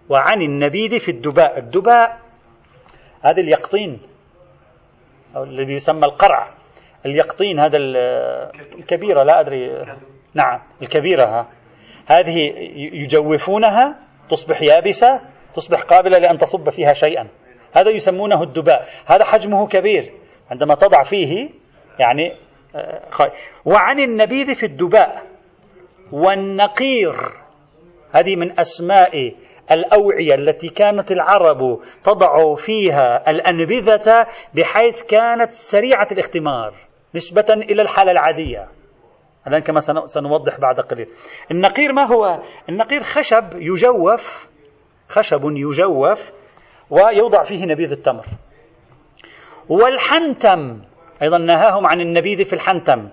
وعن 0.09 0.41
النبيذ 0.41 0.99
في 0.99 1.11
الدباء. 1.11 1.59
الدباء 1.59 2.19
هذا 3.21 3.41
اليقطين 3.41 4.01
أو 5.35 5.43
الذي 5.43 5.73
يسمى 5.73 6.05
القرع. 6.05 6.49
اليقطين 7.05 7.59
هذا 7.59 7.77
الكبيرة 8.77 9.23
لا 9.23 9.39
أدري. 9.39 9.85
نعم 10.33 10.59
الكبيرة 10.81 11.25
ها. 11.25 11.47
هذه 12.05 12.53
يجوفونها 12.75 13.99
تصبح 14.29 14.61
يابسة 14.61 15.21
تصبح 15.53 15.81
قابلة 15.83 16.17
لأن 16.17 16.37
تصب 16.37 16.69
فيها 16.69 16.93
شيئا. 16.93 17.27
هذا 17.73 17.89
يسمونه 17.89 18.43
الدباء. 18.43 18.87
هذا 19.05 19.23
حجمه 19.23 19.67
كبير. 19.67 20.11
عندما 20.51 20.75
تضع 20.75 21.03
فيه 21.03 21.49
يعني 21.99 22.35
آه، 22.75 23.31
وعن 23.65 23.99
النبيذ 23.99 24.55
في 24.55 24.65
الدباء 24.65 25.23
والنقير. 26.11 27.15
هذه 28.11 28.35
من 28.35 28.59
أسماء 28.59 29.35
الأوعية 29.71 30.35
التي 30.35 30.69
كانت 30.69 31.11
العرب 31.11 31.79
تضع 32.03 32.55
فيها 32.55 33.29
الأنبذة 33.29 34.27
بحيث 34.53 35.03
كانت 35.03 35.51
سريعة 35.51 36.07
الاختمار 36.11 36.73
نسبة 37.15 37.45
إلى 37.49 37.81
الحالة 37.81 38.11
العادية. 38.11 38.67
الآن 39.47 39.61
كما 39.61 39.79
سنوضح 40.05 40.59
بعد 40.59 40.79
قليل. 40.79 41.07
النقير 41.51 41.93
ما 41.93 42.03
هو؟ 42.03 42.39
النقير 42.69 43.03
خشب 43.03 43.43
يجوف 43.53 44.49
خشب 45.09 45.41
يجوف 45.43 46.42
ويوضع 46.93 47.43
فيه 47.43 47.65
نبيذ 47.65 47.91
التمر 47.91 48.25
والحنتم 49.69 50.81
أيضا 51.21 51.37
نهاهم 51.37 51.87
عن 51.87 52.01
النبيذ 52.01 52.45
في 52.45 52.53
الحنتم 52.53 53.09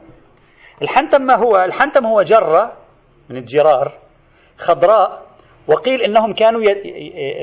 الحنتم 0.82 1.22
ما 1.22 1.36
هو؟ 1.38 1.56
الحنتم 1.56 2.06
هو 2.06 2.22
جرة 2.22 2.72
من 3.30 3.36
الجرار 3.36 3.92
خضراء 4.58 5.22
وقيل 5.68 6.02
إنهم 6.02 6.32
كانوا 6.32 6.60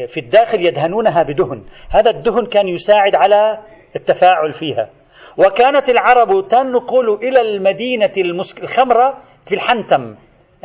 في 0.07 0.19
الداخل 0.19 0.65
يدهنونها 0.65 1.23
بدهن، 1.23 1.63
هذا 1.89 2.11
الدهن 2.11 2.45
كان 2.45 2.67
يساعد 2.67 3.15
على 3.15 3.59
التفاعل 3.95 4.51
فيها. 4.51 4.89
وكانت 5.37 5.89
العرب 5.89 6.47
تنقل 6.47 7.13
إلى 7.13 7.41
المدينة 7.41 8.11
الخمرة 8.17 9.17
في 9.45 9.55
الحنتم، 9.55 10.15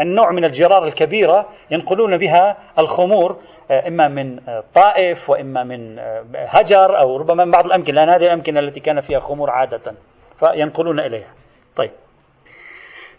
النوع 0.00 0.30
من 0.32 0.44
الجرار 0.44 0.84
الكبيرة 0.84 1.48
ينقلون 1.70 2.16
بها 2.16 2.56
الخمور 2.78 3.40
إما 3.70 4.08
من 4.08 4.40
طائف 4.74 5.30
وإما 5.30 5.64
من 5.64 5.98
هجر 6.34 6.98
أو 6.98 7.16
ربما 7.16 7.44
من 7.44 7.50
بعض 7.50 7.66
الأمكنة، 7.66 7.94
لأن 7.94 8.08
هذه 8.08 8.24
الأمكنة 8.26 8.60
التي 8.60 8.80
كان 8.80 9.00
فيها 9.00 9.18
خمور 9.18 9.50
عادة 9.50 9.94
فينقلون 10.38 11.00
إليها. 11.00 11.34
طيب. 11.76 11.90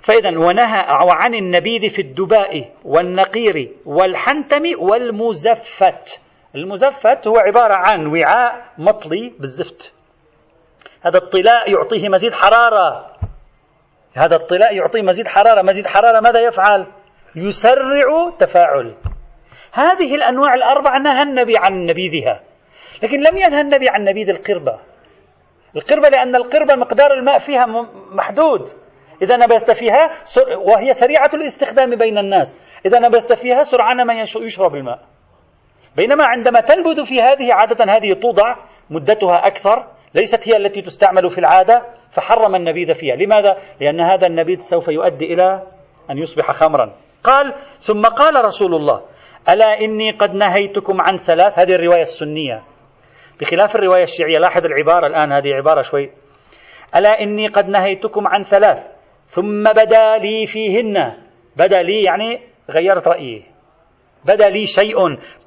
فإذا 0.02 0.30
ونهى 0.30 0.86
عن 0.88 1.34
النبيذ 1.34 1.90
في 1.90 2.02
الدباء 2.02 2.72
والنقير 2.86 3.72
والحنتم 3.86 4.64
والمزفت 4.80 6.22
المزفت 6.56 7.28
هو 7.28 7.38
عبارة 7.38 7.74
عن 7.74 8.08
وعاء 8.08 8.66
مطلي 8.78 9.34
بالزفت 9.40 9.94
هذا 11.02 11.18
الطلاء 11.18 11.72
يعطيه 11.72 12.10
مزيد 12.10 12.34
حرارة 12.34 13.13
هذا 14.16 14.36
الطلاء 14.36 14.76
يعطيه 14.76 15.02
مزيد 15.02 15.28
حرارة. 15.28 15.62
مزيد 15.62 15.88
حرارة 15.88 16.20
ماذا 16.20 16.40
يفعل؟ 16.40 16.88
يسرع 17.36 18.30
تفاعل. 18.40 18.96
هذه 19.74 20.16
الأنواع 20.16 20.54
الأربعة 20.54 21.00
نهى 21.00 21.22
النبي 21.22 21.58
عن 21.58 21.86
نبيذها. 21.86 22.42
لكن 23.04 23.20
لم 23.20 23.38
ينهى 23.38 23.62
النبي 23.62 23.90
عن 23.90 24.04
نبيذ 24.04 24.30
القربة. 24.30 24.80
القربة 25.76 26.10
لأن 26.10 26.36
القربة 26.36 26.76
مقدار 26.76 27.14
الماء 27.14 27.38
فيها 27.38 27.66
محدود. 28.12 28.70
إذا 29.22 29.38
نبذت 29.38 29.72
فيها 29.72 30.12
وهي 30.58 30.94
سريعة 30.94 31.30
الاستخدام 31.34 31.96
بين 31.96 32.18
الناس. 32.18 32.80
إذا 32.86 33.00
نبذت 33.00 33.34
فيها 33.34 33.64
سرعان 33.64 34.08
ما 34.08 34.14
يشرب 34.14 34.76
الماء. 34.76 35.00
بينما 35.96 36.26
عندما 36.26 36.62
تنبذ 36.62 37.06
في 37.06 37.22
هذه 37.22 37.54
عادة 37.54 37.86
هذه 37.94 38.14
توضع 38.14 38.56
مدتها 38.90 39.48
أكثر. 39.48 39.88
ليست 40.16 40.50
هي 40.50 40.58
التي 40.58 40.82
تستعمل 40.82 41.30
في 41.30 41.38
العادة 41.38 41.82
فحرم 42.12 42.56
النبيذ 42.56 42.94
فيها. 42.94 43.16
لماذا؟ 43.16 43.58
لأن 43.82 44.02
هذا 44.02 44.28
النبيذ 44.28 44.60
سوف 44.60 44.88
يؤدي 44.88 45.34
إلى 45.34 45.62
أن 46.10 46.18
يصبح 46.18 46.52
خمرا. 46.52 46.94
قال 47.24 47.54
ثم 47.80 48.02
قال 48.02 48.46
رسول 48.46 48.76
الله 48.76 49.02
ألا 49.50 49.80
إني 49.82 50.12
قد 50.12 50.34
نهيتكم 50.34 51.02
عن 51.02 51.18
ثلاث 51.18 51.60
هذه 51.60 51.76
الرواية 51.76 52.02
السنية. 52.02 52.64
بخلاف 53.40 53.76
الرواية 53.76 54.04
الشيعية 54.04 54.40
لاحظ 54.40 54.66
العبارة 54.66 55.08
الآن 55.08 55.32
هذه 55.32 55.54
عبارة 55.54 55.82
شوي. 55.82 56.12
ألا 56.96 57.22
إني 57.22 57.48
قد 57.48 57.70
نهيتكم 57.70 58.28
عن 58.28 58.44
ثلاث 58.44 58.88
ثم 59.28 59.64
بدا 59.64 60.18
لي 60.18 60.46
فيهن. 60.46 61.14
بدا 61.58 61.82
لي 61.82 62.04
يعني 62.04 62.40
غيرت 62.72 63.08
رأيي. 63.08 63.44
بدا 64.26 64.50
لي 64.50 64.68
شيء. 64.68 64.96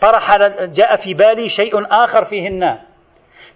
طرح 0.00 0.36
جاء 0.62 0.96
في 0.96 1.14
بالي 1.14 1.48
شيء 1.48 1.72
آخر 2.04 2.24
فيهن. 2.24 2.78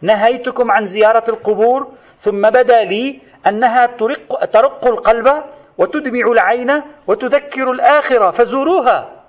نهيتكم 0.03 0.71
عن 0.71 0.85
زيارة 0.85 1.25
القبور 1.29 1.93
ثم 2.19 2.51
بدا 2.51 2.85
لي 2.85 3.21
أنها 3.47 3.87
ترق, 3.87 4.45
ترق 4.45 4.87
القلب 4.87 5.45
وتدمع 5.79 6.33
العين 6.33 6.83
وتذكر 7.07 7.71
الآخرة 7.71 8.31
فزوروها. 8.31 9.25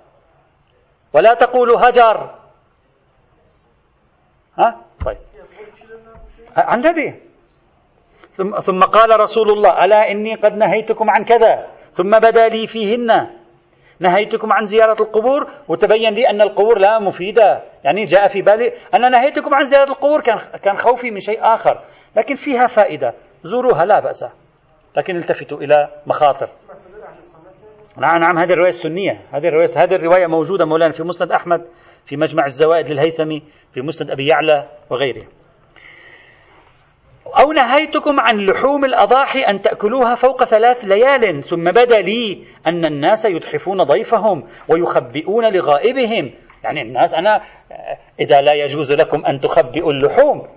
ولا 1.12 1.34
تقولوا 1.34 1.88
هجر. 1.88 2.34
ها؟ 4.58 4.80
طيب. 5.06 5.18
عن 6.56 6.86
هذه 6.86 7.14
ثم, 8.32 8.60
ثم 8.60 8.80
قال 8.84 9.20
رسول 9.20 9.50
الله 9.50 9.84
ألا 9.84 10.10
إني 10.10 10.34
قد 10.34 10.56
نهيتكم 10.56 11.10
عن 11.10 11.24
كذا. 11.24 11.68
ثم 11.92 12.18
بدا 12.18 12.48
لي 12.48 12.66
فيهن. 12.66 13.41
نهيتكم 14.00 14.52
عن 14.52 14.64
زيارة 14.64 15.02
القبور 15.02 15.46
وتبين 15.68 16.14
لي 16.14 16.30
أن 16.30 16.40
القبور 16.40 16.78
لا 16.78 16.98
مفيدة. 16.98 17.62
يعني 17.84 18.04
جاء 18.04 18.26
في 18.26 18.42
بالي 18.42 18.72
أنا 18.94 19.08
نهيتكم 19.08 19.54
عن 19.54 19.62
زيارة 19.62 19.90
القبور 19.90 20.20
كان, 20.20 20.38
كان 20.62 20.76
خوفي 20.76 21.10
من 21.10 21.20
شيء 21.20 21.38
آخر. 21.54 21.80
لكن 22.16 22.34
فيها 22.34 22.66
فائدة. 22.66 23.14
زوروها 23.42 23.84
لا 23.84 24.00
بأس. 24.00 24.24
لكن 24.96 25.16
التفتوا 25.16 25.58
إلى 25.58 25.88
مخاطر. 26.06 26.48
نعم 27.98 28.20
نعم 28.20 28.38
هذه 28.38 28.52
الرواية 28.52 28.68
السنية. 28.68 29.20
هذه 29.32 29.48
الرواية 29.48 29.66
هذه 29.76 29.94
الرواية 29.94 30.26
موجودة 30.26 30.64
مولانا 30.64 30.92
في 30.92 31.02
مسند 31.02 31.32
أحمد 31.32 31.66
في 32.06 32.16
مجمع 32.16 32.44
الزوائد 32.44 32.90
للهيثمي 32.90 33.42
في 33.72 33.80
مسند 33.80 34.10
أبي 34.10 34.26
يعلى 34.26 34.68
وغيره. 34.90 35.26
أو 37.40 37.52
نهيتكم 37.52 38.20
عن 38.20 38.36
لحوم 38.36 38.84
الأضاحي 38.84 39.40
أن 39.40 39.60
تأكلوها 39.60 40.14
فوق 40.14 40.44
ثلاث 40.44 40.84
ليال 40.84 41.44
ثم 41.44 41.70
بدا 41.70 42.00
لي 42.00 42.44
أن 42.66 42.84
الناس 42.84 43.24
يتحفون 43.24 43.82
ضيفهم 43.82 44.44
ويخبئون 44.68 45.52
لغائبهم. 45.52 46.34
يعني 46.64 46.82
الناس 46.82 47.14
أنا 47.14 47.40
إذا 48.20 48.40
لا 48.40 48.52
يجوز 48.52 48.92
لكم 48.92 49.26
أن 49.26 49.40
تخبئوا 49.40 49.92
اللحوم 49.92 50.48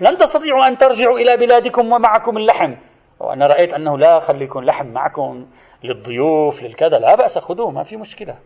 لن 0.00 0.16
تستطيعوا 0.16 0.66
أن 0.68 0.76
ترجعوا 0.76 1.18
إلى 1.18 1.36
بلادكم 1.36 1.92
ومعكم 1.92 2.36
اللحم. 2.36 2.74
وأنا 3.20 3.46
رأيت 3.46 3.74
أنه 3.74 3.98
لا 3.98 4.18
خليكم 4.18 4.64
لحم 4.64 4.86
معكم 4.86 5.46
للضيوف 5.84 6.62
للكذا 6.62 6.98
لا 6.98 7.14
بأس 7.14 7.38
خذوه 7.38 7.70
ما 7.70 7.82
في 7.82 7.96
مشكلة. 7.96 8.38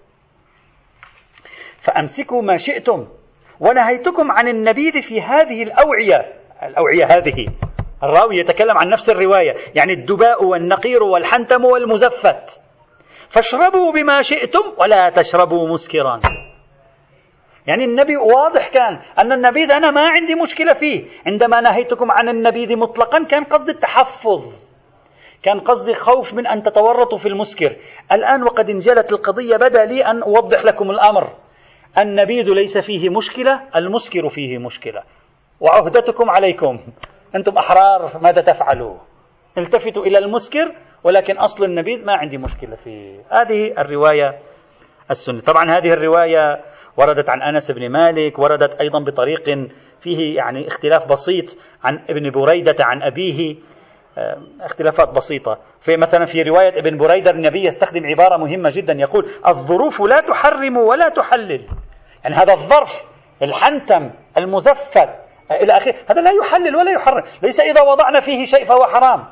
فأمسكوا 1.79 2.43
ما 2.43 2.57
شئتم. 2.57 3.09
ونهيتكم 3.61 4.31
عن 4.31 4.49
النبيذ 4.49 5.03
في 5.03 5.21
هذه 5.21 5.63
الأوعية. 5.63 6.46
الأوعية 6.63 7.05
هذه. 7.05 7.47
الراوي 8.03 8.37
يتكلم 8.37 8.79
عن 8.79 8.89
نفس 8.89 9.11
الرواية 9.11 9.55
يعني 9.75 9.93
الدباء 9.93 10.45
والنقير 10.45 11.03
والحنتم 11.03 11.65
والمزفت. 11.65 12.61
فاشربوا 13.29 13.93
بما 13.93 14.23
شئتم 14.23 14.63
ولا 14.79 15.11
تشربوا 15.11 15.69
مسكرا. 15.69 16.21
يعني 17.67 17.85
النبي 17.85 18.17
واضح 18.17 18.69
كان 18.69 19.01
أن 19.19 19.33
النبيذ 19.33 19.71
أنا 19.71 19.91
ما 19.91 20.11
عندي 20.11 20.35
مشكلة 20.35 20.73
فيه. 20.73 21.05
عندما 21.27 21.61
نهيتكم 21.61 22.11
عن 22.11 22.29
النبيذ 22.29 22.77
مطلقا 22.77 23.25
كان 23.25 23.45
قصد 23.45 23.69
التحفظ. 23.69 24.67
كان 25.43 25.61
قصدي 25.61 25.95
خوف 25.95 26.35
من 26.35 26.47
أن 26.47 26.63
تتورطوا 26.63 27.19
في 27.19 27.29
المسكر. 27.29 27.77
الآن 28.13 28.43
وقد 28.43 28.71
انجلت 28.71 29.13
القضية 29.13 29.57
بدأ 29.57 29.85
لي 29.85 30.07
أن 30.07 30.23
أوضح 30.23 30.65
لكم 30.65 30.91
الأمر. 30.91 31.29
النبيذ 31.99 32.45
ليس 32.49 32.79
فيه 32.79 33.09
مشكلة 33.09 33.61
المسكر 33.77 34.29
فيه 34.29 34.59
مشكلة. 34.59 35.03
وعهدتكم 35.61 36.31
عليكم. 36.31 36.81
أنتم 37.35 37.59
أحرار 37.59 38.19
ماذا 38.23 38.41
تفعلوا؟ 38.41 38.97
التفتوا 39.59 40.03
إلى 40.03 40.19
المسكر 40.19 40.73
ولكن 41.05 41.39
أصل 41.39 41.65
النبيذ 41.65 42.05
ما 42.05 42.13
عندي 42.13 42.39
مشكلة 42.39 42.77
فيه. 42.77 43.21
هذه 43.31 43.73
الرواية 43.79 44.39
السنة. 45.11 45.41
طبعا 45.41 45.79
هذه 45.79 45.93
الرواية 45.93 46.61
وردت 46.97 47.29
عن 47.29 47.43
أنس 47.43 47.71
بن 47.71 47.89
مالك 47.89 48.39
وردت 48.39 48.81
أيضا 48.81 49.05
بطريق 49.05 49.69
فيه 50.01 50.37
يعني 50.37 50.67
اختلاف 50.67 51.09
بسيط 51.09 51.59
عن 51.85 52.05
ابن 52.11 52.31
بريدة 52.31 52.85
عن 52.85 53.03
أبيه. 53.03 53.57
آه، 54.19 54.43
اختلافات 54.61 55.09
بسيطة. 55.09 55.59
في 55.81 55.97
مثلا 55.97 56.25
في 56.25 56.43
رواية 56.43 56.79
ابن 56.79 56.99
بريدة 56.99 57.31
النبي 57.31 57.65
يستخدم 57.65 58.07
عبارة 58.07 58.37
مهمة 58.37 58.71
جدا. 58.73 58.93
يقول 58.93 59.31
الظروف 59.47 60.01
لا 60.01 60.21
تحرم 60.21 60.77
ولا 60.77 61.09
تحلل. 61.09 61.67
يعني 62.25 62.37
هذا 62.37 62.53
الظرف 62.53 63.05
الحنتم 63.43 64.11
المزفت 64.39 65.26
إلى 65.51 65.77
آخره. 65.77 65.95
هذا 66.11 66.21
لا 66.21 66.31
يحلل 66.31 66.77
ولا 66.77 66.93
يحرم 66.93 67.23
ليس 67.43 67.61
إذا 67.61 67.83
وضعنا 67.83 68.21
فيه 68.21 68.45
شيء 68.45 68.65
فهو 68.65 68.85
حرام. 68.85 69.25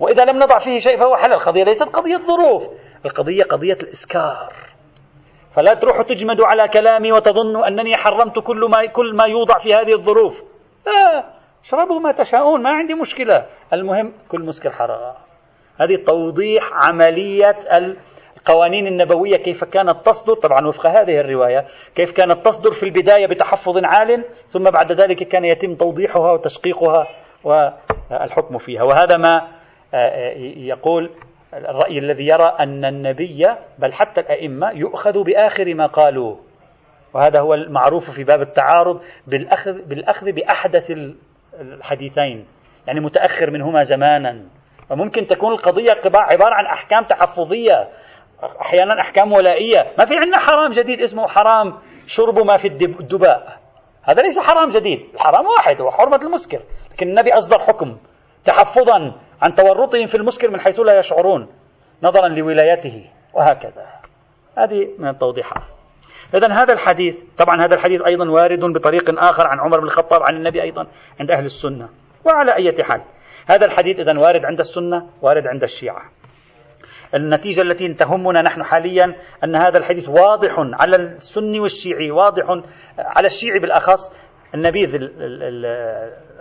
وإذا 0.00 0.24
لم 0.24 0.36
نضع 0.36 0.58
فيه 0.58 0.78
شيء 0.78 0.96
فهو 0.96 1.16
حلال. 1.16 1.32
القضية 1.32 1.64
ليست 1.64 1.82
قضية 1.82 2.16
ظروف. 2.16 2.68
القضية 3.06 3.42
قضية 3.42 3.78
الإسكار. 3.82 4.52
فلا 5.54 5.74
تروحوا 5.74 6.02
تجمدوا 6.02 6.46
على 6.46 6.68
كلامي 6.68 7.12
وتظنوا 7.12 7.68
أنني 7.68 7.96
حرمت 7.96 8.38
كل 8.38 8.68
ما, 8.70 8.86
كل 8.86 9.16
ما 9.16 9.24
يوضع 9.24 9.58
في 9.58 9.74
هذه 9.74 9.92
الظروف. 9.92 10.42
لا. 10.86 11.24
اشربوا 11.64 12.00
ما 12.00 12.12
تشاءون. 12.12 12.62
ما 12.62 12.70
عندي 12.70 12.94
مشكلة. 12.94 13.46
المهم 13.72 14.12
كل 14.28 14.40
مسكر 14.40 14.70
حرام. 14.70 15.14
هذه 15.80 15.96
توضيح 16.06 16.72
عملية 16.72 17.56
القوانين 18.48 18.86
النبوية 18.86 19.36
كيف 19.36 19.64
كانت 19.64 20.06
تصدر. 20.06 20.34
طبعا 20.34 20.66
وفق 20.66 20.86
هذه 20.86 21.20
الرواية 21.20 21.64
كيف 21.94 22.12
كانت 22.12 22.44
تصدر 22.44 22.70
في 22.70 22.82
البداية 22.82 23.26
بتحفظ 23.26 23.84
عال 23.84 24.24
ثم 24.46 24.70
بعد 24.70 24.92
ذلك 24.92 25.28
كان 25.28 25.44
يتم 25.44 25.74
توضيحها 25.74 26.32
وتشقيقها 26.32 27.06
والحكم 27.44 28.58
فيها. 28.58 28.82
وهذا 28.82 29.16
ما 29.16 29.48
يقول 30.56 31.10
الرأي 31.54 31.98
الذي 31.98 32.26
يرى 32.26 32.56
أن 32.60 32.84
النبي 32.84 33.46
بل 33.78 33.92
حتى 33.92 34.20
الأئمة 34.20 34.70
يؤخذ 34.70 35.22
بآخر 35.24 35.74
ما 35.74 35.86
قالوا 35.86 36.36
وهذا 37.14 37.40
هو 37.40 37.54
المعروف 37.54 38.10
في 38.10 38.24
باب 38.24 38.42
التعارض 38.42 39.00
بالأخذ, 39.26 39.72
بالأخذ 39.72 40.32
بأحدث 40.32 40.92
الحديثين. 41.60 42.46
يعني 42.86 43.00
متأخر 43.00 43.50
منهما 43.50 43.82
زمانا. 43.82 44.42
وممكن 44.90 45.26
تكون 45.26 45.52
القضية 45.52 45.92
عبارة 46.14 46.54
عن 46.54 46.66
أحكام 46.66 47.04
تحفظية. 47.04 47.88
أحيانا 48.42 49.00
أحكام 49.00 49.32
ولائية. 49.32 49.92
ما 49.98 50.04
في 50.04 50.16
عندنا 50.16 50.38
حرام 50.38 50.70
جديد 50.70 51.00
اسمه 51.00 51.26
حرام 51.26 51.74
شرب 52.06 52.38
ما 52.38 52.56
في 52.56 52.68
الدباء. 52.68 53.58
هذا 54.02 54.22
ليس 54.22 54.38
حرام 54.38 54.70
جديد. 54.70 55.00
الحرام 55.14 55.46
واحد 55.46 55.80
هو 55.80 55.90
حرمة 55.90 56.20
المسكر. 56.22 56.60
لكن 56.92 57.08
النبي 57.08 57.32
أصدر 57.32 57.58
حكم 57.58 57.96
تحفظا 58.44 59.12
عن 59.42 59.54
تورطهم 59.54 60.06
في 60.06 60.14
المسكر 60.14 60.50
من 60.50 60.60
حيث 60.60 60.80
لا 60.80 60.98
يشعرون 60.98 61.48
نظرا 62.02 62.28
لولايته. 62.28 63.10
وهكذا. 63.34 63.86
هذه 64.58 64.88
من 64.98 65.08
التوضيحات. 65.08 65.62
إذا 66.34 66.52
هذا 66.52 66.72
الحديث 66.72 67.22
طبعا 67.38 67.66
هذا 67.66 67.74
الحديث 67.74 68.02
أيضا 68.02 68.30
وارد 68.30 68.60
بطريق 68.60 69.22
آخر 69.22 69.46
عن 69.46 69.60
عمر 69.60 69.80
بن 69.80 69.86
الخطاب 69.86 70.22
عن 70.22 70.36
النبي 70.36 70.62
أيضا 70.62 70.86
عند 71.20 71.30
أهل 71.30 71.44
السنة. 71.44 71.88
وعلى 72.24 72.54
أي 72.54 72.84
حال 72.84 73.02
هذا 73.46 73.66
الحديث 73.66 74.00
إذا 74.00 74.18
وارد 74.18 74.44
عند 74.44 74.58
السنة 74.58 75.06
وارد 75.22 75.46
عند 75.46 75.62
الشيعة. 75.62 76.02
النتيجة 77.14 77.62
التي 77.62 77.94
تهمنا 77.94 78.42
نحن 78.42 78.62
حاليا 78.62 79.14
أن 79.44 79.56
هذا 79.56 79.78
الحديث 79.78 80.08
واضح 80.08 80.54
على 80.58 80.96
السني 80.96 81.60
والشيعي 81.60 82.10
واضح 82.10 82.44
على 82.98 83.26
الشيعي 83.26 83.58
بالأخص. 83.58 84.24
النبيذ 84.54 84.96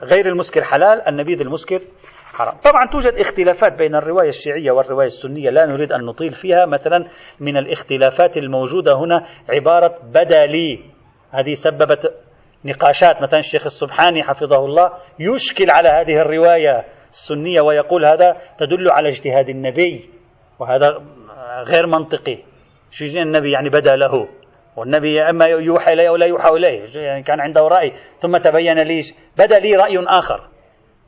غير 0.04 0.26
المسكر 0.28 0.64
حلال 0.64 1.08
النبيذ 1.08 1.42
المسكر 1.42 1.80
حرام. 2.34 2.58
طبعا 2.64 2.88
توجد 2.92 3.14
اختلافات 3.14 3.74
بين 3.78 3.96
الرواية 3.96 4.28
الشيعية 4.28 4.72
والرواية 4.72 5.06
السنية 5.06 5.50
لا 5.50 5.66
نريد 5.66 5.92
أن 5.92 6.06
نطيل 6.06 6.34
فيها. 6.34 6.66
مثلا 6.66 7.06
من 7.40 7.58
الاختلافات 7.58 8.38
الموجودة 8.38 8.94
هنا 8.94 9.26
عبارة 9.50 10.00
بدا 10.04 10.46
لي 10.46 10.80
هذه 11.32 11.54
سببت 11.54 12.14
نقاشات. 12.66 13.22
مثلا 13.22 13.40
الشيخ 13.40 13.66
السبحاني 13.66 14.24
حفظه 14.24 14.66
الله 14.66 14.92
يشكل 15.20 15.70
على 15.70 15.90
هذه 15.90 16.18
الرواية 16.22 16.86
السنية 17.10 17.62
ويقول 17.62 18.06
هذا 18.06 18.38
تدل 18.58 18.92
على 18.92 19.08
اجتهاد 19.08 19.50
النبي. 19.50 20.10
وهذا 20.60 21.02
غير 21.64 21.88
منطقي. 21.88 22.38
شو 22.92 23.06
النبي 23.06 23.52
يعني 23.52 23.70
بدا 23.70 23.96
له. 23.96 24.28
والنبي 24.76 25.22
أما 25.22 25.46
يوحى 25.46 25.94
اليه 25.94 26.10
أو 26.10 26.16
لا 26.16 26.26
يوحى 26.26 26.50
إليه 26.50 26.90
يعني 26.96 27.24
كان 27.24 27.40
عنده 27.40 27.68
رأي. 27.68 27.94
ثم 28.20 28.38
تبين 28.38 28.80
لي 28.80 29.02
بدا 29.38 29.60
لي 29.60 29.76
رأي 29.76 30.06
آخر. 30.08 30.42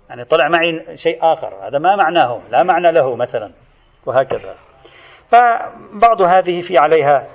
يعني 0.09 0.25
طلع 0.25 0.47
معي 0.49 0.97
شيء 0.97 1.19
آخر. 1.21 1.67
هذا 1.67 1.79
ما 1.79 1.95
معناه 1.95 2.41
لا 2.51 2.63
معنى 2.63 2.91
له 2.91 3.15
مثلا. 3.15 3.51
وهكذا. 4.05 4.55
فبعض 5.31 6.21
هذه 6.21 6.61
في 6.61 6.77
عليها 6.77 7.27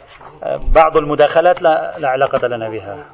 بعض 0.74 0.96
المداخلات 0.96 1.62
لا, 1.62 1.98
لا 1.98 2.08
علاقة 2.08 2.48
لنا 2.48 2.68
بها. 2.68 3.04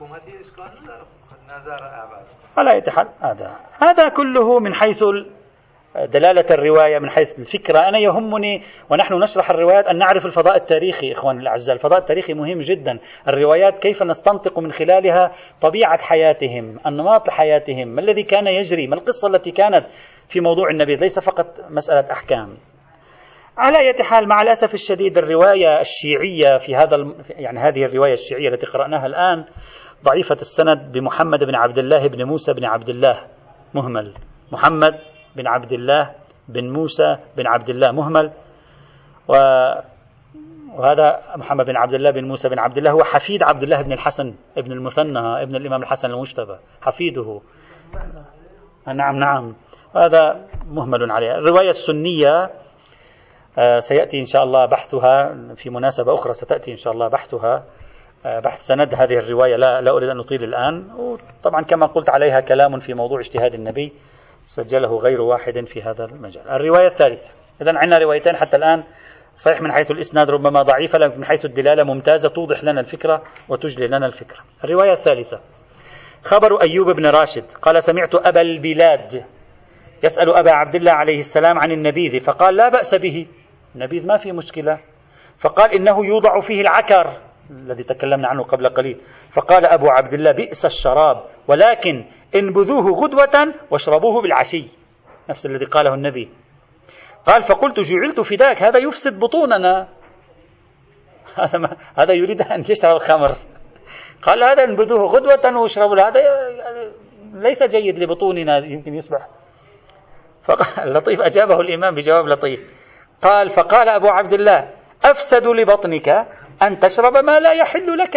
على 2.57 2.71
أي 2.73 2.83
حال 2.91 3.09
هذا 3.21 3.57
هذا 3.83 4.09
كله 4.09 4.61
من 4.61 4.75
حيث 4.75 5.05
دلالة 6.05 6.45
الرواية 6.51 6.99
من 6.99 7.11
حيث 7.11 7.39
الفكرة. 7.39 7.79
أنا 7.79 7.99
يهمني 7.99 8.63
ونحن 8.91 9.15
نشرح 9.15 9.51
الروايات 9.51 9.87
أن 9.87 9.99
نعرف 9.99 10.27
الفضاء 10.27 10.57
التاريخي 10.57 11.13
إخواني 11.13 11.41
الأعزاء. 11.41 11.77
الفضاء 11.77 11.99
التاريخي 11.99 12.35
مهم 12.35 12.59
جدا. 12.59 12.99
الروايات 13.29 13.79
كيف 13.79 14.03
نستنطق 14.03 14.59
من 14.59 14.73
خلالها 14.73 15.33
طبيعة 15.61 15.99
حياتهم 15.99 16.79
النمط 16.87 17.31
حياتهم 17.31 17.89
ما 17.89 18.01
الذي 18.01 18.23
كان 18.23 18.47
يجري 18.47 18.87
ما 18.87 18.95
القصة 18.95 19.29
التي 19.29 19.51
كانت 19.51 19.87
في 20.29 20.41
موضوع 20.41 20.71
النبي 20.71 20.97
ليس 20.97 21.19
فقط 21.19 21.47
مسألة 21.71 22.13
أحكام. 22.13 22.57
على 23.59 23.79
أي 23.79 24.05
حال 24.05 24.29
مع 24.29 24.43
الأسف 24.43 24.75
الشديد 24.75 25.19
الرواية 25.19 25.81
الشيعية 25.81 26.59
في 26.59 26.77
هذا 26.77 27.15
يعني 27.31 27.59
هذه 27.59 27.85
الرواية 27.85 28.13
الشيعية 28.13 28.49
التي 28.49 28.67
قرأناها 28.67 29.07
الآن 29.07 29.45
ضعيفة 30.05 30.35
السند 30.35 30.93
بمحمد 30.93 31.45
بن 31.45 31.55
عبد 31.55 31.79
الله 31.79 32.09
بن 32.09 32.25
موسى 32.25 32.53
بن 32.53 32.65
عبد 32.65 32.89
الله 32.89 33.21
مهمل. 33.75 34.15
محمد 34.53 34.95
بن 35.37 35.47
عبد 35.47 35.73
الله 35.73 36.11
بن 36.49 36.73
موسى 36.73 37.17
بن 37.37 37.47
عبد 37.47 37.71
الله 37.71 37.93
مهمل 37.93 38.33
وهذا 40.77 41.21
محمد 41.37 41.67
بن 41.67 41.77
عبد 41.77 41.95
الله 41.95 42.11
بن 42.11 42.25
موسى 42.25 42.49
بن 42.49 42.59
عبد 42.59 42.79
الله 42.79 42.91
هو 42.91 43.05
حفيد 43.05 43.43
عبد 43.43 43.63
الله 43.63 43.83
بن 43.83 43.93
الحسن 43.93 44.35
ابن 44.59 44.73
المثنى 44.73 45.43
ابن 45.43 45.57
الإمام 45.57 45.83
الحسن 45.83 46.11
المجتبى 46.11 46.57
حفيده. 46.81 47.41
نعم 48.87 49.17
نعم. 49.17 49.55
هذا 49.97 50.47
مهمل 50.67 51.11
عليه. 51.13 51.35
الرواية 51.39 51.69
السنية 51.69 52.51
آه، 53.59 53.79
سيأتي 53.79 54.21
إن 54.21 54.27
شاء 54.27 54.43
الله 54.43 54.67
بحثها. 54.67 55.35
في 55.55 55.71
مناسبة 55.71 56.15
أخرى 56.15 56.33
ستأتي 56.33 56.71
إن 56.73 56.77
شاء 56.77 56.93
الله 56.93 57.09
بحثها. 57.09 57.65
آه، 58.27 58.41
بحث 58.41 58.61
سند 58.61 58.95
هذه 58.95 59.19
الرواية. 59.19 59.57
لا, 59.57 59.81
لا 59.81 59.91
أريد 59.91 60.09
أن 60.09 60.19
أطيل 60.19 60.45
الآن. 60.45 60.91
وطبعا 60.99 61.63
كما 61.63 61.87
قلت 61.87 62.11
عليها 62.11 62.41
كلام 62.41 62.79
في 62.79 62.95
موضوع 62.95 63.19
اجتهاد 63.19 63.55
النبي. 63.55 63.93
سجله 64.47 64.97
غير 64.97 65.21
واحد 65.21 65.65
في 65.67 65.83
هذا 65.83 66.05
المجال. 66.05 66.49
الرواية 66.49 66.87
الثالثة. 66.87 67.33
إذا 67.63 67.79
عندنا 67.79 67.99
روايتين 67.99 68.37
حتى 68.37 68.57
الآن 68.57 68.85
صحيح 69.37 69.61
من 69.61 69.73
حيث 69.73 69.91
الإسناد 69.91 70.31
ربما 70.31 70.63
ضعيفة 70.63 70.99
لكن 70.99 71.19
من 71.19 71.25
حيث 71.25 71.45
الدلالة 71.45 71.85
ممتازة 71.85 72.29
توضح 72.29 72.65
لنا 72.65 72.81
الفكرة 72.81 73.23
وتجلي 73.49 73.87
لنا 73.87 74.07
الفكرة. 74.07 74.39
الرواية 74.65 74.93
الثالثة. 74.93 75.41
خبر 76.23 76.63
أيوب 76.63 76.91
بن 76.91 77.07
راشد. 77.07 77.45
قال 77.63 77.83
سمعت 77.83 78.15
أبا 78.15 78.41
البلاد 78.41 79.25
يسأل 80.05 80.37
أبا 80.37 80.53
عبد 80.53 80.75
الله 80.75 80.93
عليه 80.93 81.19
السلام 81.19 81.59
عن 81.59 81.73
النبيذ 81.73 82.21
فقال 82.21 82.57
لا 82.57 82.69
بأس 82.69 82.95
به. 82.95 83.27
النبيذ 83.75 84.07
ما 84.07 84.17
في 84.17 84.33
مشكلة. 84.33 84.79
فقال 85.39 85.75
إنه 85.75 86.07
يوضع 86.07 86.41
فيه 86.41 86.61
العكر 86.61 87.13
الذي 87.51 87.83
تكلمنا 87.83 88.29
عنه 88.29 88.43
قبل 88.43 88.69
قليل. 88.69 89.01
فقال 89.33 89.67
أبو 89.67 89.89
عبد 89.89 90.13
الله 90.13 90.33
بئس 90.33 90.65
الشراب. 90.65 91.25
ولكن 91.49 92.05
انبذوه 92.39 92.91
غدوة 92.91 93.55
واشربوه 93.71 94.23
بالعشي. 94.23 94.65
نفس 95.31 95.47
الذي 95.47 95.65
قاله 95.65 95.95
النبي. 95.95 96.29
قال 97.27 97.43
فقلت 97.43 97.81
جعلت 97.81 98.21
فداك 98.21 98.63
هذا 98.63 98.79
يفسد 98.79 99.19
بطوننا. 99.19 99.89
هذا 101.41 101.59
ما 101.59 101.77
هذا 101.99 102.13
يريد 102.13 102.43
أن 102.43 102.61
يشرب 102.61 102.97
الخمر. 102.97 103.37
قال 104.23 104.45
هذا 104.45 104.65
انبذوه 104.65 105.07
غدوة 105.07 105.61
واشربوا 105.61 106.01
هذا 106.01 106.21
ليس 107.35 107.63
جيد 107.63 107.99
لبطوننا 107.99 108.57
يمكن 108.59 108.95
يصبح. 108.95 109.29
فقال 110.45 110.93
لطيف. 110.95 111.21
أجابه 111.21 111.61
الإمام 111.61 111.95
بجواب 111.95 112.27
لطيف. 112.27 112.61
قال 113.23 113.49
فقال 113.49 113.89
أبو 113.89 114.09
عبد 114.09 114.33
الله 114.33 114.71
أفسد 115.05 115.47
لبطنك 115.47 116.09
أن 116.63 116.79
تشرب 116.79 117.17
ما 117.17 117.41
لا 117.41 117.53
يحل 117.53 117.99
لك. 117.99 118.17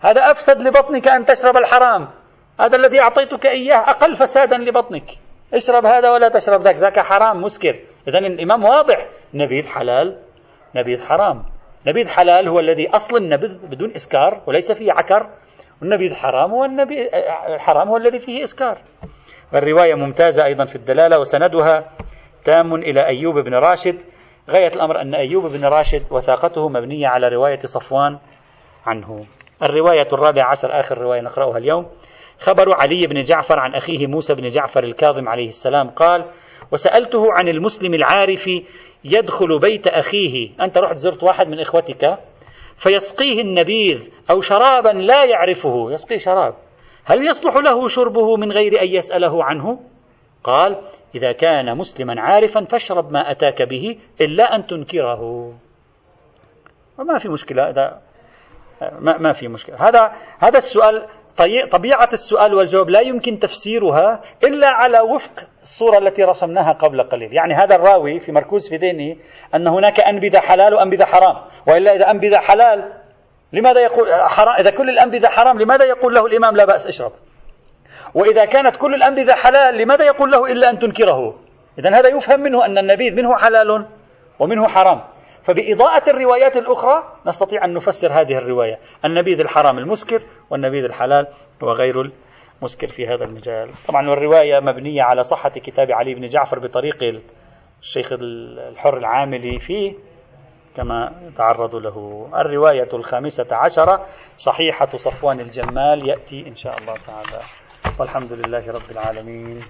هذا 0.00 0.30
أفسد 0.30 0.62
لبطنك 0.62 1.08
أن 1.08 1.24
تشرب 1.24 1.56
الحرام. 1.56 2.08
هذا 2.60 2.76
الذي 2.76 3.00
أعطيتك 3.00 3.46
إياه 3.46 3.90
أقل 3.90 4.14
فسادا 4.14 4.56
لبطنك. 4.56 5.04
اشرب 5.54 5.86
هذا 5.86 6.10
ولا 6.10 6.28
تشرب 6.28 6.62
ذاك. 6.62 6.76
ذاك 6.76 7.00
حرام 7.00 7.42
مسكر. 7.42 7.78
إذا 8.08 8.18
الإمام 8.18 8.64
واضح. 8.64 9.06
نبيذ 9.34 9.68
حلال 9.68 10.18
نبيذ 10.76 11.02
حرام. 11.04 11.44
نبيذ 11.86 12.08
حلال 12.08 12.48
هو 12.48 12.60
الذي 12.60 12.94
أصل 12.94 13.16
النبذ 13.16 13.66
بدون 13.66 13.90
إسكار 13.90 14.42
وليس 14.46 14.72
فيه 14.72 14.92
عكر. 14.92 15.30
والنبيذ 15.82 16.14
حرام 16.14 16.50
هو 16.50 16.64
النبي 16.64 17.08
الحرام 17.54 17.88
هو 17.88 17.96
الذي 17.96 18.18
فيه 18.18 18.42
إسكار. 18.42 18.78
والرواية 19.52 19.94
ممتازة 19.94 20.44
أيضا 20.44 20.64
في 20.64 20.76
الدلالة 20.76 21.18
وسندها. 21.18 21.90
تام 22.44 22.74
إلى 22.74 23.06
أيوب 23.06 23.38
بن 23.38 23.54
راشد. 23.54 23.98
غاية 24.50 24.72
الأمر 24.76 25.00
أن 25.00 25.14
أيوب 25.14 25.46
بن 25.46 25.64
راشد 25.64 26.12
وثاقته 26.12 26.68
مبنية 26.68 27.08
على 27.08 27.28
رواية 27.28 27.58
صفوان 27.58 28.18
عنه. 28.86 29.26
الرواية 29.62 30.08
الرابعة 30.12 30.50
عشر 30.50 30.78
آخر 30.78 30.98
رواية 30.98 31.20
نقرأها 31.20 31.58
اليوم. 31.58 31.86
خبر 32.38 32.74
علي 32.74 33.06
بن 33.06 33.22
جعفر 33.22 33.58
عن 33.58 33.74
أخيه 33.74 34.06
موسى 34.06 34.34
بن 34.34 34.48
جعفر 34.48 34.84
الكاظم 34.84 35.28
عليه 35.28 35.48
السلام 35.48 35.90
قال 35.90 36.24
وسألته 36.72 37.32
عن 37.32 37.48
المسلم 37.48 37.94
العارف 37.94 38.50
يدخل 39.04 39.58
بيت 39.60 39.86
أخيه. 39.86 40.50
أنت 40.60 40.78
رحت 40.78 40.96
زرت 40.96 41.22
واحد 41.22 41.48
من 41.48 41.60
إخوتك؟ 41.60 42.18
فيسقيه 42.76 43.40
النبيذ 43.40 44.10
أو 44.30 44.40
شرابا 44.40 44.88
لا 44.88 45.24
يعرفه. 45.24 45.92
يسقيه 45.92 46.16
شراب. 46.16 46.54
هل 47.04 47.28
يصلح 47.28 47.56
له 47.56 47.86
شربه 47.86 48.36
من 48.36 48.52
غير 48.52 48.82
أن 48.82 48.88
يسأله 48.88 49.44
عنه؟ 49.44 49.80
قال 50.44 50.76
إذا 51.14 51.32
كان 51.32 51.76
مسلما 51.76 52.20
عارفا 52.20 52.64
فاشرب 52.64 53.12
ما 53.12 53.30
أتاك 53.30 53.62
به 53.62 53.98
إلا 54.20 54.56
أن 54.56 54.66
تنكره. 54.66 55.22
وما 56.98 57.18
في 57.18 57.28
مشكلة 57.28 57.72
ما, 59.00 59.18
ما 59.18 59.32
في 59.32 59.48
مشكلة. 59.48 59.88
هذا 59.88 60.12
هذا 60.38 60.58
السؤال 60.58 61.06
طبيعة 61.70 62.08
السؤال 62.12 62.54
والجواب 62.54 62.88
لا 62.88 63.00
يمكن 63.00 63.38
تفسيرها 63.38 64.20
إلا 64.44 64.68
على 64.68 65.00
وفق 65.00 65.32
الصورة 65.62 65.98
التي 65.98 66.24
رسمناها 66.24 66.72
قبل 66.72 67.02
قليل. 67.02 67.32
يعني 67.32 67.54
هذا 67.54 67.74
الراوي 67.74 68.20
في 68.20 68.32
مركوز 68.32 68.68
في 68.68 68.76
ذهنه 68.76 69.16
أن 69.54 69.66
هناك 69.68 70.00
أنبذة 70.00 70.38
حلال 70.38 70.74
وأنبذة 70.74 71.04
حرام. 71.04 71.36
وإلا 71.66 71.94
إذا 71.94 72.10
أنبذة 72.10 72.36
حلال 72.36 72.92
لماذا 73.52 73.80
يقول 73.80 74.12
حرام 74.12 74.56
إذا 74.60 74.70
كل 74.70 74.90
الأنبذة 74.90 75.28
حرام 75.28 75.58
لماذا 75.58 75.84
يقول 75.84 76.14
له 76.14 76.26
الإمام 76.26 76.56
لا 76.56 76.64
بأس 76.64 76.86
اشرب؟ 76.86 77.12
وإذا 78.14 78.44
كانت 78.44 78.76
كل 78.76 78.94
الأنبذة 78.94 79.32
حلال 79.32 79.78
لماذا 79.78 80.04
يقول 80.04 80.30
له 80.30 80.52
إلا 80.52 80.70
أن 80.70 80.78
تنكره؟ 80.78 81.34
إذا 81.78 81.98
هذا 81.98 82.08
يفهم 82.08 82.40
منه 82.40 82.64
أن 82.64 82.78
النبيذ 82.78 83.14
منه 83.14 83.36
حلال 83.36 83.86
ومنه 84.38 84.68
حرام. 84.68 85.00
فبإضاءة 85.46 86.10
الروايات 86.10 86.56
الأخرى 86.56 87.02
نستطيع 87.26 87.64
أن 87.64 87.74
نفسر 87.74 88.12
هذه 88.12 88.38
الرواية. 88.38 88.78
النبيذ 89.04 89.40
الحرام 89.40 89.78
المسكر 89.78 90.22
والنبيذ 90.50 90.84
الحلال 90.84 91.26
وغير 91.62 92.10
المسكر 92.60 92.86
في 92.86 93.06
هذا 93.06 93.24
المجال. 93.24 93.70
طبعا 93.88 94.12
الرواية 94.12 94.60
مبنية 94.60 95.02
على 95.02 95.22
صحة 95.22 95.50
كتاب 95.50 95.92
علي 95.92 96.14
بن 96.14 96.26
جعفر 96.26 96.58
بطريق 96.58 97.22
الشيخ 97.82 98.12
الحر 98.12 98.96
العاملي 98.98 99.58
فيه 99.58 99.94
كما 100.76 101.12
تعرض 101.36 101.76
له. 101.76 102.28
الرواية 102.34 102.88
الخامسة 102.92 103.46
عشرة 103.50 104.06
صحيحة 104.36 104.88
صفوان 104.96 105.40
الجمال 105.40 106.08
يأتي 106.08 106.48
إن 106.48 106.54
شاء 106.56 106.78
الله 106.78 106.94
تعالى. 107.06 107.42
والحمد 107.98 108.32
لله 108.32 108.72
رب 108.72 108.90
العالمين. 108.90 109.60